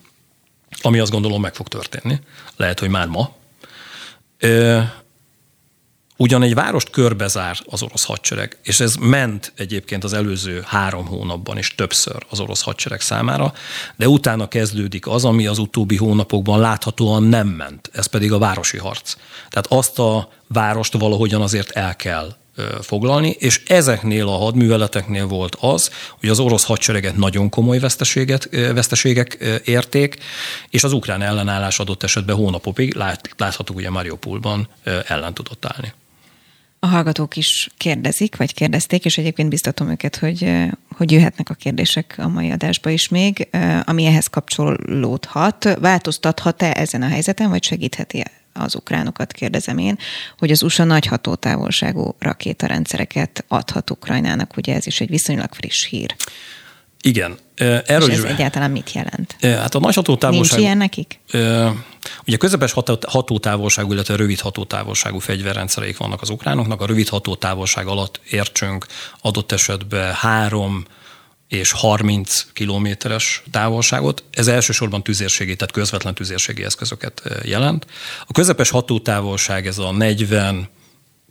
ami 0.83 0.99
azt 0.99 1.13
gondolom 1.13 1.41
meg 1.41 1.55
fog 1.55 1.69
történni, 1.69 2.19
lehet, 2.57 2.81
hogy 2.81 2.89
már 2.89 3.07
ma, 3.07 3.37
Ugyan 6.21 6.43
egy 6.43 6.55
várost 6.55 6.91
körbezár 6.91 7.59
az 7.65 7.83
orosz 7.83 8.05
hadsereg, 8.05 8.59
és 8.63 8.81
ez 8.81 8.95
ment 8.95 9.53
egyébként 9.57 10.05
az 10.05 10.13
előző 10.13 10.63
három 10.67 11.07
hónapban 11.07 11.59
is 11.59 11.75
többször 11.75 12.27
az 12.29 12.41
orosz 12.41 12.63
hadsereg 12.63 13.01
számára, 13.01 13.53
de 13.97 14.09
utána 14.09 14.49
kezdődik 14.49 15.07
az, 15.07 15.25
ami 15.25 15.47
az 15.47 15.59
utóbbi 15.59 15.97
hónapokban 15.97 16.61
láthatóan 16.61 17.23
nem 17.23 17.49
ment, 17.49 17.91
ez 17.93 18.07
pedig 18.07 18.33
a 18.33 18.39
városi 18.39 18.79
harc. 18.79 19.15
Tehát 19.49 19.67
azt 19.69 19.99
a 19.99 20.29
várost 20.47 20.93
valahogyan 20.93 21.43
azért 21.43 21.71
el 21.71 21.97
kell 21.97 22.37
foglalni, 22.81 23.37
és 23.39 23.63
ezeknél 23.67 24.29
a 24.29 24.37
hadműveleteknél 24.37 25.27
volt 25.27 25.57
az, 25.61 25.91
hogy 26.19 26.29
az 26.29 26.39
orosz 26.39 26.65
hadsereget 26.65 27.17
nagyon 27.17 27.49
komoly 27.49 27.79
veszteséget, 27.79 28.49
veszteségek 28.51 29.61
érték, 29.65 30.19
és 30.71 30.85
az 30.85 30.93
ukrán 30.93 31.23
ellenállás 31.23 31.79
adott 31.79 32.03
esetben 32.03 32.37
hónapokig, 32.37 32.95
lát, 32.95 33.35
láthatók 33.37 33.77
ugye 33.77 33.91
Mariupolban 33.91 34.69
ellen 35.07 35.35
tudott 35.35 35.65
állni. 35.65 35.93
A 36.83 36.87
hallgatók 36.87 37.37
is 37.37 37.69
kérdezik, 37.77 38.37
vagy 38.37 38.55
kérdezték, 38.55 39.05
és 39.05 39.19
egyébként 39.19 39.49
biztatom 39.49 39.91
őket, 39.91 40.17
hogy, 40.17 40.53
hogy 40.97 41.13
jöhetnek 41.13 41.51
a 41.51 41.55
kérdések 41.55 42.15
a 42.19 42.29
mai 42.29 42.51
adásba 42.51 42.91
is 42.91 43.09
még, 43.09 43.49
ami 43.85 44.05
ehhez 44.05 44.27
kapcsolódhat. 44.27 45.79
Változtathat-e 45.81 46.73
ezen 46.77 47.03
a 47.03 47.09
helyzeten, 47.09 47.49
vagy 47.49 47.63
segítheti 47.65 48.23
az 48.53 48.75
ukránokat, 48.75 49.33
kérdezem 49.33 49.79
én, 49.79 49.99
hogy 50.39 50.51
az 50.51 50.63
USA 50.63 50.85
nagy 50.85 51.07
hatótávolságú 51.07 52.15
rakétarendszereket 52.19 53.45
adhat 53.49 53.91
Ukrajnának, 53.91 54.57
ugye 54.57 54.75
ez 54.75 54.87
is 54.87 55.01
egy 55.01 55.09
viszonylag 55.09 55.55
friss 55.55 55.87
hír. 55.87 56.15
Igen. 57.01 57.39
Erről 57.55 58.09
És 58.09 58.17
ez 58.17 58.25
is, 58.25 58.31
egyáltalán 58.31 58.71
mit 58.71 58.93
jelent? 58.93 59.37
Hát 59.41 59.75
a 59.75 59.79
nagy 59.79 59.95
hatótávolság... 59.95 60.59
Nincs 60.59 60.65
ilyen 60.65 60.77
nekik? 60.77 61.19
Ugye 62.27 62.37
közepes 62.37 62.73
hatótávolságú, 63.09 63.93
illetve 63.93 64.17
rövid 64.17 64.41
hatótávolságú 64.41 65.19
fegyverrendszereik 65.19 65.97
vannak 65.97 66.23
az 66.23 66.31
ukránoknak. 66.31 66.81
A 66.81 66.87
rövid 66.87 67.09
hatótávolság 67.09 67.87
alatt 67.87 68.21
értsünk 68.31 68.87
adott 69.21 69.53
esetben 69.53 70.13
három 70.13 70.85
és 71.49 71.73
30 71.73 72.47
kilométeres 72.53 73.43
távolságot. 73.51 74.25
Ez 74.33 74.47
elsősorban 74.47 75.03
tüzérségi, 75.03 75.57
tehát 75.57 75.73
közvetlen 75.73 76.15
tüzérségi 76.15 76.65
eszközöket 76.65 77.23
jelent. 77.43 77.87
A 78.27 78.33
közepes 78.33 78.71
hatótávolság 78.71 79.67
ez 79.67 79.79
a 79.79 79.93
40 79.93 80.69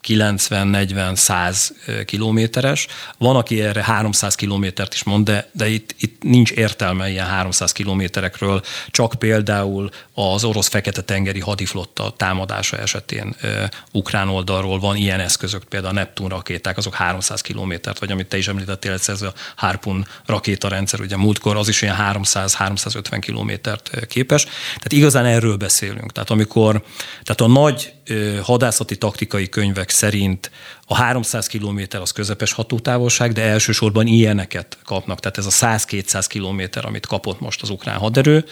90-40-100 0.08 1.70
kilométeres. 2.06 2.88
Van, 3.18 3.36
aki 3.36 3.62
erre 3.62 3.84
300 3.84 4.36
kilométert 4.36 4.94
is 4.94 5.04
mond, 5.04 5.26
de, 5.26 5.50
de 5.52 5.68
itt, 5.68 5.96
itt 6.00 6.24
nincs 6.24 6.52
értelme 6.52 7.10
ilyen 7.10 7.26
300 7.26 7.72
kilométerekről, 7.72 8.62
csak 8.92 9.14
például 9.20 9.90
az 10.14 10.44
orosz 10.44 10.68
fekete-tengeri 10.68 11.40
hadiflotta 11.40 12.14
támadása 12.18 12.78
esetén 12.78 13.36
e, 13.42 13.72
ukrán 13.92 14.30
oldalról 14.30 14.80
van 14.80 14.96
ilyen 14.96 15.20
eszközök, 15.20 15.64
például 15.64 15.94
a 15.94 15.98
Neptun 16.00 16.30
rakéták, 16.30 16.78
azok 16.78 16.94
300 16.94 17.42
kilométert, 17.42 18.00
vagy 18.00 18.12
amit 18.12 18.28
te 18.28 18.38
is 18.38 18.48
említettél, 18.48 18.92
ez 18.92 19.22
a 19.22 19.34
Harpun 19.56 20.08
rakétarendszer, 20.26 21.00
ugye 21.00 21.18
múltkor 21.18 21.58
az 21.58 21.68
is 21.68 21.82
ilyen 21.82 21.96
300-350 22.00 23.18
kilométert 23.20 24.08
képes. 24.08 24.44
Tehát 24.44 24.92
igazán 24.92 25.26
erről 25.26 25.58
beszélünk. 25.58 26.12
Tehát 26.12 26.30
amikor, 26.30 26.84
tehát 27.24 27.42
a 27.42 27.48
nagy 27.48 27.94
hadászati 28.42 28.98
taktikai 28.98 29.50
könyvek 29.50 29.90
szerint 29.90 30.52
a 30.86 30.96
300 30.96 31.48
km 31.48 31.80
az 32.02 32.12
közepes 32.12 32.52
hatótávolság, 32.52 33.32
de 33.32 33.42
elsősorban 33.42 34.08
ilyeneket 34.08 34.78
kapnak. 34.84 35.20
Tehát 35.20 35.38
ez 35.38 35.46
a 35.46 35.50
100-200 35.50 36.26
km, 36.28 36.86
amit 36.88 37.06
kapott 37.06 37.40
most 37.40 37.62
az 37.62 37.70
ukrán 37.70 37.98
haderő, 37.98 38.46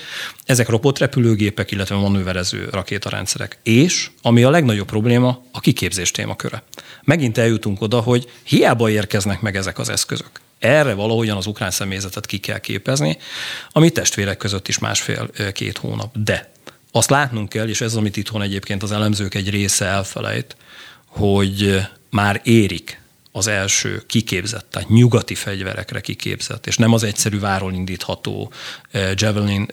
ezek 0.45 0.69
robotrepülőgépek, 0.69 1.71
illetve 1.71 1.95
manőverező 1.95 2.69
rakétarendszerek. 2.71 3.57
És, 3.63 4.09
ami 4.21 4.43
a 4.43 4.49
legnagyobb 4.49 4.87
probléma, 4.87 5.43
a 5.51 5.59
kiképzés 5.59 6.11
témaköre. 6.11 6.63
Megint 7.03 7.37
eljutunk 7.37 7.81
oda, 7.81 7.99
hogy 7.99 8.31
hiába 8.43 8.89
érkeznek 8.89 9.41
meg 9.41 9.55
ezek 9.55 9.79
az 9.79 9.89
eszközök. 9.89 10.29
Erre 10.59 10.93
valahogyan 10.93 11.37
az 11.37 11.45
ukrán 11.45 11.71
személyzetet 11.71 12.25
ki 12.25 12.37
kell 12.37 12.59
képezni, 12.59 13.17
ami 13.71 13.89
testvérek 13.89 14.37
között 14.37 14.67
is 14.67 14.77
másfél-két 14.77 15.77
hónap. 15.77 16.17
De 16.17 16.51
azt 16.97 17.09
látnunk 17.09 17.49
kell, 17.49 17.67
és 17.67 17.81
ez 17.81 17.95
amit 17.95 18.17
itthon 18.17 18.41
egyébként 18.41 18.83
az 18.83 18.91
elemzők 18.91 19.33
egy 19.33 19.49
része 19.49 19.85
elfelejt, 19.85 20.55
hogy 21.05 21.81
már 22.09 22.41
érik 22.43 23.01
az 23.31 23.47
első 23.47 24.03
kiképzett, 24.07 24.67
tehát 24.71 24.89
nyugati 24.89 25.35
fegyverekre 25.35 26.01
kiképzett, 26.01 26.67
és 26.67 26.77
nem 26.77 26.93
az 26.93 27.03
egyszerű 27.03 27.39
váról 27.39 27.73
indítható 27.73 28.51
Javelin 29.13 29.67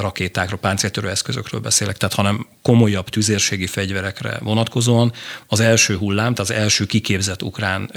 rakétákról, 0.00 0.58
páncéltörő 0.58 1.08
eszközökről 1.08 1.60
beszélek, 1.60 1.96
tehát 1.96 2.14
hanem 2.14 2.46
komolyabb 2.62 3.08
tüzérségi 3.08 3.66
fegyverekre 3.66 4.38
vonatkozóan. 4.42 5.12
Az 5.46 5.60
első 5.60 5.96
hullám, 5.96 6.34
tehát 6.34 6.50
az 6.50 6.56
első 6.56 6.86
kiképzett 6.86 7.42
ukrán 7.42 7.92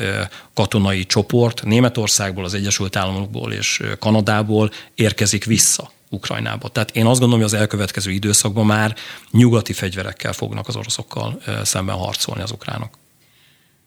katonai 0.54 1.06
csoport 1.06 1.64
Németországból, 1.64 2.44
az 2.44 2.54
Egyesült 2.54 2.96
Államokból 2.96 3.54
és 3.54 3.82
Kanadából 4.00 4.72
érkezik 4.96 5.46
vissza 5.46 5.92
Ukrajnába. 6.14 6.70
Tehát 6.70 6.96
én 6.96 7.06
azt 7.06 7.20
gondolom, 7.20 7.46
hogy 7.46 7.54
az 7.54 7.60
elkövetkező 7.60 8.12
időszakban 8.12 8.66
már 8.66 8.96
nyugati 9.32 9.74
fegyverekkel 9.74 10.34
fognak 10.34 10.68
az 10.68 10.76
oroszokkal 10.76 11.42
szemben 11.64 11.96
harcolni 11.96 12.42
az 12.42 12.52
ukránok. 12.52 12.98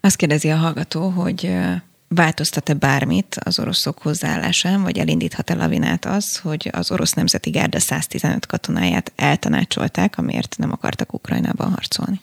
Azt 0.00 0.16
kérdezi 0.16 0.50
a 0.50 0.56
hallgató, 0.56 1.08
hogy 1.08 1.50
változtat-e 2.08 2.74
bármit 2.74 3.36
az 3.44 3.58
oroszok 3.58 4.02
hozzáállásán, 4.02 4.82
vagy 4.82 4.98
elindíthat-e 4.98 5.54
lavinát 5.54 6.04
az, 6.04 6.38
hogy 6.38 6.68
az 6.72 6.90
orosz 6.90 7.12
nemzeti 7.12 7.50
gárda 7.50 7.80
115 7.80 8.46
katonáját 8.46 9.12
eltanácsolták, 9.16 10.18
amiért 10.18 10.54
nem 10.58 10.72
akartak 10.72 11.12
Ukrajnában 11.12 11.72
harcolni? 11.72 12.20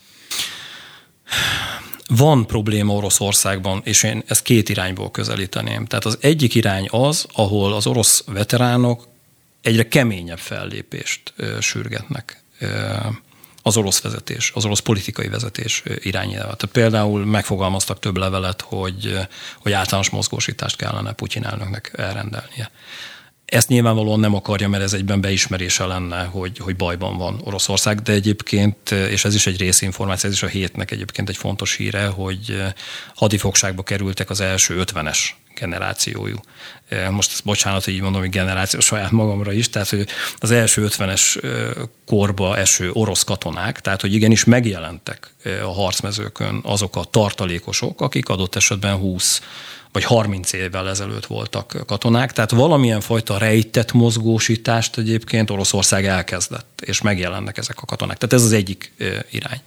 Van 2.08 2.48
probléma 2.48 2.94
Oroszországban, 2.94 3.82
és 3.84 4.04
én 4.04 4.24
ezt 4.28 4.42
két 4.42 4.70
irányból 4.70 5.12
közelíteném. 5.12 5.86
Tehát 5.86 6.06
az 6.06 6.18
egyik 6.22 6.56
irány 6.56 6.88
az, 6.90 7.26
ahol 7.34 7.74
az 7.74 7.88
orosz 7.88 8.24
veteránok 8.26 9.08
egyre 9.62 9.88
keményebb 9.88 10.40
fellépést 10.40 11.34
sürgetnek 11.60 12.44
az 13.62 13.78
orosz 13.78 14.02
vezetés, 14.02 14.52
az 14.56 14.66
orosz 14.66 14.80
politikai 14.80 15.28
vezetés 15.28 15.84
irányába. 16.00 16.56
Tehát 16.56 16.70
például 16.72 17.26
megfogalmaztak 17.26 18.00
több 18.00 18.18
levelet, 18.18 18.62
hogy, 18.62 19.18
hogy 19.60 19.72
általános 19.72 20.10
mozgósítást 20.10 20.76
kellene 20.76 21.14
Putyin 21.14 21.46
elnöknek 21.46 21.92
elrendelnie. 21.98 22.72
Ezt 23.46 23.68
nyilvánvalóan 23.68 24.20
nem 24.20 24.36
akarja, 24.36 24.70
mert 24.70 24.84
ez 24.84 24.94
egyben 24.94 25.22
beismerése 25.22 25.86
lenne, 25.86 26.24
hogy, 26.24 26.58
hogy 26.58 26.76
bajban 26.76 27.18
van 27.18 27.42
Oroszország, 27.44 28.00
de 28.02 28.12
egyébként, 28.12 28.92
és 28.92 29.26
ez 29.26 29.36
is 29.36 29.48
egy 29.48 29.58
részinformáció, 29.58 30.30
ez 30.30 30.36
is 30.36 30.44
a 30.44 30.48
hétnek 30.48 30.92
egyébként 30.92 31.30
egy 31.30 31.38
fontos 31.38 31.76
híre, 31.76 32.06
hogy 32.06 32.64
hadifogságba 33.16 33.84
kerültek 33.84 34.30
az 34.30 34.40
első 34.40 34.78
ötvenes 34.78 35.41
generációjú. 35.62 36.36
Most 37.10 37.32
ezt 37.32 37.44
bocsánat, 37.44 37.84
hogy 37.84 37.94
így 37.94 38.02
mondom, 38.02 38.22
hogy 38.22 38.30
generáció 38.30 38.80
saját 38.80 39.12
magamra 39.12 39.52
is, 39.52 39.70
tehát 39.70 39.90
hogy 39.90 40.08
az 40.38 40.52
első 40.52 40.88
50-es 40.90 41.42
korba 42.06 42.58
eső 42.58 42.92
orosz 42.92 43.24
katonák, 43.24 43.82
tehát 43.82 44.02
hogy 44.02 44.14
igenis 44.14 44.44
megjelentek 44.44 45.34
a 45.64 45.74
harcmezőkön 45.74 46.60
azok 46.64 46.96
a 46.96 47.04
tartalékosok, 47.04 48.02
akik 48.02 48.30
adott 48.30 48.56
esetben 48.56 48.96
20 48.96 49.42
vagy 49.92 50.04
30 50.04 50.54
évvel 50.54 50.90
ezelőtt 50.90 51.26
voltak 51.26 51.84
katonák, 51.86 52.32
tehát 52.32 52.52
valamilyen 52.52 53.02
fajta 53.02 53.38
rejtett 53.38 53.92
mozgósítást 53.92 54.98
egyébként 54.98 55.50
Oroszország 55.50 56.06
elkezdett, 56.06 56.82
és 56.86 57.02
megjelennek 57.02 57.58
ezek 57.58 57.82
a 57.82 57.86
katonák. 57.86 58.18
Tehát 58.18 58.36
ez 58.36 58.44
az 58.44 58.52
egyik 58.52 58.94
irány. 59.32 59.62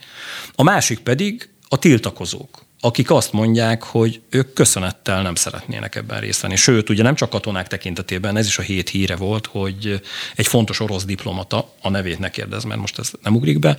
A 0.55 0.62
másik 0.62 0.99
pedig 0.99 1.49
a 1.68 1.78
tiltakozók 1.78 2.64
akik 2.85 3.11
azt 3.11 3.32
mondják, 3.32 3.82
hogy 3.82 4.20
ők 4.30 4.53
köszönettel 4.53 5.22
nem 5.22 5.35
szeretnének 5.35 5.95
ebben 5.95 6.20
részt 6.20 6.41
venni. 6.41 6.57
Sőt, 6.57 6.91
ugye 6.91 7.03
nem 7.03 7.14
csak 7.14 7.30
katonák 7.30 7.66
tekintetében, 7.66 8.37
ez 8.37 8.47
is 8.47 8.59
a 8.59 8.62
hét 8.62 8.89
híre 8.89 9.16
volt, 9.16 9.47
hogy 9.47 10.01
egy 10.35 10.47
fontos 10.47 10.80
orosz 10.80 11.05
diplomata, 11.05 11.72
a 11.82 11.89
nevét 11.89 12.18
ne 12.18 12.30
kérdez, 12.30 12.64
mert 12.64 12.80
most 12.80 12.99
ez 12.99 13.11
nem 13.22 13.35
ugrik 13.35 13.59
be, 13.59 13.78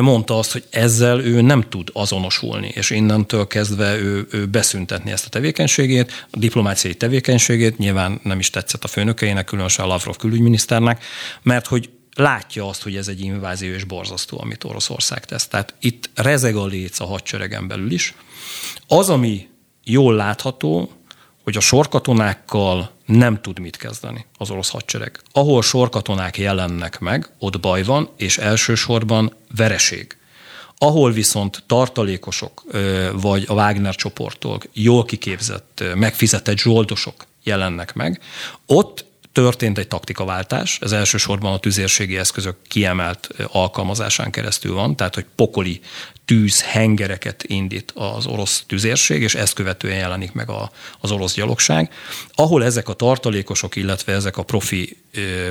mondta 0.00 0.38
azt, 0.38 0.52
hogy 0.52 0.64
ezzel 0.70 1.20
ő 1.20 1.40
nem 1.40 1.62
tud 1.68 1.90
azonosulni, 1.92 2.68
és 2.74 2.90
innentől 2.90 3.46
kezdve 3.46 3.96
ő, 3.96 4.26
ő 4.30 4.46
beszüntetni 4.46 5.10
ezt 5.10 5.26
a 5.26 5.28
tevékenységét, 5.28 6.26
a 6.30 6.38
diplomáciai 6.38 6.94
tevékenységét, 6.94 7.78
nyilván 7.78 8.20
nem 8.22 8.38
is 8.38 8.50
tetszett 8.50 8.84
a 8.84 8.88
főnökeinek, 8.88 9.44
különösen 9.44 9.84
a 9.84 9.88
Lavrov 9.88 10.16
külügyminiszternek, 10.16 11.04
mert 11.42 11.66
hogy 11.66 11.88
látja 12.18 12.68
azt, 12.68 12.82
hogy 12.82 12.96
ez 12.96 13.08
egy 13.08 13.20
invázió 13.20 13.72
és 13.72 13.84
borzasztó, 13.84 14.40
amit 14.40 14.64
Oroszország 14.64 15.24
tesz. 15.24 15.48
Tehát 15.48 15.74
itt 15.80 16.10
rezeg 16.14 16.56
a 16.56 16.66
léc 16.66 17.00
a 17.00 17.06
hadseregen 17.06 17.68
belül 17.68 17.90
is. 17.90 18.14
Az, 18.86 19.08
ami 19.08 19.48
jól 19.84 20.14
látható, 20.14 20.92
hogy 21.42 21.56
a 21.56 21.60
sorkatonákkal 21.60 22.90
nem 23.06 23.40
tud 23.40 23.58
mit 23.58 23.76
kezdeni 23.76 24.26
az 24.36 24.50
orosz 24.50 24.70
hadsereg. 24.70 25.20
Ahol 25.32 25.62
sorkatonák 25.62 26.38
jelennek 26.38 26.98
meg, 26.98 27.30
ott 27.38 27.60
baj 27.60 27.82
van, 27.82 28.08
és 28.16 28.38
elsősorban 28.38 29.34
vereség. 29.56 30.16
Ahol 30.78 31.12
viszont 31.12 31.62
tartalékosok, 31.66 32.64
vagy 33.12 33.44
a 33.48 33.52
Wagner 33.52 33.94
csoporttól 33.94 34.60
jól 34.72 35.04
kiképzett, 35.04 35.82
megfizetett 35.94 36.58
zsoldosok 36.58 37.26
jelennek 37.42 37.94
meg, 37.94 38.20
ott 38.66 39.04
történt 39.38 39.78
egy 39.78 39.88
taktikaváltás, 39.88 40.78
ez 40.80 40.92
elsősorban 40.92 41.52
a 41.52 41.58
tüzérségi 41.58 42.16
eszközök 42.18 42.56
kiemelt 42.68 43.28
alkalmazásán 43.46 44.30
keresztül 44.30 44.74
van, 44.74 44.96
tehát 44.96 45.14
hogy 45.14 45.26
pokoli 45.34 45.80
tűz 46.24 46.62
hengereket 46.62 47.44
indít 47.46 47.92
az 47.94 48.26
orosz 48.26 48.64
tüzérség, 48.66 49.22
és 49.22 49.34
ezt 49.34 49.54
követően 49.54 49.96
jelenik 49.96 50.32
meg 50.32 50.50
a, 50.50 50.70
az 51.00 51.10
orosz 51.10 51.34
gyalogság. 51.34 51.92
Ahol 52.34 52.64
ezek 52.64 52.88
a 52.88 52.92
tartalékosok, 52.92 53.76
illetve 53.76 54.12
ezek 54.12 54.36
a 54.36 54.42
profi 54.42 54.96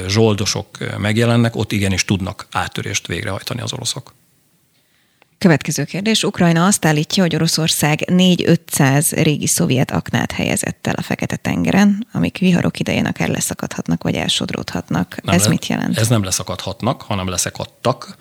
zsoldosok 0.08 0.98
megjelennek, 0.98 1.56
ott 1.56 1.72
igenis 1.72 2.06
tudnak 2.06 2.48
áttörést 2.52 3.08
végrehajtani 3.08 3.62
az 3.62 3.74
oroszok. 3.74 4.14
Következő 5.38 5.84
kérdés. 5.84 6.24
Ukrajna 6.24 6.66
azt 6.66 6.86
állítja, 6.86 7.24
hogy 7.24 7.36
Oroszország 7.36 8.00
4-500 8.06 9.12
régi 9.12 9.48
szovjet 9.48 9.92
aknát 9.92 10.32
helyezett 10.32 10.88
el 10.88 10.94
a 10.98 11.02
Fekete-tengeren, 11.02 12.08
amik 12.12 12.38
viharok 12.38 12.80
idején 12.80 13.06
akár 13.06 13.30
leszakadhatnak, 13.30 14.04
vagy 14.04 14.16
elsodródhatnak. 14.16 15.18
Nem 15.24 15.36
ez 15.36 15.44
le, 15.44 15.50
mit 15.50 15.68
jelent? 15.68 15.98
Ez 15.98 16.08
nem 16.08 16.24
leszakadhatnak, 16.24 17.02
hanem 17.02 17.28
leszakadtak 17.28 18.18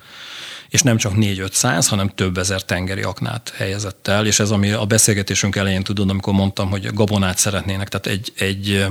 és 0.69 0.83
nem 0.83 0.97
csak 0.97 1.13
4-500, 1.17 1.87
hanem 1.89 2.09
több 2.09 2.39
ezer 2.39 2.63
tengeri 2.63 3.03
aknát 3.03 3.53
helyezett 3.57 4.09
el, 4.09 4.27
és 4.27 4.41
ez 4.41 4.51
ami 4.51 4.71
a 4.71 4.85
beszélgetésünk 4.85 5.57
elején 5.57 5.83
tudod, 5.83 6.11
amikor 6.11 6.33
mondtam, 6.33 6.71
hogy 6.71 6.95
gabonát 6.95 7.39
szeretnének, 7.39 7.89
tehát 7.89 8.07
egy, 8.07 8.33
egy 8.39 8.87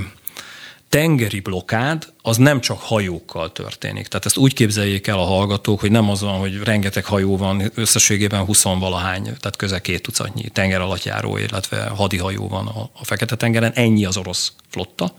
tengeri 0.90 1.40
blokád 1.40 2.14
az 2.22 2.38
nem 2.38 2.62
csak 2.62 2.80
hajókkal 2.80 3.52
történik. 3.52 4.08
Tehát 4.08 4.26
ezt 4.26 4.38
úgy 4.38 4.54
képzeljék 4.54 5.08
el 5.08 5.20
a 5.20 5.26
hallgatók, 5.26 5.80
hogy 5.80 5.92
nem 5.92 6.10
az 6.10 6.22
van, 6.22 6.40
hogy 6.40 6.64
rengeteg 6.64 7.06
hajó 7.06 7.38
van, 7.38 7.72
összességében 7.76 8.46
20 8.46 8.64
valahány, 8.64 9.24
tehát 9.24 9.56
közel 9.58 9.82
két 9.82 10.02
tucatnyi 10.02 10.50
tenger 10.50 10.82
alattjáró, 10.82 11.38
illetve 11.38 11.84
hadihajó 11.84 12.48
van 12.48 12.68
a, 12.68 12.90
a 12.94 13.06
Fekete-tengeren, 13.06 13.72
ennyi 13.72 14.06
az 14.06 14.18
orosz 14.18 14.54
flotta. 14.70 15.16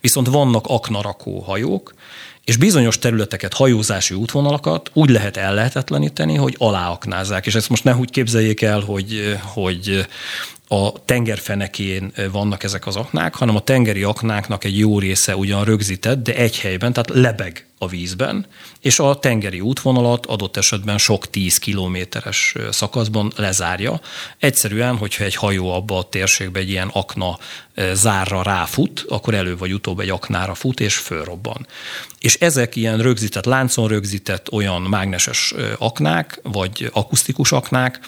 Viszont 0.00 0.26
vannak 0.26 0.64
aknarakó 0.66 1.40
hajók, 1.40 1.94
és 2.44 2.56
bizonyos 2.56 2.98
területeket, 2.98 3.54
hajózási 3.54 4.14
útvonalakat 4.14 4.90
úgy 4.92 5.10
lehet 5.10 5.36
ellehetetleníteni, 5.36 6.34
hogy 6.34 6.54
aláaknázzák. 6.58 7.46
És 7.46 7.54
ezt 7.54 7.68
most 7.68 7.84
ne 7.84 7.96
úgy 7.96 8.10
képzeljék 8.10 8.62
el, 8.62 8.80
hogy, 8.80 9.38
hogy 9.40 10.06
a 10.72 10.92
tengerfenekén 11.04 12.12
vannak 12.30 12.62
ezek 12.62 12.86
az 12.86 12.96
aknák, 12.96 13.34
hanem 13.34 13.56
a 13.56 13.60
tengeri 13.60 14.02
aknáknak 14.02 14.64
egy 14.64 14.78
jó 14.78 14.98
része 14.98 15.36
ugyan 15.36 15.64
rögzített, 15.64 16.22
de 16.22 16.34
egy 16.34 16.58
helyben, 16.58 16.92
tehát 16.92 17.10
lebeg 17.20 17.66
a 17.78 17.88
vízben, 17.88 18.46
és 18.80 18.98
a 18.98 19.18
tengeri 19.18 19.60
útvonalat 19.60 20.26
adott 20.26 20.56
esetben 20.56 20.98
sok 20.98 21.30
tíz 21.30 21.58
kilométeres 21.58 22.54
szakaszban 22.70 23.32
lezárja. 23.36 24.00
Egyszerűen, 24.38 24.96
hogyha 24.96 25.24
egy 25.24 25.34
hajó 25.34 25.72
abba 25.72 25.98
a 25.98 26.08
térségbe 26.08 26.58
egy 26.58 26.70
ilyen 26.70 26.90
akna 26.92 27.38
zárra 27.92 28.42
ráfut, 28.42 29.04
akkor 29.08 29.34
elő 29.34 29.56
vagy 29.56 29.72
utóbb 29.72 30.00
egy 30.00 30.10
aknára 30.10 30.54
fut, 30.54 30.80
és 30.80 30.96
fölrobban. 30.96 31.66
És 32.18 32.34
ezek 32.34 32.76
ilyen 32.76 32.98
rögzített, 32.98 33.44
láncon 33.44 33.88
rögzített 33.88 34.52
olyan 34.52 34.82
mágneses 34.82 35.54
aknák, 35.78 36.40
vagy 36.42 36.90
akusztikus 36.92 37.52
aknák, 37.52 38.00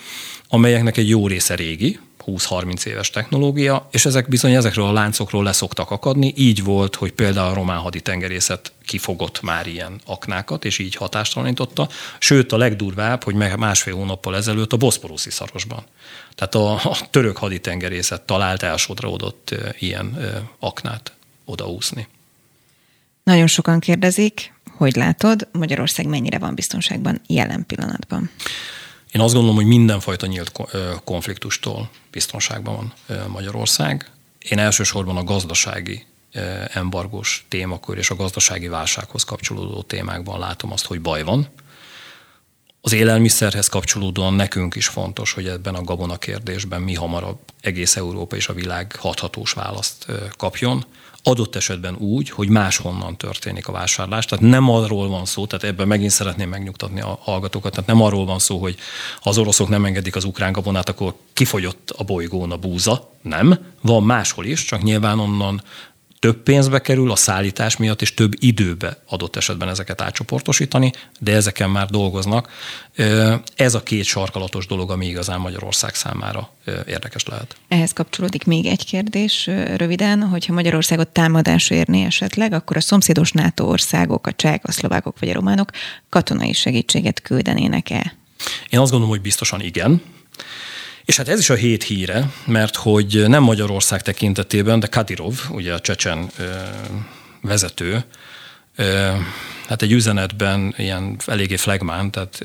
amelyeknek 0.48 0.96
egy 0.96 1.08
jó 1.08 1.28
része 1.28 1.54
régi, 1.54 1.98
20-30 2.26 2.86
éves 2.86 3.10
technológia, 3.10 3.88
és 3.90 4.04
ezek 4.04 4.28
bizony 4.28 4.54
ezekről 4.54 4.86
a 4.86 4.92
láncokról 4.92 5.44
leszoktak 5.44 5.90
akadni. 5.90 6.32
Így 6.36 6.64
volt, 6.64 6.94
hogy 6.94 7.12
például 7.12 7.50
a 7.50 7.54
román 7.54 7.78
haditengerészet 7.78 8.72
kifogott 8.84 9.42
már 9.42 9.66
ilyen 9.66 10.00
aknákat, 10.06 10.64
és 10.64 10.78
így 10.78 10.94
hatástalanította. 10.94 11.88
Sőt, 12.18 12.52
a 12.52 12.56
legdurvább, 12.56 13.24
hogy 13.24 13.34
másfél 13.34 13.94
hónappal 13.94 14.36
ezelőtt 14.36 14.72
a 14.72 14.76
Boszporuszi 14.76 15.30
szarosban. 15.30 15.84
Tehát 16.34 16.54
a, 16.54 16.72
a 16.90 16.96
török 17.10 17.36
haditengerészet 17.36 18.22
talált 18.22 18.62
elsodródott 18.62 19.54
ilyen 19.78 20.18
aknát 20.58 21.12
odaúszni. 21.44 22.08
Nagyon 23.22 23.46
sokan 23.46 23.80
kérdezik, 23.80 24.52
hogy 24.76 24.96
látod, 24.96 25.48
Magyarország 25.52 26.06
mennyire 26.06 26.38
van 26.38 26.54
biztonságban 26.54 27.20
jelen 27.26 27.66
pillanatban? 27.66 28.30
Én 29.14 29.20
azt 29.20 29.32
gondolom, 29.32 29.56
hogy 29.56 29.66
mindenfajta 29.66 30.26
nyílt 30.26 30.52
konfliktustól 31.04 31.90
biztonságban 32.10 32.92
van 33.06 33.28
Magyarország. 33.28 34.10
Én 34.38 34.58
elsősorban 34.58 35.16
a 35.16 35.24
gazdasági 35.24 36.06
embargós 36.72 37.46
témakör 37.48 37.98
és 37.98 38.10
a 38.10 38.16
gazdasági 38.16 38.68
válsághoz 38.68 39.24
kapcsolódó 39.24 39.82
témákban 39.82 40.38
látom 40.38 40.72
azt, 40.72 40.84
hogy 40.84 41.00
baj 41.00 41.22
van. 41.22 41.48
Az 42.80 42.92
élelmiszerhez 42.92 43.68
kapcsolódóan 43.68 44.34
nekünk 44.34 44.74
is 44.74 44.86
fontos, 44.86 45.32
hogy 45.32 45.46
ebben 45.48 45.74
a 45.74 45.82
gabona 45.82 46.16
kérdésben 46.16 46.82
mi 46.82 46.94
hamarabb 46.94 47.38
egész 47.60 47.96
Európa 47.96 48.36
és 48.36 48.48
a 48.48 48.52
világ 48.52 48.96
hathatós 48.96 49.52
választ 49.52 50.06
kapjon 50.36 50.84
adott 51.26 51.56
esetben 51.56 51.96
úgy, 51.96 52.30
hogy 52.30 52.48
máshonnan 52.48 53.16
történik 53.16 53.68
a 53.68 53.72
vásárlás. 53.72 54.24
Tehát 54.24 54.44
nem 54.44 54.70
arról 54.70 55.08
van 55.08 55.24
szó, 55.24 55.46
tehát 55.46 55.64
ebben 55.64 55.86
megint 55.86 56.10
szeretném 56.10 56.48
megnyugtatni 56.48 57.00
a 57.00 57.18
hallgatókat, 57.20 57.72
tehát 57.72 57.86
nem 57.86 58.02
arról 58.02 58.24
van 58.24 58.38
szó, 58.38 58.58
hogy 58.58 58.76
ha 59.20 59.30
az 59.30 59.38
oroszok 59.38 59.68
nem 59.68 59.84
engedik 59.84 60.16
az 60.16 60.24
ukrán 60.24 60.52
gabonát, 60.52 60.88
akkor 60.88 61.14
kifogyott 61.32 61.94
a 61.96 62.04
bolygón 62.04 62.50
a 62.50 62.56
búza. 62.56 63.10
Nem, 63.22 63.58
van 63.80 64.02
máshol 64.02 64.44
is, 64.44 64.64
csak 64.64 64.82
nyilván 64.82 65.18
onnan 65.18 65.62
több 66.24 66.42
pénzbe 66.42 66.80
kerül 66.80 67.10
a 67.10 67.16
szállítás 67.16 67.76
miatt, 67.76 68.02
és 68.02 68.14
több 68.14 68.32
időbe 68.38 68.98
adott 69.08 69.36
esetben 69.36 69.68
ezeket 69.68 70.00
átcsoportosítani, 70.00 70.92
de 71.20 71.32
ezeken 71.32 71.70
már 71.70 71.86
dolgoznak. 71.86 72.48
Ez 73.54 73.74
a 73.74 73.82
két 73.82 74.04
sarkalatos 74.04 74.66
dolog, 74.66 74.90
ami 74.90 75.06
igazán 75.06 75.40
Magyarország 75.40 75.94
számára 75.94 76.52
érdekes 76.86 77.24
lehet. 77.24 77.56
Ehhez 77.68 77.92
kapcsolódik 77.92 78.44
még 78.44 78.66
egy 78.66 78.84
kérdés 78.84 79.50
röviden, 79.76 80.22
hogyha 80.22 80.52
Magyarországot 80.52 81.08
támadás 81.08 81.70
érni 81.70 82.02
esetleg, 82.02 82.52
akkor 82.52 82.76
a 82.76 82.80
szomszédos 82.80 83.32
NATO 83.32 83.64
országok, 83.64 84.26
a 84.26 84.32
csehek, 84.32 84.64
a 84.64 84.72
szlovákok 84.72 85.18
vagy 85.18 85.28
a 85.28 85.34
románok 85.34 85.70
katonai 86.08 86.52
segítséget 86.52 87.22
küldenének-e? 87.22 88.14
Én 88.70 88.80
azt 88.80 88.90
gondolom, 88.90 89.14
hogy 89.14 89.20
biztosan 89.20 89.60
igen. 89.60 90.02
És 91.04 91.16
hát 91.16 91.28
ez 91.28 91.38
is 91.38 91.50
a 91.50 91.54
hét 91.54 91.82
híre, 91.82 92.30
mert 92.46 92.76
hogy 92.76 93.24
nem 93.28 93.42
Magyarország 93.42 94.02
tekintetében, 94.02 94.80
de 94.80 94.86
Kadirov, 94.86 95.40
ugye 95.50 95.72
a 95.72 95.80
csecsen 95.80 96.30
vezető, 97.40 98.04
hát 99.68 99.82
egy 99.82 99.92
üzenetben 99.92 100.74
ilyen 100.76 101.16
eléggé 101.26 101.56
flagmán, 101.56 102.10
tehát 102.10 102.40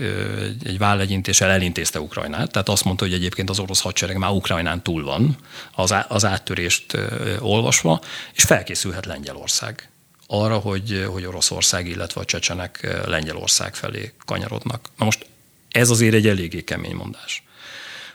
egy 0.63 0.77
vállegyintéssel 0.77 1.49
elintézte 1.49 1.99
Ukrajnát, 1.99 2.51
tehát 2.51 2.69
azt 2.69 2.83
mondta, 2.83 3.03
hogy 3.03 3.13
egyébként 3.13 3.49
az 3.49 3.59
orosz 3.59 3.81
hadsereg 3.81 4.17
már 4.17 4.31
Ukrajnán 4.31 4.83
túl 4.83 5.03
van, 5.03 5.37
az, 5.75 5.95
az 6.07 6.25
áttörést 6.25 6.97
olvasva, 7.39 8.01
és 8.33 8.43
felkészülhet 8.43 9.05
Lengyelország 9.05 9.89
arra, 10.27 10.57
hogy, 10.57 11.05
hogy 11.11 11.25
Oroszország, 11.25 11.87
illetve 11.87 12.21
a 12.21 12.25
csecsenek 12.25 13.01
Lengyelország 13.05 13.75
felé 13.75 14.13
kanyarodnak. 14.25 14.89
Na 14.97 15.05
most 15.05 15.25
ez 15.71 15.89
azért 15.89 16.13
egy 16.13 16.27
eléggé 16.27 16.63
kemény 16.63 16.95
mondás. 16.95 17.43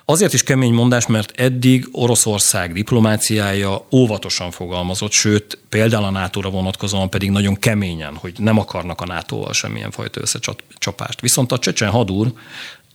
Azért 0.06 0.32
is 0.32 0.42
kemény 0.42 0.72
mondás, 0.72 1.06
mert 1.06 1.40
eddig 1.40 1.88
Oroszország 1.92 2.72
diplomáciája 2.72 3.86
óvatosan 3.92 4.50
fogalmazott, 4.50 5.12
sőt, 5.12 5.58
például 5.68 6.04
a 6.04 6.10
NATO-ra 6.10 6.50
vonatkozóan 6.50 7.10
pedig 7.10 7.30
nagyon 7.30 7.54
keményen, 7.54 8.14
hogy 8.14 8.32
nem 8.38 8.58
akarnak 8.58 9.00
a 9.00 9.06
NATO-val 9.06 9.52
semmilyen 9.52 9.90
fajta 9.90 10.20
összecsapást. 10.20 11.20
Viszont 11.20 11.52
a 11.52 11.58
csecsen 11.58 11.90
hadúr 11.90 12.32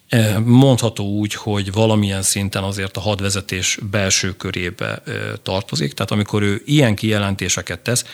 eh, 0.09 0.39
mondható 0.39 1.05
úgy, 1.05 1.33
hogy 1.33 1.71
valamilyen 1.71 2.21
szinten 2.21 2.63
azért 2.63 2.97
a 2.97 3.01
hadvezetés 3.01 3.79
belső 3.91 4.31
körébe 4.35 5.01
eh, 5.05 5.15
tartozik. 5.43 5.93
Tehát 5.93 6.11
amikor 6.11 6.41
ő 6.41 6.61
ilyen 6.65 6.95
kijelentéseket 6.95 7.79
tesz, 7.79 8.05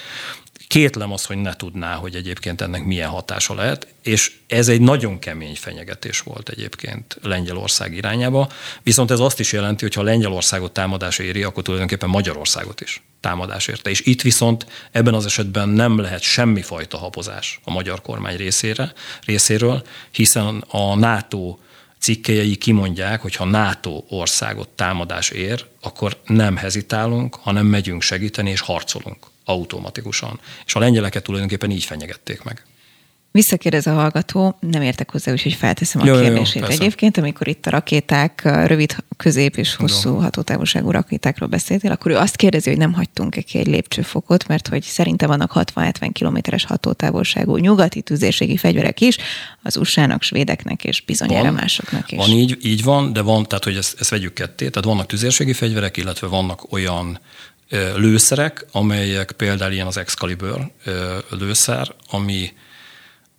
Kétlem 0.68 1.12
az, 1.12 1.26
hogy 1.26 1.38
ne 1.38 1.54
tudná, 1.54 1.96
hogy 1.96 2.16
egyébként 2.16 2.62
ennek 2.62 2.84
milyen 2.84 3.10
hatása 3.10 3.54
lehet, 3.54 3.88
és 4.04 4.32
ez 4.48 4.68
egy 4.68 4.82
nagyon 4.82 5.20
kemény 5.20 5.56
fenyegetés 5.56 6.20
volt 6.20 6.50
egyébként 6.50 7.18
Lengyelország 7.22 7.94
irányába, 7.94 8.50
viszont 8.84 9.12
ez 9.12 9.20
azt 9.20 9.40
is 9.40 9.54
jelenti, 9.54 9.84
hogy 9.84 9.94
ha 9.94 10.02
Lengyelországot 10.02 10.72
támadás 10.72 11.20
éri, 11.20 11.44
akkor 11.44 11.64
tulajdonképpen 11.64 12.10
Magyarországot 12.10 12.82
is 12.82 13.04
támadás 13.20 13.68
érte. 13.68 13.90
És 13.90 14.02
itt 14.02 14.22
viszont 14.22 14.66
ebben 14.92 15.14
az 15.14 15.26
esetben 15.26 15.70
nem 15.70 16.00
lehet 16.00 16.22
semmifajta 16.22 16.98
habozás 16.98 17.60
a 17.64 17.72
magyar 17.72 18.02
kormány 18.02 18.38
részére, 18.38 18.94
részéről, 19.26 19.84
hiszen 20.12 20.64
a 20.68 20.96
NATO 20.96 21.58
cikkei 22.00 22.56
kimondják, 22.56 23.22
hogy 23.22 23.36
ha 23.36 23.46
NATO 23.46 24.04
országot 24.10 24.70
támadás 24.70 25.30
ér, 25.30 25.66
akkor 25.82 26.18
nem 26.26 26.56
hezitálunk, 26.56 27.36
hanem 27.36 27.66
megyünk 27.66 28.02
segíteni 28.02 28.50
és 28.50 28.60
harcolunk 28.60 29.34
automatikusan. 29.46 30.40
És 30.66 30.76
a 30.76 30.80
lengyeleket 30.80 31.24
tulajdonképpen 31.24 31.72
így 31.72 31.84
fenyegették 31.84 32.44
meg. 32.44 32.66
Visszakérdez 33.36 33.88
a 33.88 33.94
hallgató, 33.94 34.58
nem 34.60 34.82
értek 34.82 35.12
hozzá, 35.12 35.32
úgyhogy 35.32 35.54
felteszem 35.54 36.02
a 36.02 36.06
jó, 36.06 36.20
kérdését. 36.20 36.62
Jó, 36.62 36.68
Egyébként, 36.68 37.18
amikor 37.18 37.48
itt 37.48 37.66
a 37.66 37.70
rakéták, 37.70 38.42
rövid, 38.44 38.96
közép 39.18 39.58
és 39.58 39.76
hosszú 39.76 40.10
jó. 40.10 40.18
hatótávolságú 40.18 40.92
rakétákról 40.92 41.50
beszéltél, 41.50 41.92
akkor 41.92 42.12
ő 42.12 42.16
azt 42.16 42.36
kérdezi, 42.36 42.70
hogy 42.70 42.78
nem 42.78 42.94
hagytunk-e 42.94 43.42
ki 43.42 43.58
egy 43.58 43.68
lépcsőfokot, 43.68 44.48
mert 44.48 44.68
hogy 44.68 44.84
szerintem 44.84 45.30
vannak 45.30 45.52
60-70 45.56 46.10
kilométeres 46.14 46.66
hatótávolságú 46.66 47.58
nyugati 47.58 48.02
tüzérségi 48.02 48.58
fegyverek 48.58 49.02
is, 49.02 49.18
az 49.64 49.78
USA-nak, 49.78 50.22
svédeknek 50.22 50.84
és 50.84 51.02
bizonyára 51.02 51.52
másoknak 51.52 52.12
is. 52.12 52.18
Van 52.18 52.30
így, 52.30 52.58
így 52.62 52.84
van, 52.84 53.14
de 53.14 53.22
van, 53.22 53.44
tehát 53.44 53.64
hogy 53.64 53.76
ezt, 53.76 54.00
ezt 54.00 54.10
vegyük 54.10 54.34
ketté, 54.34 54.70
tehát 54.70 54.88
vannak 54.88 55.06
tüzérségi 55.06 55.54
fegyverek, 55.54 55.98
illetve 55.98 56.28
vannak 56.28 56.72
olyan 56.72 57.20
lőszerek, 57.96 58.66
amelyek 58.72 59.32
például 59.32 59.72
ilyen 59.72 59.88
az 59.88 59.98
Excalibur 59.98 60.72
lőszer, 61.30 61.96
ami 62.10 62.54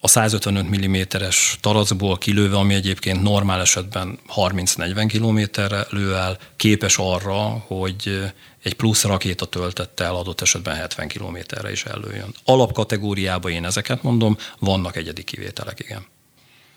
a 0.01 0.09
155 0.09 0.77
mm-es 0.77 1.57
taracból 1.61 2.19
kilőve, 2.19 2.57
ami 2.57 2.75
egyébként 2.75 3.23
normál 3.23 3.61
esetben 3.61 4.19
30-40 4.37 5.05
kilométerre 5.09 5.87
lő 5.91 6.15
el, 6.15 6.39
képes 6.57 6.97
arra, 6.99 7.65
hogy 7.67 8.23
egy 8.63 8.75
plusz 8.75 9.05
rakéta 9.05 9.45
töltettel 9.45 10.15
adott 10.15 10.41
esetben 10.41 10.75
70 10.75 11.09
kilométerre 11.09 11.71
is 11.71 11.85
ellőjön. 11.85 12.35
Alapkategóriában 12.45 13.53
én 13.53 13.65
ezeket 13.65 14.03
mondom, 14.03 14.37
vannak 14.59 14.97
egyedi 14.97 15.23
kivételek, 15.23 15.81
igen. 15.81 16.07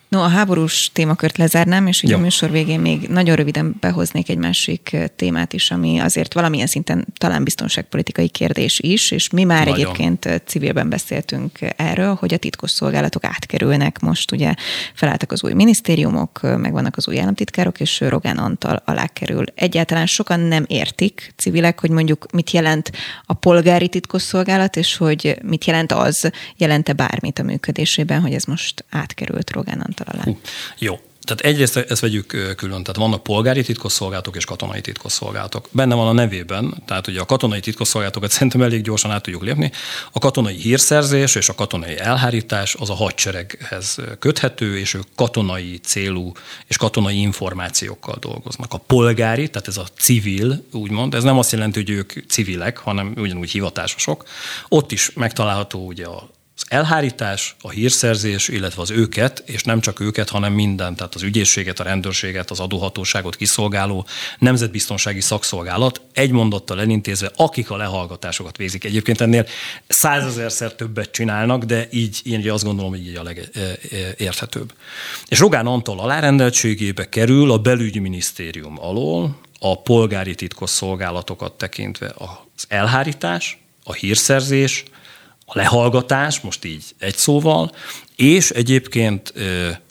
No, 0.10 0.22
a 0.22 0.28
háborús 0.28 0.89
témakört 0.93 1.38
lezárnám, 1.38 1.88
és 1.88 2.03
ugye 2.03 2.12
ja. 2.12 2.18
a 2.18 2.22
műsor 2.22 2.51
végén 2.51 2.80
még 2.80 3.07
nagyon 3.07 3.36
röviden 3.36 3.76
behoznék 3.80 4.30
egy 4.30 4.38
másik 4.38 4.97
témát 5.16 5.53
is, 5.53 5.72
ami 5.72 5.99
azért 5.99 6.34
valamilyen 6.34 6.68
szinten 6.68 7.07
talán 7.18 7.43
biztonságpolitikai 7.43 8.28
kérdés 8.30 8.80
is, 8.80 9.12
és 9.12 9.30
mi 9.30 9.43
már 9.43 9.68
nagyon. 9.68 9.80
egyébként 9.80 10.41
civilben 10.45 10.89
beszéltünk 10.89 11.60
erről, 11.76 12.14
hogy 12.14 12.34
a 12.34 12.38
titkos 12.38 12.72
szolgálatok 12.72 13.24
átkerülnek 13.24 13.99
most, 13.99 14.32
ugye 14.32 14.53
felálltak 14.93 15.32
az 15.32 15.43
új 15.43 15.53
minisztériumok, 15.53 16.39
meg 16.41 16.72
vannak 16.72 16.97
az 16.97 17.07
új 17.07 17.20
államtitkárok, 17.20 17.80
és 17.80 17.99
Rogán 17.99 18.38
Antal 18.38 18.82
alá 18.86 19.07
kerül. 19.07 19.43
Egyáltalán 19.55 20.05
sokan 20.05 20.39
nem 20.39 20.66
értik 20.68 21.34
civilek, 21.36 21.80
hogy 21.80 21.89
mondjuk 21.89 22.26
mit 22.32 22.51
jelent 22.51 22.91
a 23.26 23.34
polgári 23.34 23.88
titkosszolgálat, 23.88 24.76
és 24.76 24.97
hogy 24.97 25.38
mit 25.43 25.66
jelent 25.66 25.91
az, 25.91 26.32
jelente 26.57 26.93
bármit 26.93 27.39
a 27.39 27.43
működésében, 27.43 28.22
hogy 28.22 28.34
ez 28.34 28.43
most 28.43 28.86
átkerült 28.89 29.51
Rogán 29.51 29.80
Antal 29.80 29.97
alá. 30.06 30.24
Hú, 30.24 30.39
jó, 30.78 31.00
tehát 31.30 31.54
egyrészt 31.54 31.78
ezt 31.78 32.02
vegyük 32.02 32.28
külön, 32.56 32.84
tehát 32.84 32.95
vannak 32.95 33.24
polgári 33.24 33.64
titkosszolgálatok 33.64 34.36
és 34.36 34.45
katonai 34.45 34.82
titkosszolgálatok. 34.82 35.68
Benne 35.72 35.95
van 35.95 36.08
a 36.08 36.12
nevében, 36.12 36.84
tehát 36.86 37.08
ugye 37.08 37.20
a 37.20 37.26
katonai 37.26 37.60
titkosszolgálatokat 37.60 38.32
szerintem 38.36 38.62
elég 38.62 38.82
gyorsan 38.82 39.12
át 39.12 39.24
tudjuk 39.24 39.43
lépni. 39.43 39.72
A 40.12 40.20
katonai 40.20 40.56
hírszerzés 40.56 41.36
és 41.36 41.50
a 41.50 41.56
katonai 41.56 42.00
elhárítás 42.00 42.76
az 42.80 42.89
a 42.89 42.93
hadsereghez 42.93 43.97
köthető, 44.20 44.78
és 44.78 44.93
ők 44.93 45.06
katonai 45.16 45.80
célú 45.84 46.32
és 46.68 46.78
katonai 46.78 47.20
információkkal 47.20 48.16
dolgoznak. 48.20 48.74
A 48.74 48.78
polgári, 48.78 49.50
tehát 49.50 49.68
ez 49.68 49.78
a 49.78 49.86
civil, 50.00 50.66
úgymond, 50.72 51.14
ez 51.14 51.24
nem 51.24 51.38
azt 51.38 51.52
jelenti, 51.52 51.80
hogy 51.80 51.89
ők 51.89 52.14
civilek, 52.28 52.78
hanem 52.78 53.14
ugyanúgy 53.18 53.52
hivatásosok. 53.52 54.24
Ott 54.70 54.91
is 54.91 55.12
megtalálható 55.14 55.86
ugye 55.86 56.06
a 56.06 56.30
az 56.60 56.66
elhárítás, 56.68 57.55
a 57.62 57.70
hírszerzés, 57.70 58.47
illetve 58.47 58.82
az 58.82 58.91
őket, 58.91 59.43
és 59.45 59.64
nem 59.64 59.80
csak 59.80 59.99
őket, 59.99 60.30
hanem 60.30 60.53
minden, 60.53 60.95
tehát 60.95 61.16
az 61.16 61.22
ügyészséget, 61.22 61.80
a 61.80 61.84
rendőrséget, 61.84 62.51
az 62.51 62.60
adóhatóságot 62.60 63.36
kiszolgáló 63.36 64.05
nemzetbiztonsági 64.39 65.22
szakszolgálat 65.22 66.01
egy 66.14 66.32
mondattal 66.32 66.80
elintézve, 66.80 67.32
akik 67.36 67.70
a 67.70 67.78
lehallgatásokat 67.78 68.57
végzik. 68.57 68.84
Egyébként 68.84 69.22
ennél 69.22 69.47
százezerszer 69.88 70.74
többet 70.76 71.12
csinálnak, 71.12 71.64
de 71.64 71.88
így 71.91 72.22
én 72.24 72.51
azt 72.51 72.64
gondolom, 72.64 72.91
hogy 72.91 73.07
így 73.07 73.16
a 73.16 73.24
legérthetőbb. 73.24 74.74
És 75.28 75.39
Rogán 75.39 75.68
Antal 75.68 75.99
alárendeltségébe 75.99 77.10
kerül 77.10 77.51
a 77.51 77.57
belügyminisztérium 77.57 78.80
alól 78.80 79.39
a 79.60 79.82
polgári 79.82 80.36
titkos 80.36 80.70
szolgálatokat 80.70 81.53
tekintve 81.53 82.14
az 82.18 82.66
elhárítás, 82.68 83.57
a 83.84 83.93
hírszerzés, 83.93 84.84
a 85.52 85.58
lehallgatás, 85.58 86.39
most 86.39 86.66
így 86.66 86.84
egy 87.00 87.16
szóval, 87.16 87.72
és 88.16 88.50
egyébként 88.50 89.34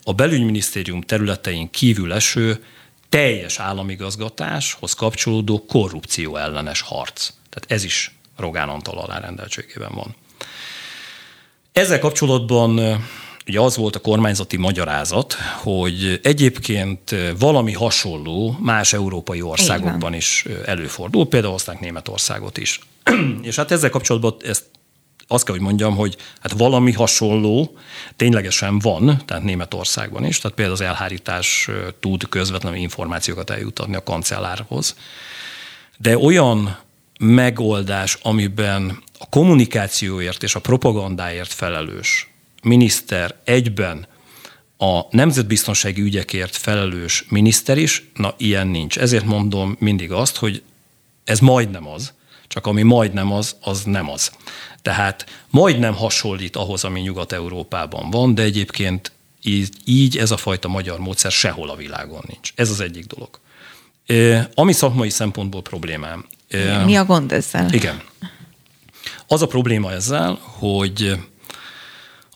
a 0.05 0.13
belügyminisztérium 0.13 1.01
területein 1.01 1.71
kívül 1.71 2.13
eső 2.13 2.65
teljes 3.09 3.59
államigazgatáshoz 3.59 4.93
kapcsolódó 4.93 5.65
korrupció 5.65 6.37
ellenes 6.37 6.81
harc. 6.81 7.33
Tehát 7.51 7.65
ez 7.67 7.85
is 7.85 8.15
Rogán 8.37 8.69
Antal 8.69 8.99
alárendeltségében 8.99 9.91
van. 9.95 10.15
Ezzel 11.73 11.99
kapcsolatban 11.99 12.79
ugye 13.47 13.61
az 13.61 13.77
volt 13.77 13.97
a 13.97 14.01
kormányzati 14.01 14.57
magyarázat, 14.57 15.35
hogy 15.63 16.21
egyébként 16.23 17.15
valami 17.39 17.73
hasonló 17.73 18.57
más 18.61 18.93
európai 18.93 19.43
országokban 19.43 20.15
is 20.15 20.45
előfordul, 20.65 21.29
például 21.29 21.55
aztán 21.55 21.77
Németországot 21.81 22.59
is. 22.59 22.81
És 23.43 23.57
hát 23.57 23.71
ezzel 23.71 23.91
kapcsolatban 23.91 24.37
ezt 24.45 24.65
azt 25.29 25.45
kell, 25.45 25.55
hogy 25.55 25.65
mondjam, 25.65 25.97
hogy 25.97 26.17
hát 26.41 26.53
valami 26.53 26.93
hasonló 26.93 27.79
ténylegesen 28.17 28.79
van, 28.79 29.23
tehát 29.25 29.43
Németországban 29.43 30.25
is, 30.25 30.39
tehát 30.39 30.57
például 30.57 30.77
az 30.77 30.87
elhárítás 30.87 31.69
tud 32.01 32.29
közvetlenül 32.29 32.79
információkat 32.79 33.51
eljutatni 33.51 33.97
a 33.97 34.03
kancellárhoz. 34.03 34.97
De 35.99 36.19
olyan 36.19 36.79
megoldás, 37.21 38.19
amiben 38.23 39.03
a 39.19 39.29
kommunikációért 39.29 40.43
és 40.43 40.55
a 40.55 40.61
propagandáért 40.61 41.53
felelős 41.53 42.31
miniszter 42.63 43.35
egyben 43.45 44.07
a 44.79 45.01
nemzetbiztonsági 45.11 46.01
ügyekért 46.01 46.57
felelős 46.57 47.25
miniszter 47.29 47.79
is, 47.79 48.11
na 48.15 48.35
ilyen 48.37 48.67
nincs. 48.67 48.99
Ezért 48.99 49.25
mondom 49.25 49.77
mindig 49.79 50.13
azt, 50.13 50.37
hogy 50.37 50.63
ez 51.25 51.41
majdnem 51.41 51.89
az, 51.89 52.13
csak 52.49 52.67
ami 52.67 52.83
majdnem 52.83 53.33
az, 53.33 53.57
az 53.61 53.83
nem 53.83 54.11
az. 54.11 54.31
Tehát 54.83 55.27
majdnem 55.51 55.95
hasonlít 55.95 56.57
ahhoz, 56.57 56.85
ami 56.85 57.01
Nyugat-Európában 57.01 58.11
van, 58.11 58.35
de 58.35 58.43
egyébként 58.43 59.13
így, 59.43 59.69
így 59.85 60.19
ez 60.19 60.31
a 60.31 60.37
fajta 60.37 60.69
magyar 60.69 60.99
módszer 60.99 61.31
sehol 61.31 61.71
a 61.71 61.77
világon 61.77 62.25
nincs. 62.27 62.53
Ez 62.55 62.71
az 62.71 62.81
egyik 62.81 63.07
dolog. 63.07 63.41
Ami 64.55 64.73
szakmai 64.73 65.11
szempontból 65.11 65.63
problémám. 65.63 66.27
Mi 66.85 66.97
a 66.97 67.05
gond 67.05 67.33
ezzel? 67.33 67.73
Igen. 67.73 68.03
Az 69.27 69.43
a 69.43 69.47
probléma 69.47 69.93
ezzel, 69.93 70.39
hogy 70.43 71.19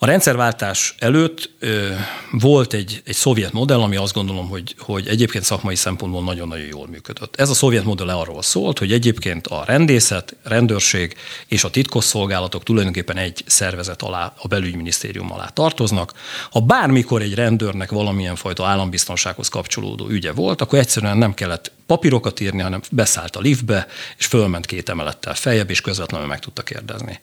a 0.03 0.07
rendszerváltás 0.07 0.95
előtt 0.99 1.51
ö, 1.59 1.89
volt 2.31 2.73
egy, 2.73 3.03
egy 3.05 3.15
szovjet 3.15 3.53
modell, 3.53 3.81
ami 3.81 3.97
azt 3.97 4.15
gondolom, 4.15 4.49
hogy, 4.49 4.75
hogy 4.79 5.09
egyébként 5.09 5.45
szakmai 5.45 5.75
szempontból 5.75 6.23
nagyon-nagyon 6.23 6.67
jól 6.67 6.87
működött. 6.87 7.37
Ez 7.37 7.51
a 7.51 7.55
szovjet 7.55 7.85
modell 7.85 8.09
arról 8.09 8.43
szólt, 8.43 8.79
hogy 8.79 8.93
egyébként 8.93 9.47
a 9.47 9.65
rendészet, 9.67 10.37
rendőrség 10.43 11.17
és 11.47 11.65
a 11.65 11.71
titkosszolgálatok 11.71 12.63
tulajdonképpen 12.63 13.17
egy 13.17 13.43
szervezet 13.47 14.03
alá, 14.03 14.33
a 14.37 14.47
belügyminisztérium 14.47 15.33
alá 15.33 15.47
tartoznak. 15.47 16.13
Ha 16.51 16.61
bármikor 16.61 17.23
egy 17.23 17.35
rendőrnek 17.35 17.91
valamilyen 17.91 18.37
fajta 18.37 18.67
állambiztonsághoz 18.67 19.49
kapcsolódó 19.49 20.09
ügye 20.09 20.33
volt, 20.33 20.61
akkor 20.61 20.79
egyszerűen 20.79 21.19
nem 21.19 21.35
kellett 21.35 21.73
papírokat 21.87 22.41
írni, 22.41 22.61
hanem 22.61 22.81
beszállt 22.91 23.37
a 23.37 23.41
liftbe, 23.41 23.87
és 24.19 24.27
fölment 24.27 24.67
két 24.67 24.89
emelettel 24.89 25.35
feljebb, 25.35 25.71
és 25.71 25.81
közvetlenül 25.81 26.27
meg 26.27 26.39
tudta 26.39 26.63
kérdezni. 26.63 27.21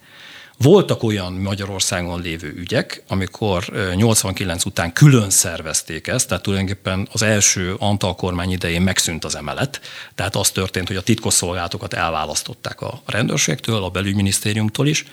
Voltak 0.62 1.02
olyan 1.02 1.32
Magyarországon 1.32 2.20
lévő 2.20 2.54
ügyek, 2.56 3.02
amikor 3.08 3.64
89 3.94 4.64
után 4.64 4.92
külön 4.92 5.30
szervezték 5.30 6.06
ezt, 6.06 6.28
tehát 6.28 6.42
tulajdonképpen 6.42 7.08
az 7.12 7.22
első 7.22 7.74
Antal 7.78 8.14
kormány 8.14 8.50
idején 8.50 8.82
megszűnt 8.82 9.24
az 9.24 9.36
emelet, 9.36 9.80
tehát 10.14 10.36
az 10.36 10.50
történt, 10.50 10.86
hogy 10.86 10.96
a 10.96 11.02
titkosszolgálatokat 11.02 11.94
elválasztották 11.94 12.80
a 12.80 13.02
rendőrségtől, 13.06 13.84
a 13.84 13.90
belügyminisztériumtól 13.90 14.86
is, 14.86 15.04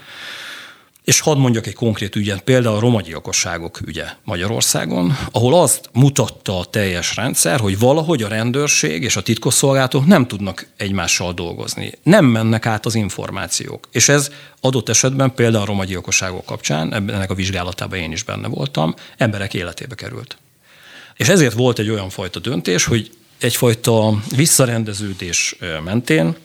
és 1.08 1.20
hadd 1.20 1.38
mondjak 1.38 1.68
egy 1.68 1.74
konkrét 1.74 2.16
ügyet, 2.16 2.42
például 2.42 2.76
a 2.76 2.80
romagyilkosságok 2.80 3.80
ügye 3.86 4.06
Magyarországon, 4.24 5.18
ahol 5.32 5.62
azt 5.62 5.90
mutatta 5.94 6.60
a 6.60 6.66
teljes 6.66 7.16
rendszer, 7.16 7.60
hogy 7.60 7.80
valahogy 7.80 8.24
a 8.24 8.28
rendőrség 8.28 9.04
és 9.04 9.16
a 9.16 9.22
titkosszolgálatok 9.22 10.06
nem 10.06 10.28
tudnak 10.28 10.68
egymással 10.78 11.34
dolgozni. 11.34 11.92
Nem 12.04 12.26
mennek 12.26 12.66
át 12.66 12.86
az 12.86 12.96
információk. 12.96 13.88
És 13.92 14.10
ez 14.10 14.32
adott 14.62 14.90
esetben 14.90 15.34
például 15.34 15.64
a 15.64 15.66
romagyilkosságok 15.66 16.46
kapcsán, 16.46 16.94
ennek 16.94 17.32
a 17.32 17.36
vizsgálatában 17.36 18.00
én 18.00 18.12
is 18.12 18.24
benne 18.24 18.48
voltam, 18.48 18.96
emberek 19.18 19.54
életébe 19.54 19.96
került. 19.96 20.38
És 21.16 21.28
ezért 21.28 21.54
volt 21.54 21.80
egy 21.80 21.90
olyan 21.90 22.10
fajta 22.10 22.40
döntés, 22.40 22.86
hogy 22.86 23.12
egyfajta 23.40 24.22
visszarendeződés 24.36 25.56
mentén 25.84 26.36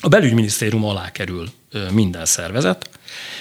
a 0.00 0.08
belügyminisztérium 0.08 0.84
alá 0.84 1.10
kerül 1.10 1.48
minden 1.92 2.24
szervezet, 2.24 2.90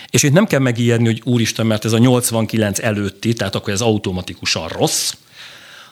és 0.10 0.24
itt 0.24 0.34
nem 0.34 0.46
kell 0.46 0.60
megijedni, 0.60 1.06
hogy 1.06 1.22
úristen, 1.24 1.66
mert 1.66 1.86
ez 1.86 1.94
a 1.94 1.98
89 1.98 2.80
előtti, 2.80 3.34
tehát 3.34 3.56
akkor 3.56 3.74
ez 3.74 3.82
automatikusan 3.82 4.68
rossz, 4.68 5.14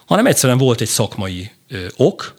hanem 0.05 0.25
egyszerűen 0.25 0.57
volt 0.57 0.81
egy 0.81 0.87
szakmai 0.87 1.51
ö, 1.69 1.85
ok, 1.95 2.35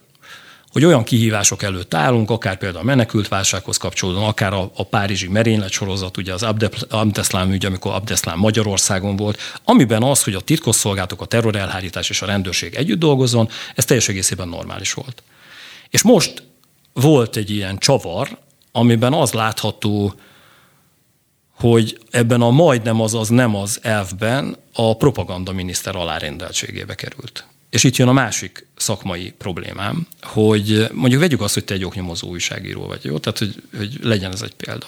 hogy 0.76 0.84
olyan 0.84 1.04
kihívások 1.04 1.62
előtt 1.62 1.94
állunk, 1.94 2.30
akár 2.30 2.58
például 2.58 2.82
a 2.82 2.86
menekült 2.86 3.28
válsághoz 3.28 3.76
kapcsolódóan, 3.76 4.28
akár 4.28 4.52
a, 4.52 4.70
a 4.76 4.84
párizsi 4.84 5.28
merénylet 5.28 5.70
sorozat, 5.70 6.16
ugye 6.16 6.32
az 6.32 6.46
Abdeslam 6.88 7.52
ügy, 7.52 7.66
amikor 7.66 7.94
Abdeslam 7.94 8.38
Magyarországon 8.38 9.16
volt, 9.16 9.38
amiben 9.64 10.02
az, 10.02 10.22
hogy 10.22 10.34
a 10.34 10.40
titkosszolgálatok, 10.40 11.20
a 11.20 11.24
terrorelhárítás 11.24 12.10
és 12.10 12.22
a 12.22 12.26
rendőrség 12.26 12.74
együtt 12.74 12.98
dolgozzon, 12.98 13.48
ez 13.74 13.84
teljes 13.84 14.08
egészében 14.08 14.48
normális 14.48 14.92
volt. 14.92 15.22
És 15.90 16.02
most 16.02 16.42
volt 16.92 17.36
egy 17.36 17.50
ilyen 17.50 17.78
csavar, 17.78 18.38
amiben 18.72 19.12
az 19.12 19.32
látható, 19.32 20.14
hogy 21.58 21.98
ebben 22.10 22.40
a 22.40 22.50
majdnem 22.50 23.00
az 23.00 23.14
az 23.14 23.28
nem 23.28 23.54
az 23.54 23.78
elvben 23.82 24.56
a 24.72 24.96
propaganda 24.96 25.52
miniszter 25.52 25.96
alárendeltségébe 25.96 26.94
került. 26.94 27.46
És 27.70 27.84
itt 27.84 27.96
jön 27.96 28.08
a 28.08 28.12
másik 28.12 28.66
szakmai 28.76 29.34
problémám, 29.38 30.06
hogy 30.22 30.88
mondjuk 30.92 31.20
vegyük 31.20 31.40
azt, 31.40 31.54
hogy 31.54 31.64
te 31.64 31.74
egy 31.74 31.84
oknyomozó 31.84 32.28
újságíró 32.28 32.86
vagy, 32.86 33.04
jó? 33.04 33.18
Tehát, 33.18 33.38
hogy, 33.38 33.54
hogy 33.76 33.98
legyen 34.02 34.32
ez 34.32 34.42
egy 34.42 34.54
példa. 34.54 34.86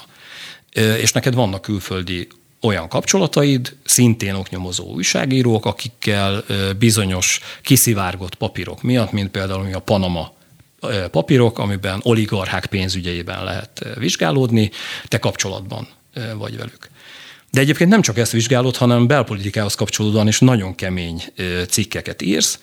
És 1.01 1.12
neked 1.12 1.35
vannak 1.35 1.62
külföldi 1.62 2.29
olyan 2.61 2.89
kapcsolataid, 2.89 3.77
szintén 3.85 4.35
oknyomozó 4.35 4.85
újságírók, 4.85 5.66
akikkel 5.66 6.45
bizonyos 6.79 7.41
kiszivárgott 7.62 8.35
papírok 8.35 8.83
miatt, 8.83 9.12
mint 9.12 9.31
például 9.31 9.75
a 9.75 9.79
Panama 9.79 10.33
papírok, 11.11 11.59
amiben 11.59 12.01
oligarchák 12.03 12.66
pénzügyeiben 12.66 13.45
lehet 13.45 13.87
vizsgálódni, 13.99 14.71
te 15.09 15.19
kapcsolatban 15.19 15.89
vagy 16.37 16.57
velük. 16.57 16.89
De 17.51 17.61
egyébként 17.61 17.91
nem 17.91 18.01
csak 18.03 18.19
ezt 18.19 18.33
vizsgálod, 18.33 18.77
hanem 18.77 19.07
belpolitikához 19.07 19.75
kapcsolódóan 19.75 20.29
is 20.29 20.39
nagyon 20.39 20.75
kemény 20.75 21.23
cikkeket 21.69 22.23
írsz. 22.23 22.59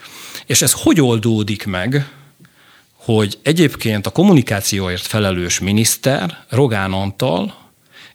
És 0.45 0.61
ez 0.61 0.71
hogy 0.71 1.01
oldódik 1.01 1.65
meg, 1.65 2.09
hogy 2.93 3.37
egyébként 3.43 4.05
a 4.05 4.11
kommunikációért 4.11 5.05
felelős 5.05 5.59
miniszter 5.59 6.45
Rogán 6.49 6.93
Antal, 6.93 7.55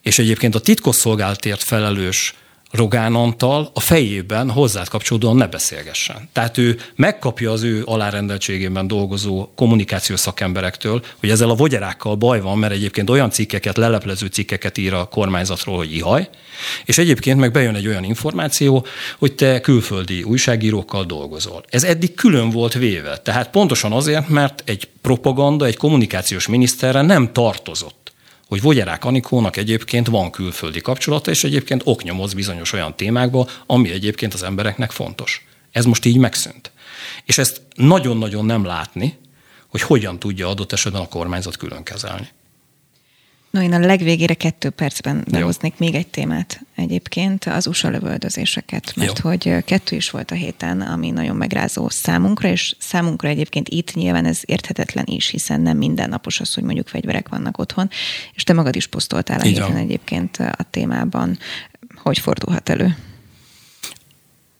és 0.02 0.18
egyébként 0.18 0.54
a 0.54 0.60
titkosszolgálatért 0.60 1.62
felelős 1.62 2.34
Rogán 2.70 3.14
Antal 3.14 3.70
a 3.74 3.80
fejében 3.80 4.50
hozzád 4.50 4.88
kapcsolódóan 4.88 5.36
ne 5.36 5.46
beszélgessen. 5.46 6.28
Tehát 6.32 6.58
ő 6.58 6.78
megkapja 6.94 7.50
az 7.50 7.62
ő 7.62 7.82
alárendeltségében 7.84 8.86
dolgozó 8.86 9.48
kommunikációs 9.54 10.20
szakemberektől, 10.20 11.02
hogy 11.20 11.30
ezzel 11.30 11.50
a 11.50 11.54
vagyerákkal 11.54 12.14
baj 12.14 12.40
van, 12.40 12.58
mert 12.58 12.72
egyébként 12.72 13.10
olyan 13.10 13.30
cikkeket, 13.30 13.76
leleplező 13.76 14.26
cikkeket 14.26 14.78
ír 14.78 14.94
a 14.94 15.04
kormányzatról, 15.04 15.76
hogy 15.76 15.94
ihaj, 15.94 16.28
és 16.84 16.98
egyébként 16.98 17.38
meg 17.38 17.52
bejön 17.52 17.74
egy 17.74 17.86
olyan 17.86 18.04
információ, 18.04 18.86
hogy 19.18 19.34
te 19.34 19.60
külföldi 19.60 20.22
újságírókkal 20.22 21.04
dolgozol. 21.04 21.62
Ez 21.68 21.84
eddig 21.84 22.14
külön 22.14 22.50
volt 22.50 22.72
véve. 22.72 23.16
Tehát 23.16 23.50
pontosan 23.50 23.92
azért, 23.92 24.28
mert 24.28 24.62
egy 24.66 24.88
propaganda, 25.00 25.66
egy 25.66 25.76
kommunikációs 25.76 26.48
miniszterre 26.48 27.02
nem 27.02 27.32
tartozott 27.32 27.99
hogy 28.50 28.60
Vogyerák 28.60 29.04
Anikónak 29.04 29.56
egyébként 29.56 30.06
van 30.06 30.30
külföldi 30.30 30.80
kapcsolata, 30.80 31.30
és 31.30 31.44
egyébként 31.44 31.82
oknyomoz 31.84 32.34
bizonyos 32.34 32.72
olyan 32.72 32.96
témákba, 32.96 33.48
ami 33.66 33.90
egyébként 33.90 34.34
az 34.34 34.42
embereknek 34.42 34.90
fontos. 34.90 35.46
Ez 35.72 35.84
most 35.84 36.04
így 36.04 36.16
megszűnt. 36.16 36.70
És 37.24 37.38
ezt 37.38 37.62
nagyon-nagyon 37.74 38.44
nem 38.44 38.64
látni, 38.64 39.18
hogy 39.68 39.82
hogyan 39.82 40.18
tudja 40.18 40.48
adott 40.48 40.72
esetben 40.72 41.02
a 41.02 41.08
kormányzat 41.08 41.56
külön 41.56 41.82
kezelni. 41.82 42.28
No, 43.50 43.62
én 43.62 43.72
a 43.72 43.78
legvégére 43.78 44.34
kettő 44.34 44.70
percben 44.70 45.24
behoznék 45.30 45.74
Jó. 45.78 45.86
még 45.86 45.94
egy 45.94 46.06
témát 46.06 46.60
egyébként, 46.74 47.44
az 47.44 47.66
USA 47.66 47.88
lövöldözéseket, 47.88 48.92
mert 48.96 49.20
Jó. 49.22 49.30
hogy 49.30 49.64
kettő 49.64 49.96
is 49.96 50.10
volt 50.10 50.30
a 50.30 50.34
héten, 50.34 50.80
ami 50.80 51.10
nagyon 51.10 51.36
megrázó 51.36 51.88
számunkra, 51.88 52.48
és 52.48 52.74
számunkra 52.78 53.28
egyébként 53.28 53.68
itt 53.68 53.94
nyilván 53.94 54.24
ez 54.24 54.40
érthetetlen 54.44 55.04
is, 55.06 55.28
hiszen 55.28 55.60
nem 55.60 55.76
mindennapos 55.76 56.40
az, 56.40 56.54
hogy 56.54 56.62
mondjuk 56.62 56.88
fegyverek 56.88 57.28
vannak 57.28 57.58
otthon, 57.58 57.90
és 58.34 58.42
te 58.42 58.52
magad 58.52 58.76
is 58.76 58.86
posztoltál 58.86 59.40
a 59.40 59.44
Így 59.44 59.52
héten 59.52 59.72
van. 59.72 59.80
egyébként 59.80 60.36
a 60.36 60.66
témában, 60.70 61.38
hogy 61.94 62.18
fordulhat 62.18 62.68
elő? 62.68 62.96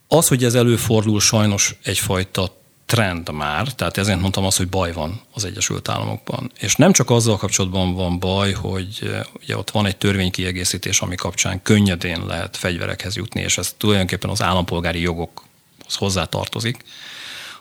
Az, 0.09 0.28
hogy 0.28 0.45
ez 0.45 0.55
előfordul, 0.55 1.20
sajnos 1.20 1.76
egyfajta 1.82 2.59
trend 2.91 3.32
már, 3.32 3.72
tehát 3.72 3.97
ezért 3.97 4.20
mondtam 4.20 4.45
azt, 4.45 4.57
hogy 4.57 4.68
baj 4.68 4.93
van 4.93 5.20
az 5.34 5.45
Egyesült 5.45 5.88
Államokban. 5.88 6.51
És 6.59 6.74
nem 6.74 6.93
csak 6.93 7.11
azzal 7.11 7.36
kapcsolatban 7.36 7.95
van 7.95 8.18
baj, 8.18 8.53
hogy 8.53 9.11
ugye 9.43 9.57
ott 9.57 9.70
van 9.70 9.86
egy 9.86 9.97
törvénykiegészítés, 9.97 11.01
ami 11.01 11.14
kapcsán 11.14 11.62
könnyedén 11.62 12.26
lehet 12.26 12.57
fegyverekhez 12.57 13.16
jutni, 13.16 13.41
és 13.41 13.59
ez 13.59 13.74
tulajdonképpen 13.76 14.30
az 14.30 14.43
állampolgári 14.43 15.01
jogokhoz 15.01 15.95
hozzá 15.95 16.24
tartozik, 16.24 16.84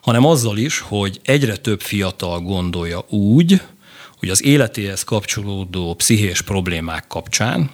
hanem 0.02 0.26
azzal 0.26 0.58
is, 0.58 0.80
hogy 0.80 1.20
egyre 1.24 1.56
több 1.56 1.82
fiatal 1.82 2.40
gondolja 2.40 3.06
úgy, 3.10 3.62
hogy 4.18 4.30
az 4.30 4.44
életéhez 4.44 5.04
kapcsolódó 5.04 5.94
pszichés 5.94 6.42
problémák 6.42 7.08
kapcsán 7.08 7.70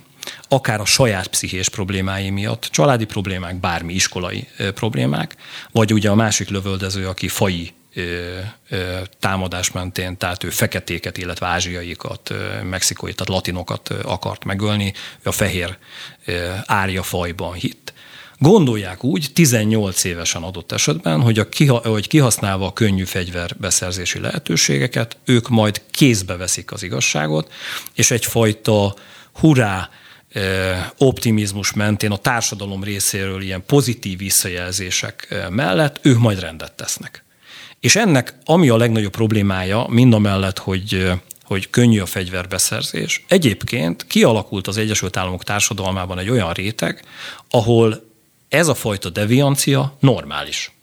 akár 0.47 0.79
a 0.79 0.85
saját 0.85 1.27
pszichés 1.27 1.69
problémái 1.69 2.29
miatt, 2.29 2.67
családi 2.71 3.05
problémák, 3.05 3.55
bármi 3.55 3.93
iskolai 3.93 4.47
problémák, 4.73 5.35
vagy 5.71 5.93
ugye 5.93 6.09
a 6.09 6.15
másik 6.15 6.49
lövöldező, 6.49 7.07
aki 7.07 7.27
fai 7.27 7.73
támadás 9.19 9.71
mentén, 9.71 10.17
tehát 10.17 10.43
ő 10.43 10.49
feketéket, 10.49 11.17
illetve 11.17 11.47
ázsiaikat, 11.47 12.33
mexikói, 12.63 13.13
tehát 13.13 13.33
latinokat 13.33 13.89
akart 13.89 14.43
megölni, 14.43 14.93
a 15.23 15.31
fehér 15.31 15.77
árja 16.65 17.03
fajban 17.03 17.53
hitt. 17.53 17.93
Gondolják 18.37 19.03
úgy, 19.03 19.29
18 19.33 20.03
évesen 20.03 20.43
adott 20.43 20.71
esetben, 20.71 21.21
hogy, 21.21 21.39
a 21.39 21.49
kiha, 21.49 21.77
hogy 21.77 22.07
kihasználva 22.07 22.65
a 22.65 22.73
könnyű 22.73 23.03
fegyverbeszerzési 23.03 24.19
lehetőségeket, 24.19 25.17
ők 25.25 25.49
majd 25.49 25.81
kézbe 25.91 26.35
veszik 26.35 26.71
az 26.71 26.83
igazságot, 26.83 27.51
és 27.93 28.11
egyfajta 28.11 28.95
hurrá 29.33 29.89
optimizmus 30.97 31.73
mentén 31.73 32.11
a 32.11 32.17
társadalom 32.17 32.83
részéről 32.83 33.41
ilyen 33.41 33.63
pozitív 33.65 34.17
visszajelzések 34.17 35.35
mellett 35.49 35.99
ők 36.01 36.19
majd 36.19 36.39
rendet 36.39 36.73
tesznek. 36.73 37.23
És 37.79 37.95
ennek, 37.95 38.33
ami 38.45 38.69
a 38.69 38.77
legnagyobb 38.77 39.11
problémája, 39.11 39.85
mind 39.89 40.13
a 40.13 40.19
mellett, 40.19 40.57
hogy 40.57 41.11
hogy 41.43 41.69
könnyű 41.69 41.99
a 41.99 42.05
fegyverbeszerzés. 42.05 43.25
Egyébként 43.27 44.07
kialakult 44.07 44.67
az 44.67 44.77
Egyesült 44.77 45.17
Államok 45.17 45.43
társadalmában 45.43 46.19
egy 46.19 46.29
olyan 46.29 46.53
réteg, 46.53 47.03
ahol 47.49 48.03
ez 48.49 48.67
a 48.67 48.75
fajta 48.75 49.09
deviancia 49.09 49.97
normális 49.99 50.74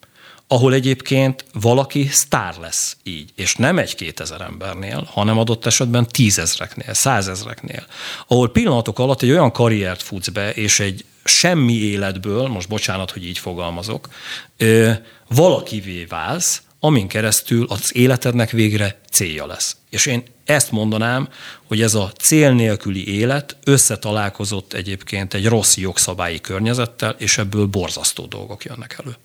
ahol 0.52 0.74
egyébként 0.74 1.44
valaki 1.52 2.06
sztár 2.06 2.54
lesz 2.60 2.96
így, 3.02 3.30
és 3.36 3.56
nem 3.56 3.78
egy 3.78 3.94
kétezer 3.94 4.40
embernél, 4.40 5.08
hanem 5.10 5.38
adott 5.38 5.66
esetben 5.66 6.06
tízezreknél, 6.06 6.94
százezreknél, 6.94 7.86
ahol 8.26 8.50
pillanatok 8.50 8.98
alatt 8.98 9.22
egy 9.22 9.30
olyan 9.30 9.52
karriert 9.52 10.02
futsz 10.02 10.28
be, 10.28 10.50
és 10.50 10.80
egy 10.80 11.04
semmi 11.24 11.72
életből, 11.72 12.46
most 12.46 12.68
bocsánat, 12.68 13.10
hogy 13.10 13.26
így 13.26 13.38
fogalmazok, 13.38 14.08
valakivé 15.28 16.04
válsz, 16.04 16.62
amin 16.80 17.08
keresztül 17.08 17.66
az 17.68 17.96
életednek 17.96 18.50
végre 18.50 19.00
célja 19.10 19.46
lesz. 19.46 19.76
És 19.90 20.06
én 20.06 20.22
ezt 20.44 20.70
mondanám, 20.70 21.28
hogy 21.64 21.82
ez 21.82 21.94
a 21.94 22.12
cél 22.18 22.52
nélküli 22.52 23.18
élet 23.18 23.56
összetalálkozott 23.64 24.72
egyébként 24.72 25.34
egy 25.34 25.46
rossz 25.46 25.76
jogszabályi 25.76 26.40
környezettel, 26.40 27.14
és 27.18 27.38
ebből 27.38 27.66
borzasztó 27.66 28.26
dolgok 28.26 28.64
jönnek 28.64 28.98
elő. 29.04 29.16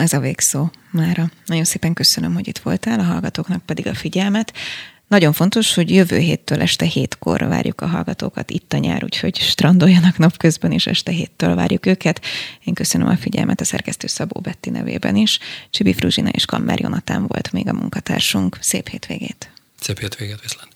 Ez 0.00 0.12
a 0.12 0.20
végszó 0.20 0.70
mára. 0.90 1.30
Nagyon 1.46 1.64
szépen 1.64 1.92
köszönöm, 1.92 2.34
hogy 2.34 2.48
itt 2.48 2.58
voltál, 2.58 3.00
a 3.00 3.02
hallgatóknak 3.02 3.66
pedig 3.66 3.86
a 3.86 3.94
figyelmet. 3.94 4.52
Nagyon 5.08 5.32
fontos, 5.32 5.74
hogy 5.74 5.90
jövő 5.90 6.18
héttől 6.18 6.60
este 6.60 6.84
hétkor 6.84 7.40
várjuk 7.48 7.80
a 7.80 7.86
hallgatókat 7.86 8.50
itt 8.50 8.72
a 8.72 8.76
nyár, 8.76 9.04
úgyhogy 9.04 9.36
strandoljanak 9.36 10.18
napközben, 10.18 10.72
és 10.72 10.86
este 10.86 11.12
héttől 11.12 11.54
várjuk 11.54 11.86
őket. 11.86 12.24
Én 12.64 12.74
köszönöm 12.74 13.08
a 13.08 13.16
figyelmet 13.16 13.60
a 13.60 13.64
szerkesztő 13.64 14.06
Szabó 14.06 14.40
Betti 14.40 14.70
nevében 14.70 15.16
is. 15.16 15.38
Csibi 15.70 15.92
Fruzsina 15.92 16.28
és 16.28 16.44
Kammer 16.44 16.80
Jonatán 16.80 17.26
volt 17.26 17.52
még 17.52 17.68
a 17.68 17.72
munkatársunk. 17.72 18.58
Szép 18.60 18.88
hétvégét! 18.88 19.50
Szép 19.80 19.98
hétvégét, 19.98 20.40
viszlát! 20.40 20.71